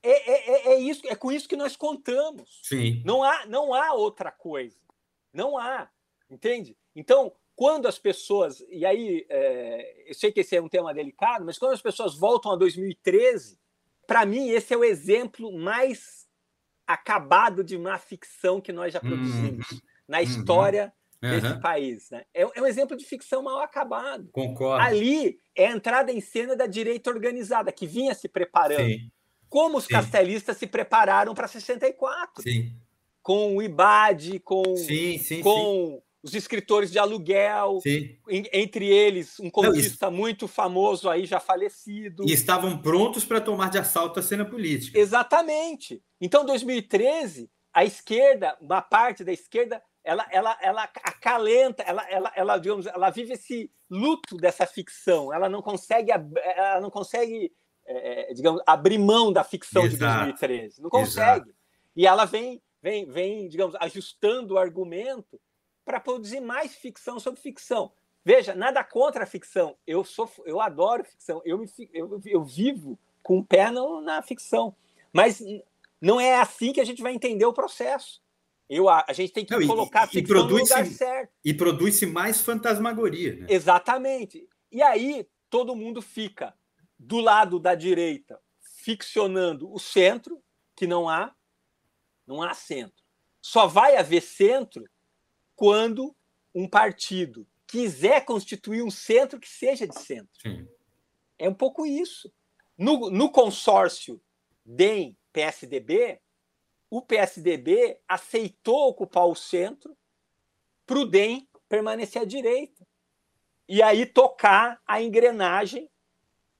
É, 0.00 0.10
é, 0.10 0.50
é, 0.50 0.72
é, 0.74 0.78
isso, 0.78 1.02
é 1.08 1.16
com 1.16 1.32
isso 1.32 1.48
que 1.48 1.56
nós 1.56 1.74
contamos. 1.74 2.60
Sim. 2.62 3.02
Não 3.04 3.24
há, 3.24 3.44
não 3.46 3.74
há 3.74 3.92
outra 3.92 4.30
coisa. 4.30 4.78
Não 5.32 5.58
há. 5.58 5.90
Entende? 6.30 6.76
Então, 6.94 7.32
quando 7.56 7.88
as 7.88 7.98
pessoas, 7.98 8.64
e 8.68 8.86
aí 8.86 9.26
é, 9.28 10.08
eu 10.08 10.14
sei 10.14 10.30
que 10.30 10.42
esse 10.42 10.54
é 10.54 10.62
um 10.62 10.68
tema 10.68 10.94
delicado, 10.94 11.44
mas 11.44 11.58
quando 11.58 11.72
as 11.72 11.82
pessoas 11.82 12.16
voltam 12.16 12.52
a 12.52 12.56
2013, 12.56 13.58
para 14.06 14.24
mim 14.24 14.50
esse 14.50 14.72
é 14.72 14.76
o 14.76 14.84
exemplo 14.84 15.50
mais 15.58 16.28
acabado 16.86 17.64
de 17.64 17.76
má 17.76 17.98
ficção 17.98 18.60
que 18.60 18.72
nós 18.72 18.92
já 18.92 19.00
uhum. 19.02 19.08
produzimos 19.08 19.72
uhum. 19.72 19.80
na 20.06 20.22
história 20.22 20.92
uhum. 21.24 21.40
desse 21.40 21.60
país. 21.60 22.10
Né? 22.10 22.24
É, 22.32 22.42
é, 22.42 22.62
um 22.62 22.66
exemplo 22.66 22.96
de 22.96 23.04
ficção 23.04 23.42
mal 23.42 23.60
acabado. 23.60 24.28
Concordo. 24.32 24.84
Ali 24.84 25.38
é 25.56 25.66
a 25.66 25.72
entrada 25.72 26.12
em 26.12 26.20
cena 26.20 26.54
da 26.54 26.66
direita 26.66 27.10
organizada, 27.10 27.72
que 27.72 27.86
vinha 27.86 28.14
se 28.14 28.28
preparando. 28.28 28.86
Sim. 28.86 29.10
Como 29.48 29.78
os 29.78 29.84
Sim. 29.84 29.90
castelistas 29.90 30.56
se 30.56 30.66
prepararam 30.66 31.34
para 31.34 31.46
64. 31.46 32.42
Sim. 32.42 32.72
Com 33.22 33.56
o 33.56 33.62
IBAD, 33.62 34.40
com, 34.40 34.76
sim, 34.76 35.18
sim, 35.18 35.40
com 35.40 36.02
os 36.24 36.34
escritores 36.34 36.90
de 36.90 36.98
aluguel, 36.98 37.80
entre 38.50 38.86
eles 38.86 39.38
um 39.38 39.50
comunista 39.50 40.10
Não, 40.10 40.16
muito 40.16 40.48
famoso 40.48 41.10
aí 41.10 41.26
já 41.26 41.38
falecido. 41.38 42.24
E 42.26 42.32
estavam 42.32 42.78
prontos 42.78 43.26
para 43.26 43.42
tomar 43.42 43.68
de 43.68 43.76
assalto 43.76 44.18
a 44.18 44.22
cena 44.22 44.44
política. 44.44 44.98
Exatamente. 44.98 46.02
Então, 46.18 46.46
2013, 46.46 47.50
a 47.74 47.84
esquerda, 47.84 48.56
uma 48.58 48.80
parte 48.80 49.22
da 49.22 49.32
esquerda, 49.32 49.82
ela, 50.04 50.26
ela, 50.30 50.58
ela 50.60 50.82
acalenta, 50.82 51.82
ela, 51.82 52.08
ela, 52.10 52.32
ela, 52.36 52.58
digamos, 52.58 52.86
ela 52.86 53.08
vive 53.10 53.32
esse 53.32 53.70
luto 53.88 54.36
dessa 54.36 54.66
ficção. 54.66 55.32
Ela 55.32 55.48
não 55.48 55.62
consegue, 55.62 56.10
ela 56.10 56.80
não 56.80 56.90
consegue, 56.90 57.50
é, 57.86 58.30
é 58.30 58.34
digamos, 58.34 58.62
abrir 58.66 58.98
mão 58.98 59.32
da 59.32 59.42
ficção 59.42 59.82
Exato. 59.82 60.26
de 60.26 60.32
2013. 60.32 60.82
Não 60.82 60.90
consegue. 60.90 61.48
Exato. 61.48 61.54
E 61.96 62.06
ela 62.06 62.26
vem, 62.26 62.62
vem, 62.82 63.06
vem, 63.06 63.48
digamos, 63.48 63.74
ajustando 63.80 64.54
o 64.54 64.58
argumento 64.58 65.40
para 65.84 65.98
produzir 65.98 66.40
mais 66.40 66.74
ficção 66.74 67.18
sobre 67.18 67.40
ficção. 67.40 67.90
Veja, 68.22 68.54
nada 68.54 68.82
contra 68.84 69.24
a 69.24 69.26
ficção. 69.26 69.76
Eu 69.86 70.04
sou, 70.04 70.30
eu 70.44 70.60
adoro 70.60 71.04
ficção. 71.04 71.40
Eu, 71.44 71.58
me, 71.58 71.68
eu, 71.92 72.20
eu 72.24 72.44
vivo 72.44 72.98
com 73.22 73.38
o 73.38 73.44
pé 73.44 73.70
no, 73.70 74.00
na 74.00 74.22
ficção. 74.22 74.74
Mas 75.12 75.42
não 76.00 76.20
é 76.20 76.36
assim 76.40 76.72
que 76.72 76.80
a 76.80 76.84
gente 76.84 77.02
vai 77.02 77.12
entender 77.12 77.44
o 77.44 77.52
processo. 77.52 78.23
Eu, 78.68 78.88
a, 78.88 79.04
a 79.06 79.12
gente 79.12 79.32
tem 79.32 79.44
que 79.44 79.54
não, 79.54 79.66
colocar 79.66 80.00
e, 80.00 80.04
a 80.04 80.08
ficção 80.08 80.48
no 80.48 80.56
lugar 80.56 80.86
certo. 80.86 81.32
E 81.44 81.52
produz-se 81.52 82.06
mais 82.06 82.40
fantasmagoria. 82.40 83.36
Né? 83.36 83.46
Exatamente. 83.48 84.48
E 84.72 84.82
aí 84.82 85.28
todo 85.50 85.76
mundo 85.76 86.00
fica 86.00 86.54
do 86.98 87.18
lado 87.18 87.58
da 87.58 87.74
direita 87.74 88.40
ficcionando 88.84 89.72
o 89.72 89.78
centro, 89.78 90.42
que 90.76 90.86
não 90.86 91.08
há, 91.08 91.34
não 92.26 92.42
há 92.42 92.54
centro. 92.54 93.04
Só 93.40 93.66
vai 93.66 93.96
haver 93.96 94.22
centro 94.22 94.84
quando 95.54 96.14
um 96.54 96.68
partido 96.68 97.46
quiser 97.66 98.24
constituir 98.24 98.82
um 98.82 98.90
centro 98.90 99.38
que 99.38 99.48
seja 99.48 99.86
de 99.86 99.98
centro. 99.98 100.30
Sim. 100.40 100.66
É 101.38 101.48
um 101.48 101.54
pouco 101.54 101.84
isso. 101.84 102.32
No, 102.76 103.10
no 103.10 103.30
consórcio 103.30 104.20
DEM-PSDB, 104.64 106.20
o 106.90 107.02
PSDB 107.02 108.00
aceitou 108.08 108.88
ocupar 108.88 109.26
o 109.26 109.34
centro 109.34 109.96
para 110.86 110.98
o 110.98 111.04
DEM 111.04 111.48
permanecer 111.68 112.22
à 112.22 112.24
direita. 112.24 112.86
E 113.68 113.82
aí 113.82 114.04
tocar 114.06 114.80
a 114.86 115.00
engrenagem, 115.00 115.90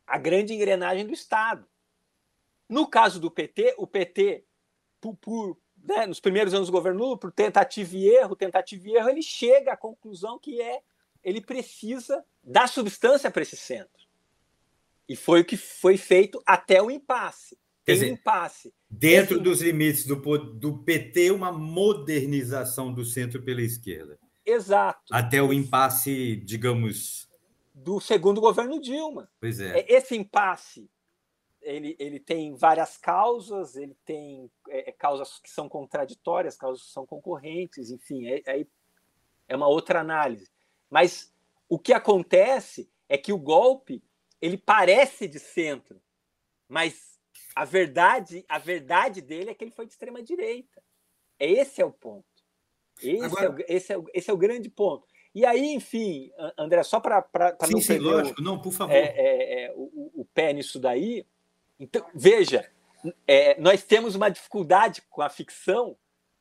a 0.06 0.18
grande 0.18 0.54
engrenagem 0.54 1.06
do 1.06 1.12
Estado. 1.12 1.68
No 2.68 2.86
caso 2.86 3.20
do 3.20 3.30
PT, 3.30 3.74
o 3.76 3.86
PT, 3.86 4.44
por, 5.00 5.14
por 5.16 5.58
né, 5.76 6.06
nos 6.06 6.18
primeiros 6.18 6.54
anos 6.54 6.68
do 6.68 6.72
governo 6.72 7.04
Lula, 7.04 7.18
por 7.18 7.30
tentativa 7.30 7.94
e 7.94 8.06
erro, 8.08 8.34
tentativa 8.34 8.88
e 8.88 8.94
erro, 8.96 9.10
ele 9.10 9.22
chega 9.22 9.72
à 9.72 9.76
conclusão 9.76 10.38
que 10.38 10.60
é 10.60 10.82
ele 11.22 11.40
precisa 11.40 12.24
dar 12.42 12.68
substância 12.68 13.30
para 13.30 13.42
esse 13.42 13.56
centro. 13.56 14.04
E 15.08 15.16
foi 15.16 15.40
o 15.40 15.44
que 15.44 15.56
foi 15.56 15.96
feito 15.96 16.42
até 16.44 16.82
o 16.82 16.90
impasse. 16.90 17.58
Tem 17.84 17.94
dizer, 17.94 18.10
um 18.10 18.14
impasse. 18.14 18.74
Dentro 18.88 19.40
dos 19.40 19.60
limites 19.60 20.06
do, 20.06 20.16
do 20.38 20.78
PT, 20.78 21.30
uma 21.30 21.52
modernização 21.52 22.92
do 22.92 23.04
centro 23.04 23.42
pela 23.42 23.62
esquerda. 23.62 24.18
Exato. 24.44 25.12
Até 25.12 25.42
o 25.42 25.52
impasse, 25.52 26.36
digamos. 26.36 27.28
Do 27.74 28.00
segundo 28.00 28.40
governo 28.40 28.80
Dilma. 28.80 29.28
Pois 29.40 29.60
é. 29.60 29.80
é 29.80 29.92
esse 29.92 30.16
impasse 30.16 30.88
ele, 31.64 31.96
ele 31.98 32.20
tem 32.20 32.54
várias 32.54 32.96
causas, 32.96 33.74
ele 33.74 33.96
tem 34.04 34.50
é, 34.68 34.90
é, 34.90 34.92
causas 34.92 35.38
que 35.38 35.50
são 35.50 35.68
contraditórias, 35.68 36.56
causas 36.56 36.86
que 36.86 36.92
são 36.92 37.06
concorrentes, 37.06 37.90
enfim, 37.90 38.26
é, 38.26 38.42
é, 38.46 38.66
é 39.48 39.56
uma 39.56 39.66
outra 39.66 40.00
análise. 40.00 40.48
Mas 40.90 41.34
o 41.68 41.78
que 41.78 41.92
acontece 41.92 42.88
é 43.08 43.16
que 43.16 43.32
o 43.32 43.38
golpe 43.38 44.02
ele 44.40 44.58
parece 44.58 45.26
de 45.26 45.38
centro, 45.38 46.00
mas 46.68 47.13
a 47.54 47.64
verdade, 47.64 48.44
a 48.48 48.58
verdade 48.58 49.20
dele 49.20 49.50
é 49.50 49.54
que 49.54 49.64
ele 49.64 49.70
foi 49.70 49.86
de 49.86 49.92
extrema 49.92 50.22
direita. 50.22 50.82
Esse 51.38 51.80
é 51.80 51.84
o 51.84 51.92
ponto. 51.92 52.26
Esse, 53.00 53.24
Agora... 53.24 53.46
é, 53.46 53.48
o, 53.48 53.64
esse, 53.68 53.92
é, 53.92 53.98
o, 53.98 54.04
esse 54.14 54.30
é 54.30 54.32
o 54.32 54.38
grande 54.38 54.68
ponto. 54.68 55.06
E 55.34 55.44
aí, 55.44 55.74
enfim, 55.74 56.30
André, 56.56 56.82
só 56.84 57.00
para 57.00 57.26
não 57.70 57.80
sim, 57.80 57.86
perder 57.88 58.04
lógico. 58.04 58.40
O, 58.40 58.44
não, 58.44 58.60
por 58.60 58.72
favor. 58.72 58.94
É, 58.94 59.14
é, 59.16 59.64
é, 59.64 59.72
o, 59.74 60.20
o, 60.20 60.24
pé 60.32 60.52
nisso 60.52 60.78
daí, 60.78 61.26
então, 61.78 62.06
veja, 62.14 62.70
é, 63.26 63.60
nós 63.60 63.82
temos 63.82 64.14
uma 64.14 64.28
dificuldade 64.28 65.02
com 65.10 65.22
a 65.22 65.28
ficção 65.28 65.96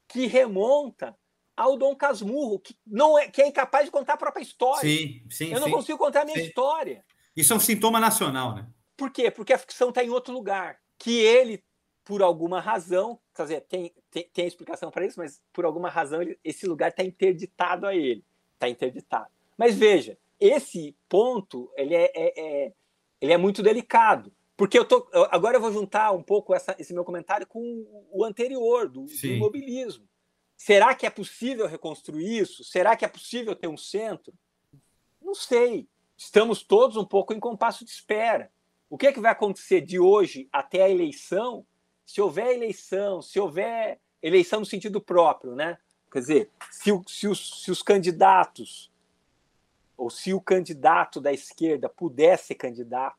que 0.08 0.28
remonta 0.28 1.18
ao 1.58 1.76
Dom 1.76 1.96
Casmurro, 1.96 2.60
que, 2.60 2.78
não 2.86 3.18
é, 3.18 3.28
que 3.28 3.42
é 3.42 3.48
incapaz 3.48 3.86
de 3.86 3.92
contar 3.92 4.14
a 4.14 4.18
própria 4.18 4.44
história. 4.44 4.82
Sim, 4.82 5.24
sim. 5.30 5.52
Eu 5.52 5.60
não 5.60 5.68
sim, 5.68 5.74
consigo 5.74 5.98
contar 5.98 6.22
a 6.22 6.26
minha 6.26 6.38
sim. 6.38 6.46
história. 6.46 7.04
Isso 7.36 7.52
é 7.52 7.56
um 7.56 7.60
sintoma 7.60 8.00
nacional, 8.00 8.54
né? 8.54 8.68
Por 8.96 9.12
quê? 9.12 9.32
Porque 9.32 9.54
a 9.54 9.58
ficção 9.58 9.90
está 9.90 10.04
em 10.04 10.10
outro 10.10 10.34
lugar. 10.34 10.80
Que 10.98 11.20
ele, 11.20 11.64
por 12.04 12.22
alguma 12.22 12.60
razão, 12.60 13.20
quer 13.36 13.44
dizer, 13.44 13.62
tem, 13.62 13.94
tem, 14.10 14.30
tem 14.34 14.48
explicação 14.48 14.92
para 14.92 15.06
isso, 15.06 15.20
mas 15.20 15.42
por 15.52 15.66
alguma 15.66 15.90
razão 15.90 16.22
ele, 16.22 16.40
esse 16.44 16.66
lugar 16.66 16.90
está 16.90 17.04
interditado 17.04 17.86
a 17.86 17.96
ele. 17.96 18.24
Está 18.54 18.70
interditado. 18.70 19.30
Mas 19.58 19.76
veja, 19.76 20.18
esse 20.40 20.96
ponto 21.10 21.72
ele 21.76 21.96
é, 21.96 22.12
é, 22.16 22.40
é, 22.40 22.74
ele 23.20 23.34
é 23.34 23.38
muito 23.38 23.62
delicado 23.62 24.32
porque 24.56 24.78
eu 24.78 24.86
tô. 24.86 25.08
Agora 25.32 25.58
eu 25.58 25.62
vou 25.62 25.72
juntar 25.72 26.12
um 26.12 26.22
pouco 26.22 26.54
essa, 26.54 26.76
esse 26.78 26.94
meu 26.94 27.04
comentário 27.04 27.48
com 27.48 27.86
o 28.12 28.24
anterior, 28.24 28.88
do, 28.88 29.06
do 29.06 29.28
imobilismo. 29.28 30.08
Será 30.56 30.94
que 30.94 31.06
é 31.06 31.10
possível 31.10 31.68
reconstruir 31.68 32.40
isso? 32.40 32.64
Será 32.64 32.96
que 32.96 33.04
é 33.04 33.08
possível 33.08 33.56
ter 33.56 33.68
um 33.68 33.78
centro? 33.78 34.34
Não 35.22 35.34
sei. 35.34 35.88
Estamos 36.16 36.62
todos 36.62 36.96
um 36.96 37.06
pouco 37.06 37.34
em 37.34 37.40
compasso 37.40 37.84
de 37.84 37.92
espera. 37.92 38.52
O 38.94 38.98
que, 38.98 39.08
é 39.08 39.12
que 39.12 39.20
vai 39.20 39.32
acontecer 39.32 39.82
de 39.82 40.00
hoje 40.00 40.48
até 40.54 40.84
a 40.84 40.90
eleição? 40.90 41.66
Se 42.06 42.22
houver 42.22 42.54
eleição, 42.54 43.24
se 43.24 43.40
houver 43.40 44.00
eleição 44.22 44.60
no 44.60 44.68
sentido 44.68 45.02
próprio, 45.02 45.56
né? 45.56 45.80
Quer 46.12 46.20
dizer, 46.20 46.52
se, 46.70 46.92
se, 47.08 47.28
os, 47.28 47.64
se 47.64 47.72
os 47.72 47.82
candidatos, 47.82 48.92
ou 49.98 50.12
se 50.12 50.32
o 50.32 50.40
candidato 50.40 51.20
da 51.20 51.34
esquerda 51.34 51.90
puder 51.90 52.38
ser 52.38 52.54
candidato, 52.54 53.18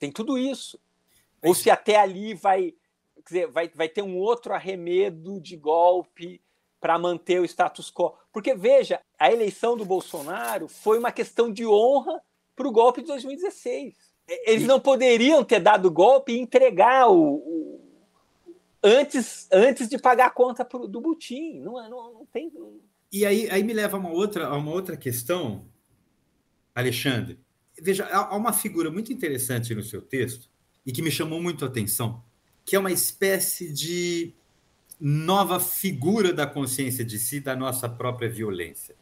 tem 0.00 0.10
tudo 0.10 0.36
isso. 0.36 0.80
Ou 1.40 1.54
se 1.54 1.70
até 1.70 1.94
ali 1.94 2.34
vai, 2.34 2.74
dizer, 3.24 3.46
vai, 3.46 3.68
vai 3.68 3.88
ter 3.88 4.02
um 4.02 4.18
outro 4.18 4.52
arremedo 4.52 5.40
de 5.40 5.56
golpe 5.56 6.42
para 6.80 6.98
manter 6.98 7.40
o 7.40 7.44
status 7.44 7.88
quo. 7.88 8.18
Porque, 8.32 8.52
veja, 8.52 9.00
a 9.16 9.30
eleição 9.30 9.76
do 9.76 9.84
Bolsonaro 9.84 10.66
foi 10.66 10.98
uma 10.98 11.12
questão 11.12 11.52
de 11.52 11.64
honra 11.64 12.20
para 12.56 12.66
o 12.66 12.72
golpe 12.72 13.00
de 13.00 13.06
2016. 13.06 14.09
Eles 14.44 14.66
não 14.66 14.78
poderiam 14.78 15.44
ter 15.44 15.60
dado 15.60 15.90
golpe 15.90 16.32
e 16.32 16.38
entregar 16.38 17.08
o, 17.08 17.34
o 17.34 17.80
antes, 18.82 19.48
antes 19.52 19.88
de 19.88 19.98
pagar 19.98 20.26
a 20.26 20.30
conta 20.30 20.64
pro, 20.64 20.86
do 20.86 21.00
Butim. 21.00 21.60
Não, 21.60 21.72
não, 21.88 22.12
não 22.12 22.26
tem. 22.32 22.52
E 23.12 23.26
aí, 23.26 23.50
aí 23.50 23.62
me 23.62 23.72
leva 23.72 23.96
a 23.96 24.00
uma 24.00 24.10
outra, 24.10 24.46
a 24.46 24.56
uma 24.56 24.70
outra 24.70 24.96
questão, 24.96 25.64
Alexandre 26.74 27.38
veja, 27.80 28.06
há 28.06 28.36
uma 28.36 28.52
figura 28.52 28.90
muito 28.90 29.12
interessante 29.12 29.74
no 29.74 29.82
seu 29.82 30.02
texto 30.02 30.48
e 30.84 30.92
que 30.92 31.02
me 31.02 31.10
chamou 31.10 31.40
muito 31.40 31.64
a 31.64 31.68
atenção, 31.68 32.22
que 32.64 32.76
é 32.76 32.78
uma 32.78 32.92
espécie 32.92 33.72
de 33.72 34.32
nova 35.00 35.58
figura 35.58 36.32
da 36.32 36.46
consciência 36.46 37.04
de 37.04 37.18
si, 37.18 37.40
da 37.40 37.56
nossa 37.56 37.88
própria 37.88 38.28
violência. 38.28 38.94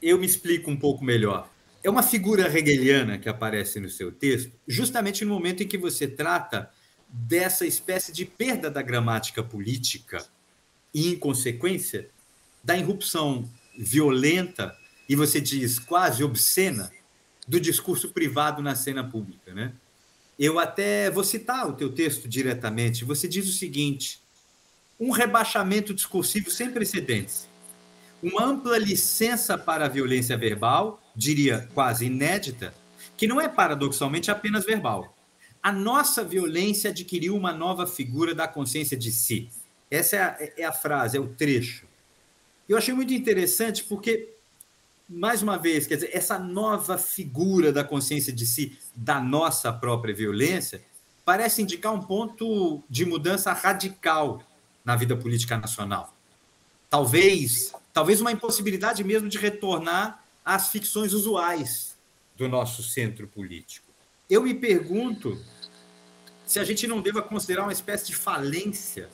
Eu 0.00 0.18
me 0.18 0.26
explico 0.26 0.70
um 0.70 0.76
pouco 0.76 1.04
melhor. 1.04 1.48
É 1.82 1.90
uma 1.90 2.02
figura 2.02 2.46
hegeliana 2.46 3.18
que 3.18 3.28
aparece 3.28 3.80
no 3.80 3.90
seu 3.90 4.12
texto, 4.12 4.52
justamente 4.68 5.24
no 5.24 5.34
momento 5.34 5.62
em 5.62 5.68
que 5.68 5.76
você 5.76 6.06
trata 6.06 6.70
dessa 7.08 7.66
espécie 7.66 8.12
de 8.12 8.24
perda 8.24 8.70
da 8.70 8.80
gramática 8.80 9.42
política 9.42 10.24
e, 10.94 11.08
em 11.08 11.18
consequência, 11.18 12.08
da 12.62 12.76
irrupção 12.76 13.50
violenta 13.76 14.76
e 15.08 15.16
você 15.16 15.40
diz 15.40 15.78
quase 15.78 16.22
obscena 16.22 16.90
do 17.46 17.60
discurso 17.60 18.10
privado 18.10 18.62
na 18.62 18.74
cena 18.76 19.02
pública, 19.02 19.52
né? 19.52 19.72
Eu 20.38 20.58
até 20.58 21.10
vou 21.10 21.24
citar 21.24 21.68
o 21.68 21.74
teu 21.74 21.92
texto 21.92 22.28
diretamente. 22.28 23.04
Você 23.04 23.28
diz 23.28 23.48
o 23.48 23.52
seguinte: 23.52 24.20
um 24.98 25.10
rebaixamento 25.10 25.92
discursivo 25.92 26.50
sem 26.50 26.70
precedentes, 26.70 27.48
uma 28.22 28.44
ampla 28.44 28.78
licença 28.78 29.58
para 29.58 29.86
a 29.86 29.88
violência 29.88 30.36
verbal, 30.36 31.01
diria 31.14 31.68
quase 31.74 32.06
inédita, 32.06 32.74
que 33.16 33.26
não 33.26 33.40
é 33.40 33.48
paradoxalmente 33.48 34.30
apenas 34.30 34.64
verbal. 34.64 35.16
A 35.62 35.70
nossa 35.70 36.24
violência 36.24 36.90
adquiriu 36.90 37.36
uma 37.36 37.52
nova 37.52 37.86
figura 37.86 38.34
da 38.34 38.48
consciência 38.48 38.96
de 38.96 39.12
si. 39.12 39.48
Essa 39.90 40.16
é 40.16 40.20
a, 40.20 40.52
é 40.58 40.64
a 40.64 40.72
frase, 40.72 41.16
é 41.16 41.20
o 41.20 41.28
trecho. 41.28 41.86
Eu 42.68 42.76
achei 42.76 42.94
muito 42.94 43.12
interessante 43.12 43.84
porque, 43.84 44.34
mais 45.08 45.42
uma 45.42 45.58
vez, 45.58 45.86
quer 45.86 45.96
dizer, 45.96 46.10
essa 46.12 46.38
nova 46.38 46.96
figura 46.96 47.72
da 47.72 47.84
consciência 47.84 48.32
de 48.32 48.46
si, 48.46 48.78
da 48.96 49.20
nossa 49.20 49.72
própria 49.72 50.14
violência, 50.14 50.82
parece 51.24 51.62
indicar 51.62 51.92
um 51.92 52.00
ponto 52.00 52.82
de 52.88 53.04
mudança 53.04 53.52
radical 53.52 54.42
na 54.84 54.96
vida 54.96 55.16
política 55.16 55.56
nacional. 55.56 56.16
Talvez, 56.90 57.72
talvez 57.92 58.20
uma 58.20 58.32
impossibilidade 58.32 59.04
mesmo 59.04 59.28
de 59.28 59.38
retornar 59.38 60.21
às 60.44 60.68
ficções 60.68 61.12
usuais 61.12 61.96
do 62.36 62.48
nosso 62.48 62.82
centro 62.82 63.26
político. 63.28 63.86
Eu 64.28 64.42
me 64.42 64.54
pergunto 64.54 65.38
se 66.46 66.58
a 66.58 66.64
gente 66.64 66.86
não 66.86 67.00
deva 67.00 67.22
considerar 67.22 67.62
uma 67.62 67.72
espécie 67.72 68.06
de 68.06 68.16
falência 68.16 69.08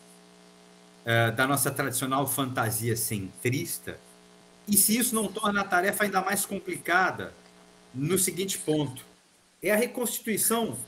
uh, 1.04 1.34
da 1.34 1.46
nossa 1.46 1.70
tradicional 1.70 2.26
fantasia 2.26 2.96
centrista, 2.96 3.98
e 4.66 4.76
se 4.76 4.96
isso 4.96 5.14
não 5.14 5.28
torna 5.28 5.60
a 5.60 5.64
tarefa 5.64 6.04
ainda 6.04 6.20
mais 6.20 6.44
complicada 6.44 7.32
no 7.94 8.18
seguinte 8.18 8.58
ponto: 8.58 9.04
é 9.62 9.70
a 9.70 9.76
reconstituição, 9.76 10.78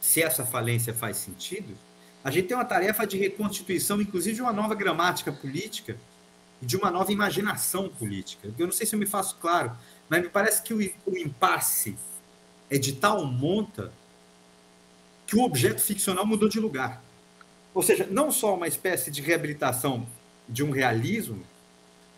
se 0.00 0.22
essa 0.22 0.44
falência 0.44 0.94
faz 0.94 1.16
sentido, 1.16 1.76
a 2.22 2.30
gente 2.30 2.48
tem 2.48 2.56
uma 2.56 2.64
tarefa 2.64 3.06
de 3.06 3.16
reconstituição, 3.16 4.00
inclusive 4.00 4.36
de 4.36 4.42
uma 4.42 4.52
nova 4.52 4.74
gramática 4.74 5.32
política 5.32 5.96
e 6.60 6.66
de 6.66 6.76
uma 6.76 6.90
nova 6.90 7.12
imaginação 7.12 7.88
política. 7.88 8.52
Eu 8.58 8.66
não 8.66 8.72
sei 8.72 8.86
se 8.86 8.94
eu 8.94 8.98
me 8.98 9.06
faço 9.06 9.36
claro, 9.36 9.72
mas 10.08 10.22
me 10.22 10.28
parece 10.28 10.62
que 10.62 10.72
o, 10.72 10.78
o 11.06 11.16
impasse 11.16 11.96
é 12.70 12.78
de 12.78 12.92
tal 12.92 13.24
monta 13.24 13.92
que 15.26 15.36
o 15.36 15.42
objeto 15.42 15.80
ficcional 15.80 16.24
mudou 16.24 16.48
de 16.48 16.60
lugar. 16.60 17.02
Ou 17.74 17.82
seja, 17.82 18.06
não 18.10 18.30
só 18.30 18.54
uma 18.54 18.68
espécie 18.68 19.10
de 19.10 19.20
reabilitação 19.20 20.06
de 20.48 20.62
um 20.62 20.70
realismo, 20.70 21.42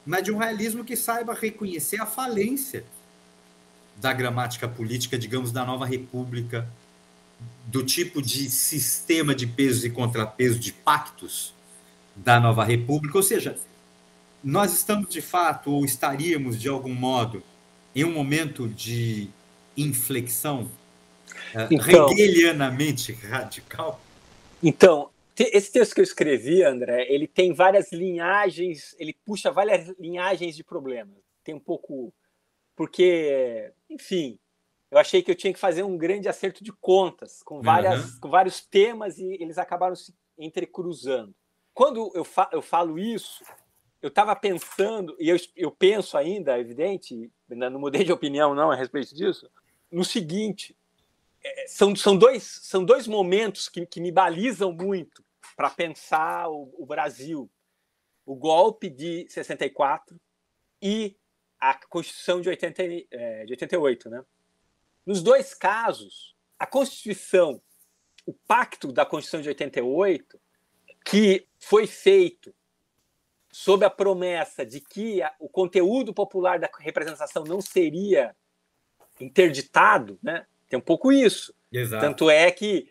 mas 0.07 0.22
de 0.22 0.30
um 0.30 0.39
realismo 0.39 0.84
que 0.84 0.97
saiba 0.97 1.34
reconhecer 1.34 2.01
a 2.01 2.07
falência 2.07 2.84
da 3.97 4.12
gramática 4.12 4.68
política, 4.68 5.18
digamos, 5.18 5.51
da 5.51 5.64
nova 5.64 5.84
república, 5.84 6.68
do 7.66 7.84
tipo 7.84 8.22
de 8.22 8.49
sistema 8.49 9.34
de 9.34 9.47
pesos 9.47 9.84
e 9.84 9.91
contrapesos, 9.91 10.61
de 10.61 10.72
pactos 10.72 11.53
da 12.14 12.39
nova 12.39 12.64
república. 12.64 13.16
Ou 13.16 13.22
seja, 13.22 13.59
nós 14.43 14.72
estamos 14.72 15.09
de 15.09 15.20
fato, 15.20 15.70
ou 15.70 15.84
estaríamos 15.84 16.61
de 16.61 16.68
algum 16.68 16.95
modo, 16.95 17.43
em 17.95 18.05
um 18.05 18.12
momento 18.12 18.68
de 18.68 19.28
inflexão 19.76 20.70
é, 21.55 21.68
então, 21.70 22.11
hegelianamente 22.11 23.12
radical? 23.12 24.01
Então, 24.62 25.11
esse 25.36 25.70
texto 25.70 25.95
que 25.95 26.01
eu 26.01 26.05
escrevi, 26.05 26.62
André, 26.62 27.07
ele 27.09 27.26
tem 27.26 27.53
várias 27.53 27.93
linhagens, 27.93 28.95
ele 28.99 29.16
puxa 29.24 29.51
várias 29.51 29.89
linhagens 29.99 30.57
de 30.57 30.64
problemas. 30.64 31.16
Tem 31.45 31.55
um 31.55 31.61
pouco. 31.61 32.12
Porque, 32.74 33.72
enfim, 33.89 34.39
eu 34.91 34.99
achei 34.99 35.22
que 35.22 35.30
eu 35.30 35.34
tinha 35.34 35.53
que 35.53 35.59
fazer 35.59 35.82
um 35.82 35.97
grande 35.97 36.28
acerto 36.28 36.62
de 36.64 36.72
contas 36.72 37.43
com, 37.43 37.61
várias, 37.61 38.14
uhum. 38.14 38.20
com 38.20 38.30
vários 38.30 38.61
temas 38.61 39.18
e 39.18 39.24
eles 39.41 39.59
acabaram 39.59 39.95
se 39.95 40.14
entrecruzando. 40.39 41.34
Quando 41.74 42.11
eu, 42.14 42.24
fa 42.24 42.49
eu 42.53 42.62
falo 42.62 42.99
isso, 42.99 43.45
eu 44.01 44.09
estava 44.09 44.34
pensando, 44.36 45.16
e 45.18 45.28
eu, 45.28 45.36
eu 45.57 45.70
penso 45.70 46.16
ainda, 46.16 46.57
é 46.57 46.61
evidente, 46.61 47.30
não 47.49 47.80
mudei 47.80 48.05
de 48.05 48.12
opinião 48.12 48.55
não 48.55 48.70
a 48.70 48.76
respeito 48.76 49.14
disso, 49.14 49.51
no 49.90 50.05
seguinte: 50.05 50.76
é, 51.42 51.66
são, 51.66 51.94
são, 51.96 52.16
dois, 52.16 52.42
são 52.42 52.84
dois 52.84 53.07
momentos 53.07 53.68
que, 53.68 53.84
que 53.86 54.01
me 54.01 54.12
balizam 54.12 54.72
muito 54.72 55.24
para 55.57 55.70
pensar 55.70 56.49
o, 56.49 56.72
o, 56.78 56.86
Brasil: 56.86 57.51
o 58.24 58.36
golpe 58.36 58.88
de 58.88 59.26
64 59.28 60.18
e 60.80 61.16
a 61.59 61.74
Constituição 61.74 62.40
de, 62.40 62.49
80, 62.49 62.82
é, 63.11 63.44
de 63.44 63.53
88. 63.53 64.11
Né? 64.11 64.24
Nos 65.05 65.22
dois 65.22 65.55
casos, 65.55 66.36
a 66.57 66.66
Constituição, 66.66 67.61
o 68.24 68.32
pacto 68.32 68.92
da 68.92 69.05
Constituição 69.05 69.40
de 69.40 69.49
88, 69.49 70.40
que 71.05 71.49
foi 71.59 71.86
feito 71.88 72.55
sob 73.59 73.84
a 73.84 73.90
promessa 73.90 74.64
de 74.64 74.80
que 74.80 75.20
o 75.40 75.48
conteúdo 75.48 76.14
popular 76.14 76.61
da 76.61 76.70
representação 76.78 77.42
não 77.42 77.61
seria 77.61 78.32
interditado, 79.20 80.16
né? 80.22 80.46
Tem 80.68 80.78
um 80.78 80.82
pouco 80.82 81.11
isso. 81.11 81.52
Exato. 81.72 82.00
Tanto 82.00 82.30
é 82.30 82.52
que 82.52 82.88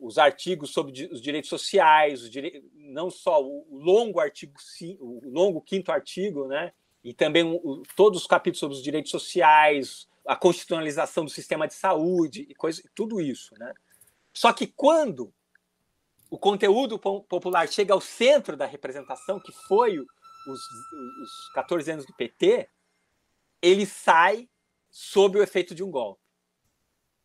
os 0.00 0.18
artigos 0.18 0.72
sobre 0.72 1.08
os 1.12 1.22
direitos 1.22 1.48
sociais, 1.48 2.22
os 2.22 2.28
dire... 2.28 2.60
não 2.74 3.08
só 3.08 3.40
o 3.40 3.64
longo 3.70 4.18
artigo, 4.18 4.54
o 4.98 5.20
longo 5.30 5.60
quinto 5.60 5.92
artigo, 5.92 6.48
né? 6.48 6.72
E 7.04 7.14
também 7.14 7.44
o, 7.44 7.84
todos 7.94 8.22
os 8.22 8.26
capítulos 8.26 8.58
sobre 8.58 8.76
os 8.76 8.82
direitos 8.82 9.12
sociais, 9.12 10.08
a 10.26 10.34
constitucionalização 10.34 11.24
do 11.24 11.30
sistema 11.30 11.68
de 11.68 11.74
saúde 11.74 12.48
e 12.50 12.54
coisa, 12.56 12.82
tudo 12.96 13.20
isso, 13.20 13.54
né? 13.60 13.72
Só 14.32 14.52
que 14.52 14.66
quando 14.66 15.32
o 16.30 16.38
conteúdo 16.38 16.98
popular 16.98 17.68
chega 17.68 17.92
ao 17.92 18.00
centro 18.00 18.56
da 18.56 18.64
representação, 18.64 19.40
que 19.40 19.50
foi 19.50 19.98
os, 19.98 20.08
os 20.46 21.50
14 21.52 21.90
anos 21.90 22.06
do 22.06 22.14
PT, 22.14 22.68
ele 23.60 23.84
sai 23.84 24.48
sob 24.88 25.38
o 25.38 25.42
efeito 25.42 25.74
de 25.74 25.82
um 25.82 25.90
golpe. 25.90 26.22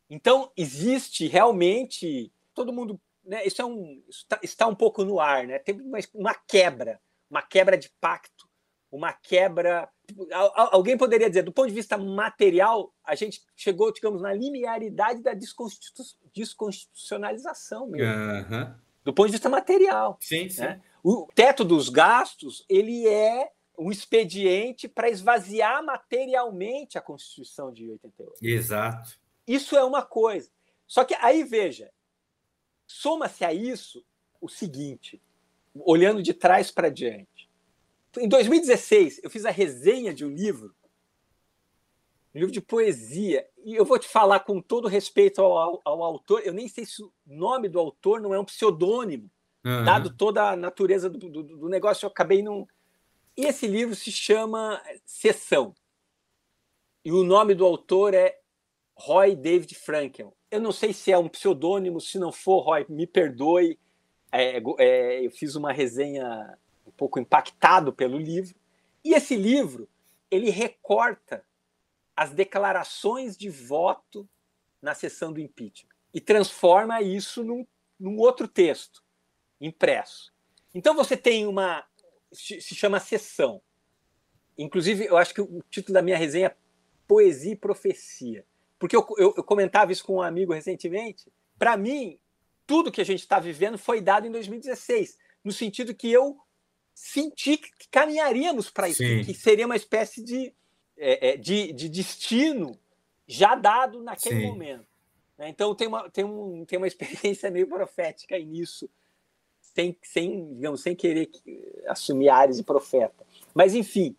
Então, 0.10 0.52
existe 0.58 1.28
realmente. 1.28 2.32
Todo 2.54 2.74
mundo. 2.74 3.00
Né, 3.24 3.46
isso, 3.46 3.62
é 3.62 3.66
um, 3.66 4.04
está, 4.10 4.40
está 4.44 4.68
um 4.68 4.76
pouco 4.76 5.04
no 5.04 5.20
ar, 5.20 5.48
né? 5.48 5.60
Tem 5.60 5.80
uma, 5.80 5.98
uma 6.14 6.34
quebra, 6.34 7.02
uma 7.30 7.42
quebra 7.42 7.78
de 7.78 7.90
pacto, 8.02 8.48
uma 8.92 9.14
quebra. 9.14 9.90
Alguém 10.56 10.98
poderia 10.98 11.28
dizer, 11.28 11.42
do 11.42 11.52
ponto 11.52 11.68
de 11.68 11.74
vista 11.74 11.98
material, 11.98 12.94
a 13.04 13.16
gente 13.16 13.44
chegou, 13.56 13.92
digamos, 13.92 14.22
na 14.22 14.34
linearidade 14.34 15.22
da 15.22 15.34
desconstitu 15.34 16.04
desconstitucionalização 16.34 17.88
mesmo. 17.88 18.14
Uhum. 18.14 18.85
Do 19.06 19.14
ponto 19.14 19.28
de 19.28 19.34
vista 19.34 19.48
material. 19.48 20.18
Sim, 20.20 20.50
sim. 20.50 20.62
Né? 20.62 20.82
O 21.04 21.28
teto 21.34 21.64
dos 21.64 21.88
gastos, 21.88 22.66
ele 22.68 23.08
é 23.08 23.52
um 23.78 23.92
expediente 23.92 24.88
para 24.88 25.10
esvaziar 25.10 25.86
materialmente 25.86 26.98
a 26.98 27.02
Constituição 27.02 27.72
de 27.72 27.90
88. 27.92 28.40
Exato. 28.42 29.20
Isso 29.48 29.78
é 29.78 29.84
uma 29.84 30.02
coisa. 30.02 30.50
Só 30.88 31.04
que 31.04 31.14
aí, 31.16 31.44
veja, 31.44 31.92
soma-se 32.88 33.46
a 33.46 33.54
isso 33.54 34.04
o 34.42 34.50
seguinte, 34.50 35.22
olhando 35.76 36.22
de 36.24 36.34
trás 36.34 36.72
para 36.72 36.90
diante. 36.90 37.50
Em 38.18 38.28
2016, 38.28 39.22
eu 39.24 39.30
fiz 39.30 39.46
a 39.46 39.52
resenha 39.52 40.14
de 40.14 40.26
um 40.26 40.30
livro, 40.30 40.74
um 42.36 42.40
livro 42.40 42.52
de 42.52 42.60
poesia, 42.60 43.48
e 43.64 43.76
eu 43.76 43.86
vou 43.86 43.98
te 43.98 44.10
falar 44.10 44.42
com 44.42 44.62
todo 44.62 44.90
respeito 44.90 45.42
ao, 45.42 45.58
ao, 45.58 45.82
ao 45.86 46.04
autor, 46.04 46.42
eu 46.44 46.54
nem 46.54 46.68
sei 46.68 46.86
se 46.86 47.02
o 47.02 47.12
nome 47.26 47.70
do 47.70 47.80
autor 47.80 48.20
não 48.20 48.34
é 48.34 48.40
um 48.40 48.44
pseudônimo, 48.44 49.32
uhum. 49.64 49.86
dado 49.86 50.14
toda 50.14 50.50
a 50.50 50.56
natureza 50.56 51.10
do, 51.10 51.30
do, 51.30 51.44
do 51.44 51.70
negócio, 51.70 52.06
eu 52.06 52.10
acabei 52.10 52.44
não. 52.44 52.68
E 53.38 53.46
esse 53.46 53.66
livro 53.68 53.96
se 53.96 54.12
chama 54.12 54.82
Sessão. 55.06 55.74
E 57.06 57.12
o 57.12 57.24
nome 57.24 57.56
do 57.56 57.66
autor 57.66 58.14
é 58.14 58.38
Roy 58.96 59.36
David 59.36 59.74
Frankel. 59.76 60.36
Eu 60.52 60.60
não 60.60 60.74
sei 60.74 60.92
se 60.92 61.12
é 61.12 61.18
um 61.18 61.30
pseudônimo, 61.30 62.02
se 62.02 62.20
não 62.20 62.32
for, 62.34 62.62
Roy, 62.62 62.86
me 62.90 63.08
perdoe. 63.08 63.80
É, 64.32 64.62
é, 64.80 65.26
eu 65.26 65.32
fiz 65.32 65.56
uma 65.56 65.72
resenha 65.72 66.58
um 66.86 66.92
pouco 66.92 67.18
impactado 67.18 67.94
pelo 67.94 68.18
livro. 68.18 68.56
E 69.04 69.14
esse 69.14 69.36
livro, 69.36 69.88
ele 70.30 70.50
recorta 70.50 71.46
as 72.16 72.32
declarações 72.32 73.38
de 73.38 73.50
voto 73.50 74.28
na 74.82 74.94
sessão 74.94 75.34
do 75.34 75.40
impeachment 75.40 75.96
e 76.14 76.22
transforma 76.22 77.02
isso 77.02 77.44
num, 77.44 77.66
num 78.00 78.18
outro 78.18 78.48
texto 78.48 79.04
impresso. 79.60 80.34
Então 80.74 80.96
você 80.96 81.18
tem 81.18 81.46
uma 81.48 81.86
se 82.32 82.76
chama 82.76 83.00
sessão. 83.00 83.62
Inclusive, 84.58 85.06
eu 85.06 85.18
acho 85.18 85.34
que 85.34 85.42
o 85.42 85.64
título 85.70 85.94
da 85.94 86.02
minha 86.02 86.18
resenha 86.18 86.48
é 86.48 86.56
Poesia 87.08 87.54
e 87.54 87.56
Profecia. 87.56 88.46
Porque 88.78 88.96
eu, 88.96 89.06
eu, 89.18 89.34
eu 89.38 89.44
comentava 89.44 89.92
isso 89.92 90.04
com 90.04 90.16
um 90.16 90.22
amigo 90.22 90.54
recentemente. 90.54 91.32
Para 91.58 91.78
mim, 91.78 92.20
tudo 92.68 92.92
que 92.92 93.02
a 93.02 93.06
gente 93.06 93.22
está 93.22 93.40
vivendo 93.40 93.78
foi 93.78 94.02
dado 94.02 94.28
em 94.28 94.32
2016, 94.32 95.18
no 95.44 95.52
sentido 95.52 95.96
que 95.96 96.12
eu 96.12 96.38
senti 96.94 97.58
que 97.58 97.72
caminharíamos 97.90 98.70
para 98.70 98.90
isso, 98.90 99.04
Sim. 99.04 99.24
que 99.24 99.34
seria 99.34 99.66
uma 99.66 99.76
espécie 99.76 100.24
de, 100.24 100.54
é, 100.98 101.30
é, 101.30 101.38
de, 101.38 101.74
de, 101.74 101.90
destino 101.90 102.78
já 103.28 103.56
dado 103.56 104.02
naquele 104.02 104.42
Sim. 104.42 104.48
momento. 104.48 104.88
Né? 105.38 105.50
Então 105.50 105.74
tem 105.76 105.88
uma, 105.88 106.10
tem, 106.10 106.24
um, 106.24 106.66
tem 106.66 106.78
uma 106.78 106.88
experiência 106.88 107.50
meio 107.52 107.68
profética 107.68 108.38
nisso, 108.38 108.90
sem, 109.62 109.98
sem, 110.04 110.54
digamos, 110.54 110.82
sem 110.82 110.96
querer 110.96 111.30
assumir 111.88 112.30
áreas 112.30 112.58
de 112.58 112.64
profeta. 112.64 113.26
Mas 113.54 113.74
enfim. 113.74 114.16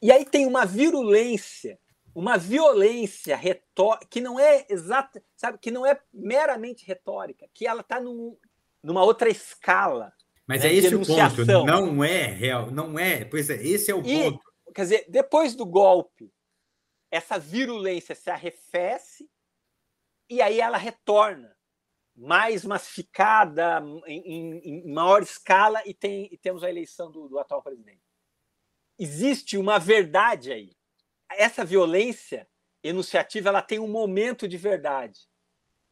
E 0.00 0.12
aí 0.12 0.24
tem 0.24 0.46
uma 0.46 0.64
virulência 0.64 1.78
uma 2.18 2.36
violência 2.36 3.36
retórica 3.36 4.04
que 4.10 4.20
não 4.20 4.40
é 4.40 4.66
exata, 4.68 5.22
sabe, 5.36 5.56
que 5.58 5.70
não 5.70 5.86
é 5.86 6.00
meramente 6.12 6.84
retórica, 6.84 7.46
que 7.54 7.64
ela 7.64 7.80
está 7.80 8.00
num, 8.00 8.36
numa 8.82 9.04
outra 9.04 9.28
escala, 9.28 10.12
Mas 10.44 10.62
né, 10.62 10.68
é 10.68 10.74
esse 10.74 10.94
o 10.96 11.06
ponto, 11.06 11.44
não 11.64 12.02
é 12.02 12.26
real, 12.26 12.72
não 12.72 12.98
é, 12.98 13.24
pois 13.24 13.48
é, 13.48 13.62
esse 13.62 13.92
é 13.92 13.94
o 13.94 14.04
e, 14.04 14.32
ponto. 14.32 14.47
Quer 14.78 14.82
dizer, 14.82 15.06
depois 15.08 15.56
do 15.56 15.66
golpe, 15.66 16.32
essa 17.10 17.36
virulência 17.36 18.14
se 18.14 18.30
arrefece 18.30 19.28
e 20.30 20.40
aí 20.40 20.60
ela 20.60 20.78
retorna 20.78 21.52
mais 22.14 22.64
massificada, 22.64 23.82
em, 24.06 24.20
em, 24.20 24.58
em 24.58 24.92
maior 24.94 25.20
escala, 25.20 25.82
e, 25.84 25.92
tem, 25.92 26.28
e 26.32 26.38
temos 26.38 26.62
a 26.62 26.70
eleição 26.70 27.10
do, 27.10 27.26
do 27.26 27.40
atual 27.40 27.60
presidente. 27.60 28.04
Existe 28.96 29.58
uma 29.58 29.80
verdade 29.80 30.52
aí. 30.52 30.70
Essa 31.28 31.64
violência 31.64 32.48
enunciativa 32.80 33.48
ela 33.48 33.62
tem 33.62 33.80
um 33.80 33.88
momento 33.88 34.46
de 34.46 34.56
verdade. 34.56 35.28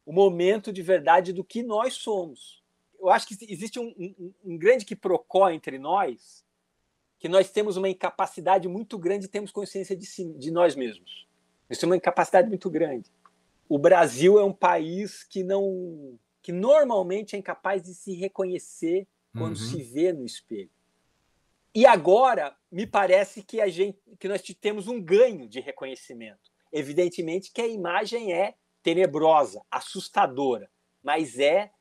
O 0.05 0.11
um 0.11 0.15
momento 0.15 0.71
de 0.71 0.81
verdade 0.81 1.33
do 1.33 1.43
que 1.43 1.61
nós 1.61 1.95
somos. 1.95 2.63
Eu 2.97 3.09
acho 3.09 3.27
que 3.27 3.35
existe 3.51 3.81
um, 3.81 3.93
um, 3.97 4.33
um 4.45 4.57
grande 4.57 4.85
quiprocó 4.85 5.49
entre 5.49 5.77
nós, 5.77 6.46
que 7.19 7.27
nós 7.27 7.49
temos 7.49 7.77
uma 7.77 7.89
incapacidade 7.89 8.67
muito 8.67 8.97
grande, 8.97 9.27
temos 9.27 9.51
consciência 9.51 9.95
de, 9.95 10.05
si, 10.05 10.25
de 10.33 10.51
nós 10.51 10.75
mesmos. 10.75 11.27
Isso 11.69 11.85
é 11.85 11.87
uma 11.87 11.97
incapacidade 11.97 12.47
muito 12.47 12.69
grande 12.69 13.11
o 13.69 13.77
Brasil 13.77 14.39
é 14.39 14.43
um 14.43 14.53
país 14.53 15.23
que 15.23 15.43
não 15.43 16.17
que 16.41 16.51
normalmente 16.53 17.35
é 17.35 17.39
incapaz 17.39 17.83
de 17.83 17.93
se 17.93 18.13
reconhecer 18.13 19.05
quando 19.33 19.57
uhum. 19.57 19.67
se 19.67 19.83
vê 19.83 20.13
no 20.13 20.25
espelho. 20.25 20.71
E 21.75 21.85
agora 21.85 22.55
me 22.71 22.87
parece 22.87 23.43
que 23.43 23.59
a 23.59 23.67
gente 23.67 23.99
que 24.17 24.29
nós 24.29 24.41
temos 24.59 24.87
um 24.87 25.01
ganho 25.01 25.47
de 25.47 25.59
reconhecimento. 25.59 26.49
Evidentemente 26.71 27.51
que 27.51 27.61
a 27.61 27.67
imagem 27.67 28.33
é 28.33 28.55
tenebrosa, 28.81 29.61
assustadora, 29.69 30.71
mas 31.03 31.37
é 31.37 31.71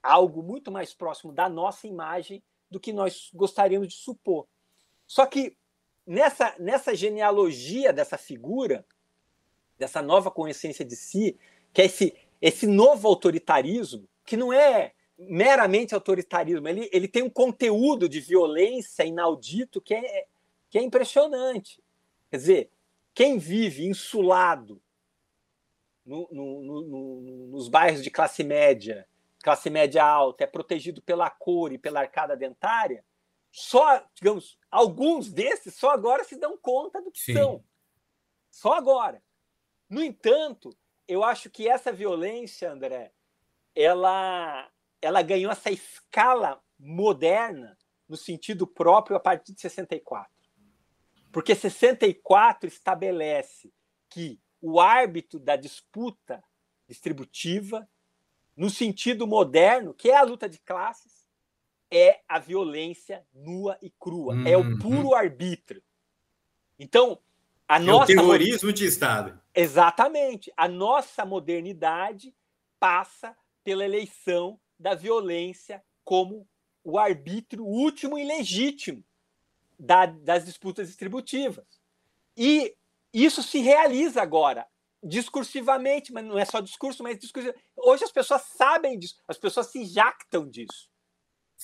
algo 0.00 0.42
muito 0.42 0.70
mais 0.70 0.94
próximo 0.94 1.32
da 1.32 1.48
nossa 1.48 1.88
imagem 1.88 2.42
do 2.70 2.78
que 2.78 2.92
nós 2.92 3.30
gostaríamos 3.34 3.88
de 3.88 3.94
supor. 3.94 4.46
Só 5.14 5.24
que 5.26 5.56
nessa, 6.04 6.56
nessa 6.58 6.92
genealogia 6.92 7.92
dessa 7.92 8.18
figura, 8.18 8.84
dessa 9.78 10.02
nova 10.02 10.28
consciência 10.28 10.84
de 10.84 10.96
si, 10.96 11.38
que 11.72 11.82
é 11.82 11.84
esse, 11.84 12.16
esse 12.42 12.66
novo 12.66 13.06
autoritarismo, 13.06 14.08
que 14.24 14.36
não 14.36 14.52
é 14.52 14.92
meramente 15.16 15.94
autoritarismo, 15.94 16.66
ele, 16.66 16.90
ele 16.92 17.06
tem 17.06 17.22
um 17.22 17.30
conteúdo 17.30 18.08
de 18.08 18.18
violência 18.18 19.04
inaudito 19.04 19.80
que 19.80 19.94
é, 19.94 20.26
que 20.68 20.78
é 20.78 20.82
impressionante. 20.82 21.80
Quer 22.28 22.36
dizer, 22.36 22.70
quem 23.14 23.38
vive 23.38 23.86
insulado 23.86 24.82
no, 26.04 26.28
no, 26.32 26.60
no, 26.60 27.20
nos 27.52 27.68
bairros 27.68 28.02
de 28.02 28.10
classe 28.10 28.42
média, 28.42 29.06
classe 29.44 29.70
média 29.70 30.04
alta, 30.04 30.42
é 30.42 30.46
protegido 30.48 31.00
pela 31.00 31.30
cor 31.30 31.72
e 31.72 31.78
pela 31.78 32.00
arcada 32.00 32.36
dentária, 32.36 33.04
só, 33.56 34.04
digamos, 34.16 34.58
alguns 34.68 35.32
desses 35.32 35.76
só 35.76 35.90
agora 35.90 36.24
se 36.24 36.34
dão 36.34 36.58
conta 36.58 37.00
do 37.00 37.12
que 37.12 37.20
Sim. 37.20 37.34
são. 37.34 37.64
Só 38.50 38.72
agora. 38.72 39.22
No 39.88 40.02
entanto, 40.02 40.76
eu 41.06 41.22
acho 41.22 41.48
que 41.48 41.68
essa 41.68 41.92
violência, 41.92 42.72
André, 42.72 43.12
ela, 43.72 44.68
ela 45.00 45.22
ganhou 45.22 45.52
essa 45.52 45.70
escala 45.70 46.60
moderna 46.76 47.78
no 48.08 48.16
sentido 48.16 48.66
próprio 48.66 49.16
a 49.16 49.20
partir 49.20 49.54
de 49.54 49.60
64. 49.60 50.32
Porque 51.30 51.54
64 51.54 52.66
estabelece 52.66 53.72
que 54.10 54.40
o 54.60 54.80
árbitro 54.80 55.38
da 55.38 55.54
disputa 55.54 56.42
distributiva, 56.88 57.88
no 58.56 58.68
sentido 58.68 59.28
moderno, 59.28 59.94
que 59.94 60.10
é 60.10 60.16
a 60.16 60.24
luta 60.24 60.48
de 60.48 60.58
classes, 60.58 61.13
é 61.94 62.20
a 62.28 62.38
violência 62.38 63.24
nua 63.32 63.78
e 63.80 63.90
crua, 63.90 64.34
uhum. 64.34 64.46
é 64.46 64.56
o 64.56 64.62
uhum. 64.62 64.78
puro 64.78 65.14
arbítrio. 65.14 65.82
Então, 66.78 67.18
a 67.68 67.76
é 67.76 67.78
nossa 67.78 68.04
o 68.04 68.06
terrorismo 68.06 68.72
de 68.72 68.84
Estado. 68.84 69.40
Exatamente. 69.54 70.52
A 70.56 70.66
nossa 70.66 71.24
modernidade 71.24 72.34
passa 72.80 73.36
pela 73.62 73.84
eleição 73.84 74.58
da 74.78 74.94
violência 74.94 75.82
como 76.04 76.46
o 76.82 76.98
arbítrio 76.98 77.64
último 77.64 78.18
e 78.18 78.24
legítimo 78.24 79.02
da, 79.78 80.06
das 80.06 80.44
disputas 80.44 80.88
distributivas. 80.88 81.64
E 82.36 82.74
isso 83.12 83.42
se 83.42 83.60
realiza 83.60 84.20
agora, 84.20 84.66
discursivamente, 85.00 86.12
mas 86.12 86.24
não 86.24 86.36
é 86.36 86.44
só 86.44 86.58
discurso, 86.60 87.04
mas. 87.04 87.18
Hoje 87.76 88.04
as 88.04 88.10
pessoas 88.10 88.42
sabem 88.56 88.98
disso, 88.98 89.16
as 89.28 89.38
pessoas 89.38 89.68
se 89.68 89.84
jactam 89.84 90.48
disso. 90.48 90.90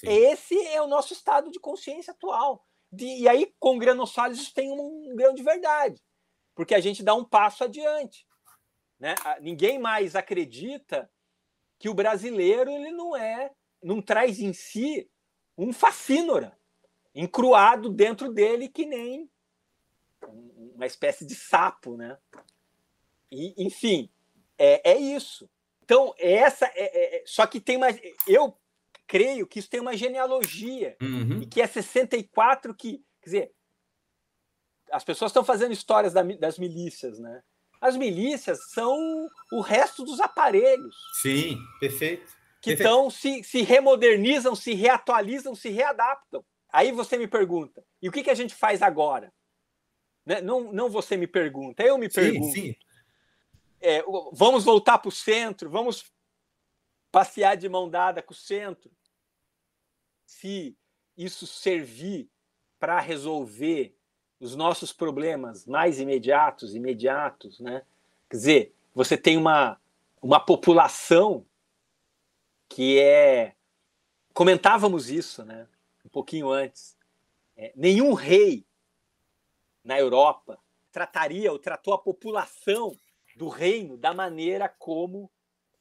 Sim. 0.01 0.09
Esse 0.09 0.59
é 0.68 0.80
o 0.80 0.86
nosso 0.86 1.12
estado 1.12 1.51
de 1.51 1.61
consciência 1.61 2.12
atual. 2.12 2.66
De, 2.90 3.05
e 3.05 3.28
aí, 3.28 3.55
com 3.59 3.78
granossálios, 3.78 4.40
isso 4.40 4.55
tem 4.55 4.72
um, 4.72 5.11
um 5.11 5.14
grão 5.14 5.34
de 5.34 5.42
verdade, 5.42 6.03
porque 6.55 6.74
a 6.74 6.80
gente 6.80 7.03
dá 7.03 7.14
um 7.14 7.24
passo 7.24 7.62
adiante. 7.62 8.26
Né? 8.98 9.14
Ninguém 9.40 9.78
mais 9.78 10.16
acredita 10.16 11.11
que 11.78 11.88
o 11.88 11.94
brasileiro 11.94 12.70
ele 12.70 12.90
não 12.90 13.14
é, 13.14 13.51
não 13.82 14.01
traz 14.01 14.40
em 14.40 14.53
si 14.53 15.11
um 15.57 15.72
facínora 15.72 16.59
encruado 17.14 17.90
dentro 17.90 18.32
dele 18.32 18.68
que 18.68 18.86
nem 18.86 19.30
uma 20.74 20.86
espécie 20.86 21.26
de 21.26 21.34
sapo, 21.34 21.96
né? 21.96 22.16
E, 23.30 23.55
enfim, 23.64 24.11
é, 24.59 24.92
é 24.92 24.96
isso. 24.96 25.48
Então, 25.82 26.14
essa 26.18 26.66
é, 26.74 27.18
é, 27.18 27.22
só 27.26 27.46
que 27.46 27.61
tem 27.61 27.78
mais. 27.78 28.01
Eu 28.26 28.57
creio 29.11 29.45
que 29.45 29.59
isso 29.59 29.69
tem 29.69 29.81
uma 29.81 29.97
genealogia 29.97 30.97
uhum. 31.03 31.43
e 31.43 31.47
que 31.47 31.61
é 31.61 31.67
64 31.67 32.73
que, 32.73 33.05
quer 33.21 33.25
dizer, 33.25 33.53
as 34.93 35.03
pessoas 35.03 35.31
estão 35.31 35.45
fazendo 35.45 35.73
histórias 35.73 36.13
das 36.39 36.57
milícias, 36.61 37.19
né? 37.19 37.43
As 37.81 37.97
milícias 37.97 38.71
são 38.71 38.97
o 39.51 39.61
resto 39.63 40.05
dos 40.05 40.21
aparelhos. 40.21 40.95
Sim, 41.21 41.59
perfeito. 41.81 42.33
Que 42.63 42.75
estão 42.75 43.11
se, 43.11 43.43
se 43.43 43.63
remodernizam, 43.63 44.55
se 44.55 44.75
reatualizam, 44.75 45.57
se 45.57 45.71
readaptam. 45.71 46.45
Aí 46.73 46.93
você 46.93 47.19
me 47.19 47.27
pergunta, 47.27 47.85
e 48.01 48.09
o 48.09 48.13
que, 48.13 48.23
que 48.23 48.31
a 48.31 48.35
gente 48.35 48.55
faz 48.55 48.81
agora? 48.81 49.33
Né? 50.25 50.41
Não, 50.41 50.73
não 50.73 50.89
você 50.89 51.17
me 51.17 51.27
pergunta, 51.27 51.83
eu 51.83 51.99
me 51.99 52.09
pergunto. 52.09 52.53
Sim, 52.53 52.63
sim. 52.63 52.77
É, 53.81 54.05
vamos 54.33 54.63
voltar 54.63 54.99
para 54.99 55.09
o 55.09 55.13
centro, 55.13 55.69
vamos 55.69 56.05
passear 57.11 57.57
de 57.57 57.69
mão 57.69 57.91
dada 57.91 58.23
com 58.23 58.33
o 58.33 58.37
centro 58.37 58.89
se 60.31 60.76
isso 61.16 61.45
servir 61.45 62.31
para 62.78 63.01
resolver 63.01 63.95
os 64.39 64.55
nossos 64.55 64.93
problemas 64.93 65.66
mais 65.66 65.99
imediatos, 65.99 66.74
imediatos, 66.74 67.59
né? 67.59 67.85
Quer 68.28 68.37
dizer, 68.37 68.74
você 68.95 69.18
tem 69.18 69.37
uma, 69.37 69.78
uma 70.22 70.39
população 70.39 71.45
que 72.68 73.01
é. 73.01 73.57
Comentávamos 74.33 75.11
isso, 75.11 75.45
né? 75.45 75.66
Um 76.05 76.09
pouquinho 76.09 76.49
antes. 76.49 76.97
É, 77.57 77.72
nenhum 77.74 78.14
rei 78.14 78.64
na 79.83 79.99
Europa 79.99 80.61
trataria 80.93 81.51
ou 81.51 81.59
tratou 81.59 81.93
a 81.93 81.99
população 81.99 82.97
do 83.37 83.49
reino 83.49 83.97
da 83.97 84.14
maneira 84.14 84.68
como 84.68 85.28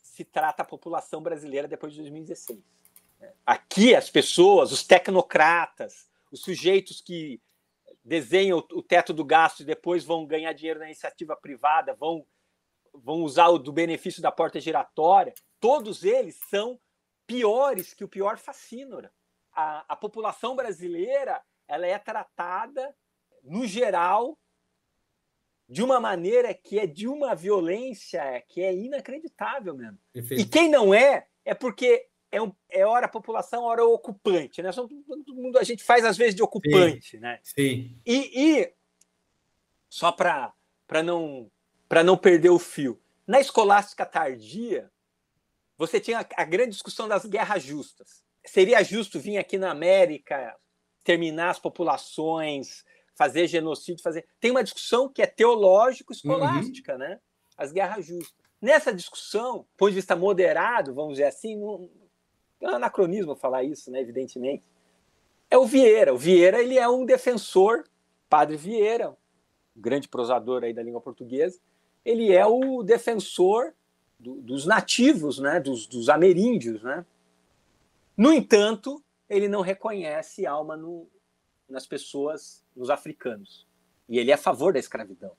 se 0.02 0.26
trata 0.26 0.64
a 0.64 0.66
população 0.66 1.22
brasileira 1.22 1.68
depois 1.68 1.94
de 1.94 2.00
2016. 2.00 2.79
Aqui 3.46 3.96
as 3.96 4.10
pessoas, 4.10 4.72
os 4.72 4.84
tecnocratas, 4.84 6.10
os 6.32 6.42
sujeitos 6.42 7.02
que 7.02 7.42
desenham 8.04 8.58
o 8.58 8.82
teto 8.82 9.14
do 9.14 9.26
gasto 9.26 9.62
e 9.62 9.66
depois 9.66 10.04
vão 10.04 10.26
ganhar 10.26 10.54
dinheiro 10.54 10.80
na 10.80 10.86
iniciativa 10.86 11.36
privada, 11.36 11.94
vão, 11.94 12.26
vão 12.94 13.22
usar 13.22 13.50
o 13.50 13.60
do 13.60 13.72
benefício 13.72 14.22
da 14.22 14.32
porta 14.32 14.60
giratória, 14.60 15.34
todos 15.60 16.04
eles 16.04 16.40
são 16.50 16.80
piores 17.28 17.94
que 17.94 18.04
o 18.04 18.08
pior 18.08 18.38
facínora. 18.38 19.12
A, 19.52 19.86
a 19.88 19.96
população 19.96 20.56
brasileira 20.56 21.42
ela 21.68 21.86
é 21.86 21.98
tratada, 22.00 22.96
no 23.44 23.68
geral, 23.68 24.38
de 25.68 25.84
uma 25.84 26.00
maneira 26.00 26.52
que 26.52 26.80
é 26.80 26.88
de 26.88 27.08
uma 27.08 27.36
violência 27.36 28.44
que 28.48 28.62
é 28.62 28.74
inacreditável 28.74 29.76
mesmo. 29.76 30.00
Perfeito. 30.12 30.42
E 30.42 30.46
quem 30.46 30.68
não 30.68 30.92
é, 30.92 31.28
é 31.46 31.54
porque 31.54 32.09
é, 32.32 32.42
um, 32.42 32.54
é 32.70 32.86
hora 32.86 33.08
população, 33.08 33.64
hora 33.64 33.84
ocupante, 33.84 34.62
né? 34.62 34.72
Todo 34.72 35.36
mundo 35.36 35.58
a 35.58 35.64
gente 35.64 35.84
faz 35.84 36.06
às 36.06 36.18
vezes 36.18 36.36
de 36.36 36.44
ocupante, 36.44 37.12
sim, 37.12 37.18
né? 37.18 37.40
Sim. 37.44 38.00
E, 38.06 38.60
e 38.60 38.74
só 39.90 40.12
para 40.12 40.54
para 40.88 41.04
não 41.04 41.52
para 41.88 42.04
não 42.04 42.18
perder 42.18 42.50
o 42.50 42.60
fio, 42.60 43.02
na 43.26 43.40
escolástica 43.40 44.06
tardia 44.06 44.92
você 45.78 46.00
tinha 46.00 46.20
a, 46.20 46.42
a 46.42 46.44
grande 46.44 46.72
discussão 46.72 47.08
das 47.08 47.26
guerras 47.26 47.64
justas. 47.64 48.24
Seria 48.46 48.84
justo 48.84 49.20
vir 49.20 49.38
aqui 49.38 49.58
na 49.58 49.72
América 49.72 50.56
terminar 51.04 51.52
as 51.52 51.60
populações, 51.60 52.84
fazer 53.16 53.48
genocídio, 53.48 54.04
fazer. 54.04 54.28
Tem 54.40 54.52
uma 54.52 54.64
discussão 54.64 55.10
que 55.10 55.22
é 55.22 55.26
teológico-escolástica, 55.26 56.94
uhum. 56.94 57.00
né? 57.00 57.20
As 57.58 57.72
guerras 57.72 58.06
justas. 58.06 58.38
Nessa 58.62 58.94
discussão, 58.94 59.60
do 59.60 59.68
ponto 59.78 59.90
de 59.90 59.96
vista 59.96 60.16
moderado, 60.16 60.94
vamos 60.94 61.14
dizer 61.14 61.26
assim, 61.26 61.58
não, 61.58 61.90
é 62.62 62.68
um 62.70 62.76
anacronismo 62.76 63.36
falar 63.36 63.64
isso, 63.64 63.92
né, 63.92 64.02
evidentemente, 64.02 64.64
é 65.50 65.58
o 65.58 65.66
Vieira. 65.66 66.14
O 66.14 66.18
Vieira 66.18 66.62
ele 66.62 66.78
é 66.78 66.88
um 66.88 67.06
defensor, 67.06 67.86
Padre 68.30 68.58
Vieira, 68.58 69.12
um 69.76 69.82
grande 69.82 70.08
prosador 70.08 70.64
aí 70.64 70.74
da 70.74 70.84
língua 70.84 71.02
portuguesa, 71.02 71.60
ele 72.06 72.32
é 72.32 72.46
o 72.46 72.84
defensor 72.84 73.74
do, 74.20 74.36
dos 74.36 74.66
nativos, 74.66 75.40
né, 75.40 75.60
dos, 75.60 75.88
dos 75.88 76.10
ameríndios. 76.10 76.84
Né? 76.84 77.06
No 78.16 78.34
entanto, 78.34 79.04
ele 79.30 79.48
não 79.48 79.62
reconhece 79.62 80.46
alma 80.46 80.76
no, 80.76 81.08
nas 81.68 81.86
pessoas, 81.86 82.64
nos 82.76 82.90
africanos. 82.90 83.68
E 84.08 84.18
ele 84.18 84.32
é 84.32 84.34
a 84.34 84.38
favor 84.38 84.74
da 84.74 84.80
escravidão. 84.80 85.32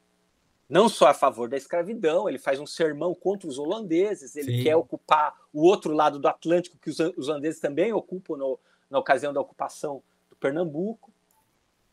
Não 0.70 0.88
só 0.88 1.08
a 1.08 1.14
favor 1.14 1.48
da 1.48 1.56
escravidão, 1.56 2.28
ele 2.28 2.38
faz 2.38 2.60
um 2.60 2.66
sermão 2.66 3.12
contra 3.12 3.48
os 3.48 3.58
holandeses, 3.58 4.36
ele 4.36 4.58
Sim. 4.58 4.62
quer 4.62 4.76
ocupar 4.76 5.36
o 5.52 5.64
outro 5.64 5.92
lado 5.92 6.20
do 6.20 6.28
Atlântico, 6.28 6.78
que 6.78 6.90
os 6.90 7.00
holandeses 7.28 7.60
também 7.60 7.92
ocupam 7.92 8.36
no, 8.36 8.58
na 8.88 9.00
ocasião 9.00 9.32
da 9.32 9.40
ocupação 9.40 10.00
do 10.30 10.36
Pernambuco. 10.36 11.12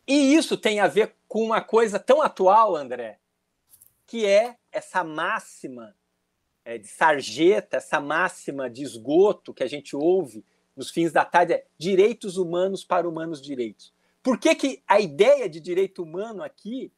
E 0.07 0.35
isso 0.35 0.55
tem 0.55 0.79
a 0.79 0.87
ver 0.87 1.15
com 1.27 1.43
uma 1.43 1.59
coisa 1.59 1.97
tão 1.97 2.21
atual, 2.21 2.75
André, 2.75 3.17
que 4.05 4.27
é 4.27 4.55
essa 4.71 5.03
máxima 5.03 5.95
é, 6.63 6.77
de 6.77 6.87
sarjeta, 6.87 7.77
essa 7.77 7.99
máxima 7.99 8.69
de 8.69 8.83
esgoto 8.83 9.55
que 9.55 9.63
a 9.63 9.67
gente 9.67 9.95
ouve 9.95 10.45
nos 10.75 10.91
fins 10.91 11.11
da 11.11 11.25
tarde 11.25 11.53
é 11.53 11.65
direitos 11.79 12.37
humanos 12.37 12.85
para 12.85 13.09
humanos 13.09 13.41
direitos. 13.41 13.91
Por 14.21 14.37
que, 14.37 14.53
que 14.53 14.83
a 14.87 14.99
ideia 14.99 15.49
de 15.49 15.59
direito 15.59 16.03
humano 16.03 16.43
aqui 16.43 16.91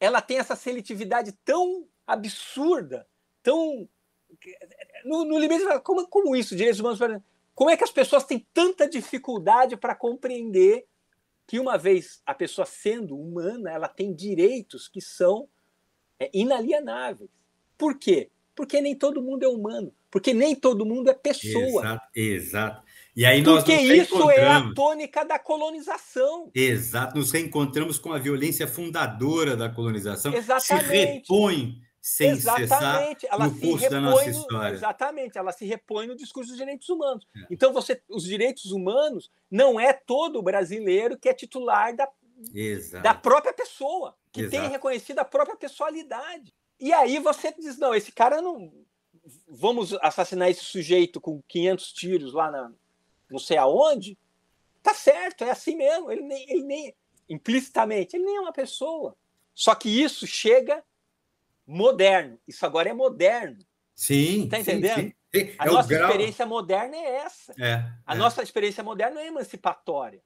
ela 0.00 0.20
tem 0.20 0.38
essa 0.38 0.54
seletividade 0.56 1.32
tão 1.44 1.86
absurda, 2.06 3.06
tão. 3.42 3.88
No, 5.04 5.24
no 5.24 5.38
limite, 5.38 5.64
como, 5.82 6.06
como 6.08 6.36
isso, 6.36 6.54
direitos 6.54 6.80
humanos? 6.80 7.00
Como 7.54 7.70
é 7.70 7.76
que 7.76 7.84
as 7.84 7.90
pessoas 7.90 8.24
têm 8.24 8.46
tanta 8.52 8.88
dificuldade 8.88 9.76
para 9.76 9.94
compreender 9.94 10.86
que, 11.46 11.58
uma 11.58 11.76
vez 11.76 12.22
a 12.24 12.34
pessoa 12.34 12.66
sendo 12.66 13.18
humana, 13.18 13.70
ela 13.70 13.88
tem 13.88 14.14
direitos 14.14 14.86
que 14.86 15.00
são 15.00 15.48
é, 16.20 16.30
inalienáveis? 16.32 17.30
Por 17.76 17.98
quê? 17.98 18.30
Porque 18.54 18.80
nem 18.80 18.94
todo 18.94 19.22
mundo 19.22 19.44
é 19.44 19.48
humano, 19.48 19.94
porque 20.10 20.34
nem 20.34 20.54
todo 20.54 20.84
mundo 20.84 21.10
é 21.10 21.14
pessoa. 21.14 21.82
Exato, 21.82 22.06
exato. 22.14 22.87
E 23.18 23.26
aí 23.26 23.42
nós 23.42 23.64
Porque 23.64 23.74
isso 23.74 24.30
é 24.30 24.46
a 24.46 24.72
tônica 24.72 25.24
da 25.24 25.40
colonização. 25.40 26.52
Exato, 26.54 27.18
nos 27.18 27.32
reencontramos 27.32 27.98
com 27.98 28.12
a 28.12 28.18
violência 28.18 28.68
fundadora 28.68 29.56
da 29.56 29.68
colonização. 29.68 30.32
Exatamente. 30.32 30.86
Se 30.86 30.94
repõe 30.94 31.82
sem 32.00 32.30
exatamente. 32.30 32.68
cessar 32.68 33.16
ela 33.28 33.48
no 33.48 33.58
curso 33.58 33.90
da 33.90 34.00
nossa 34.00 34.30
história. 34.30 34.72
exatamente, 34.72 35.36
ela 35.36 35.50
se 35.50 35.66
repõe 35.66 36.06
no 36.06 36.14
discurso 36.14 36.50
dos 36.50 36.58
direitos 36.58 36.88
humanos. 36.88 37.26
É. 37.36 37.46
Então, 37.50 37.72
você, 37.72 38.00
os 38.08 38.22
direitos 38.22 38.70
humanos 38.70 39.32
não 39.50 39.80
é 39.80 39.92
todo 39.92 40.40
brasileiro 40.40 41.18
que 41.18 41.28
é 41.28 41.34
titular 41.34 41.96
da, 41.96 42.08
da 43.02 43.14
própria 43.14 43.52
pessoa, 43.52 44.14
que 44.30 44.42
Exato. 44.42 44.62
tem 44.62 44.70
reconhecido 44.70 45.18
a 45.18 45.24
própria 45.24 45.56
pessoalidade. 45.56 46.54
E 46.78 46.92
aí 46.92 47.18
você 47.18 47.52
diz, 47.52 47.78
não, 47.78 47.92
esse 47.92 48.12
cara 48.12 48.40
não... 48.40 48.72
Vamos 49.48 49.92
assassinar 49.94 50.48
esse 50.48 50.64
sujeito 50.64 51.20
com 51.20 51.42
500 51.48 51.92
tiros 51.92 52.32
lá 52.32 52.50
na, 52.50 52.72
não 53.30 53.38
sei 53.38 53.56
aonde, 53.56 54.18
tá 54.82 54.94
certo, 54.94 55.44
é 55.44 55.50
assim 55.50 55.76
mesmo. 55.76 56.10
Ele 56.10 56.22
nem, 56.22 56.50
ele 56.50 56.62
nem 56.62 56.94
implicitamente, 57.28 58.16
ele 58.16 58.24
nem 58.24 58.36
é 58.36 58.40
uma 58.40 58.52
pessoa. 58.52 59.16
Só 59.54 59.74
que 59.74 59.88
isso 59.88 60.26
chega 60.26 60.82
moderno. 61.66 62.38
Isso 62.46 62.64
agora 62.64 62.88
é 62.88 62.92
moderno. 62.92 63.58
Sim. 63.94 64.48
Tá 64.48 64.58
entendendo? 64.58 65.00
Sim, 65.00 65.12
sim. 65.34 65.54
A 65.58 65.66
é 65.66 65.70
nossa 65.70 65.94
experiência 65.94 66.46
moderna 66.46 66.96
é 66.96 67.16
essa. 67.16 67.52
É, 67.58 67.84
a 68.06 68.14
é. 68.14 68.18
nossa 68.18 68.42
experiência 68.42 68.82
moderna 68.82 69.20
é 69.20 69.26
emancipatória. 69.26 70.22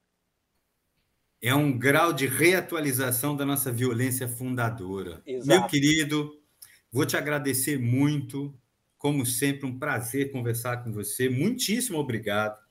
É 1.41 1.53
um 1.53 1.77
grau 1.77 2.13
de 2.13 2.25
reatualização 2.25 3.35
da 3.35 3.45
nossa 3.45 3.69
violência 3.69 4.29
fundadora. 4.29 5.21
Exato. 5.25 5.47
Meu 5.47 5.67
querido, 5.67 6.41
vou 6.89 7.05
te 7.05 7.17
agradecer 7.17 7.77
muito. 7.77 8.57
Como 8.97 9.25
sempre, 9.25 9.65
um 9.65 9.77
prazer 9.77 10.31
conversar 10.31 10.81
com 10.81 10.93
você. 10.93 11.27
Muitíssimo 11.27 11.97
obrigado 11.97 12.62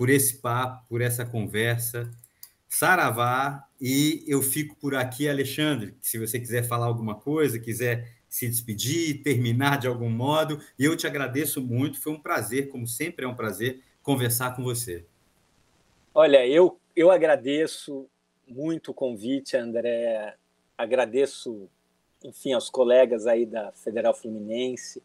por 0.00 0.08
esse 0.08 0.38
papo, 0.38 0.88
por 0.88 1.02
essa 1.02 1.26
conversa. 1.26 2.10
Saravá, 2.66 3.68
e 3.78 4.24
eu 4.26 4.40
fico 4.40 4.74
por 4.76 4.94
aqui, 4.94 5.28
Alexandre. 5.28 5.94
Se 6.00 6.18
você 6.18 6.40
quiser 6.40 6.62
falar 6.66 6.86
alguma 6.86 7.16
coisa, 7.16 7.58
quiser 7.58 8.10
se 8.26 8.48
despedir, 8.48 9.22
terminar 9.22 9.78
de 9.78 9.86
algum 9.86 10.08
modo, 10.08 10.58
eu 10.78 10.96
te 10.96 11.06
agradeço 11.06 11.60
muito. 11.60 12.00
Foi 12.00 12.14
um 12.14 12.18
prazer, 12.18 12.70
como 12.70 12.86
sempre 12.86 13.26
é 13.26 13.28
um 13.28 13.34
prazer, 13.34 13.82
conversar 14.02 14.56
com 14.56 14.62
você. 14.62 15.04
Olha, 16.14 16.46
eu, 16.46 16.80
eu 16.96 17.10
agradeço 17.10 18.08
muito 18.48 18.92
o 18.92 18.94
convite, 18.94 19.54
André. 19.54 20.34
Agradeço, 20.78 21.68
enfim, 22.24 22.54
aos 22.54 22.70
colegas 22.70 23.26
aí 23.26 23.44
da 23.44 23.70
Federal 23.72 24.14
Fluminense. 24.14 25.02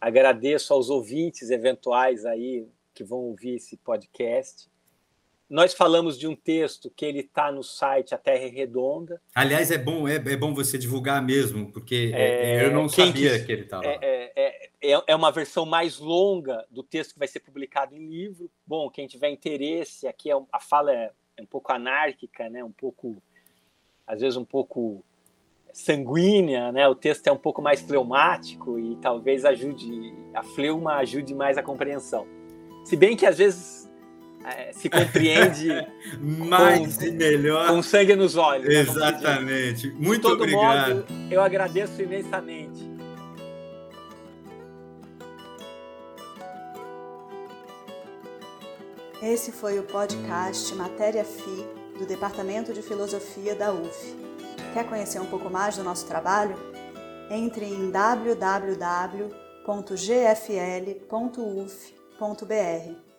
Agradeço 0.00 0.74
aos 0.74 0.90
ouvintes 0.90 1.48
eventuais 1.48 2.26
aí 2.26 2.66
que 2.94 3.04
vão 3.04 3.18
ouvir 3.18 3.56
esse 3.56 3.76
podcast. 3.76 4.70
Nós 5.52 5.74
falamos 5.74 6.18
de 6.18 6.26
um 6.26 6.34
texto 6.34 6.90
que 6.90 7.04
ele 7.04 7.20
está 7.20 7.52
no 7.52 7.62
site 7.62 8.14
A 8.14 8.18
Terra 8.18 8.44
é 8.44 8.48
Redonda. 8.48 9.20
Aliás, 9.34 9.70
é 9.70 9.76
bom, 9.76 10.08
é, 10.08 10.14
é 10.14 10.36
bom 10.36 10.54
você 10.54 10.78
divulgar 10.78 11.22
mesmo, 11.22 11.70
porque 11.70 12.10
é, 12.14 12.60
é 12.60 12.64
eu 12.64 12.72
não 12.72 12.88
sabia 12.88 13.32
quis, 13.34 13.44
que 13.44 13.52
ele 13.52 13.62
estava. 13.64 13.84
É, 13.84 14.32
é, 14.34 14.70
é, 14.82 15.02
é 15.08 15.14
uma 15.14 15.30
versão 15.30 15.66
mais 15.66 15.98
longa 15.98 16.64
do 16.70 16.82
texto 16.82 17.12
que 17.12 17.18
vai 17.18 17.28
ser 17.28 17.40
publicado 17.40 17.94
em 17.94 18.08
livro. 18.08 18.50
Bom, 18.66 18.88
quem 18.88 19.06
tiver 19.06 19.28
interesse, 19.28 20.08
aqui 20.08 20.30
é, 20.30 20.34
a 20.50 20.58
fala 20.58 20.90
é, 20.90 21.12
um 21.38 21.44
pouco 21.44 21.70
anárquica, 21.70 22.48
né? 22.48 22.64
um 22.64 22.72
pouco, 22.72 23.22
às 24.06 24.22
vezes 24.22 24.38
um 24.38 24.44
pouco 24.46 25.04
sanguínea, 25.70 26.72
né? 26.72 26.88
O 26.88 26.94
texto 26.94 27.26
é 27.26 27.32
um 27.32 27.36
pouco 27.36 27.60
mais 27.60 27.80
fleumático 27.80 28.78
e 28.78 28.96
talvez 28.96 29.44
ajude 29.44 30.14
a 30.34 30.42
fleuma 30.42 30.96
ajude 30.96 31.34
mais 31.34 31.58
a 31.58 31.62
compreensão. 31.62 32.26
Se 32.84 32.96
bem 32.96 33.16
que 33.16 33.24
às 33.24 33.38
vezes 33.38 33.82
é, 34.44 34.72
se 34.72 34.88
compreende 34.88 35.68
mais 36.20 36.96
com, 36.96 37.04
e 37.04 37.10
melhor 37.12 37.68
com 37.68 37.82
sangue 37.82 38.16
nos 38.16 38.36
olhos. 38.36 38.68
Né, 38.68 38.80
Exatamente. 38.80 39.90
Muito 39.92 40.16
De 40.16 40.20
todo 40.20 40.42
obrigado. 40.42 40.94
Modo, 40.96 41.06
eu 41.30 41.40
agradeço 41.40 42.02
imensamente. 42.02 42.90
Esse 49.22 49.52
foi 49.52 49.78
o 49.78 49.84
podcast 49.84 50.74
Matéria 50.74 51.24
FI 51.24 51.64
do 51.96 52.04
Departamento 52.04 52.72
de 52.72 52.82
Filosofia 52.82 53.54
da 53.54 53.72
UF. 53.72 54.16
Quer 54.74 54.84
conhecer 54.88 55.20
um 55.20 55.26
pouco 55.26 55.48
mais 55.48 55.76
do 55.76 55.84
nosso 55.84 56.04
trabalho? 56.06 56.56
Entre 57.30 57.64
em 57.64 57.92
www.gfl.uf.br 57.92 58.82
www.cultura.br 62.22 63.11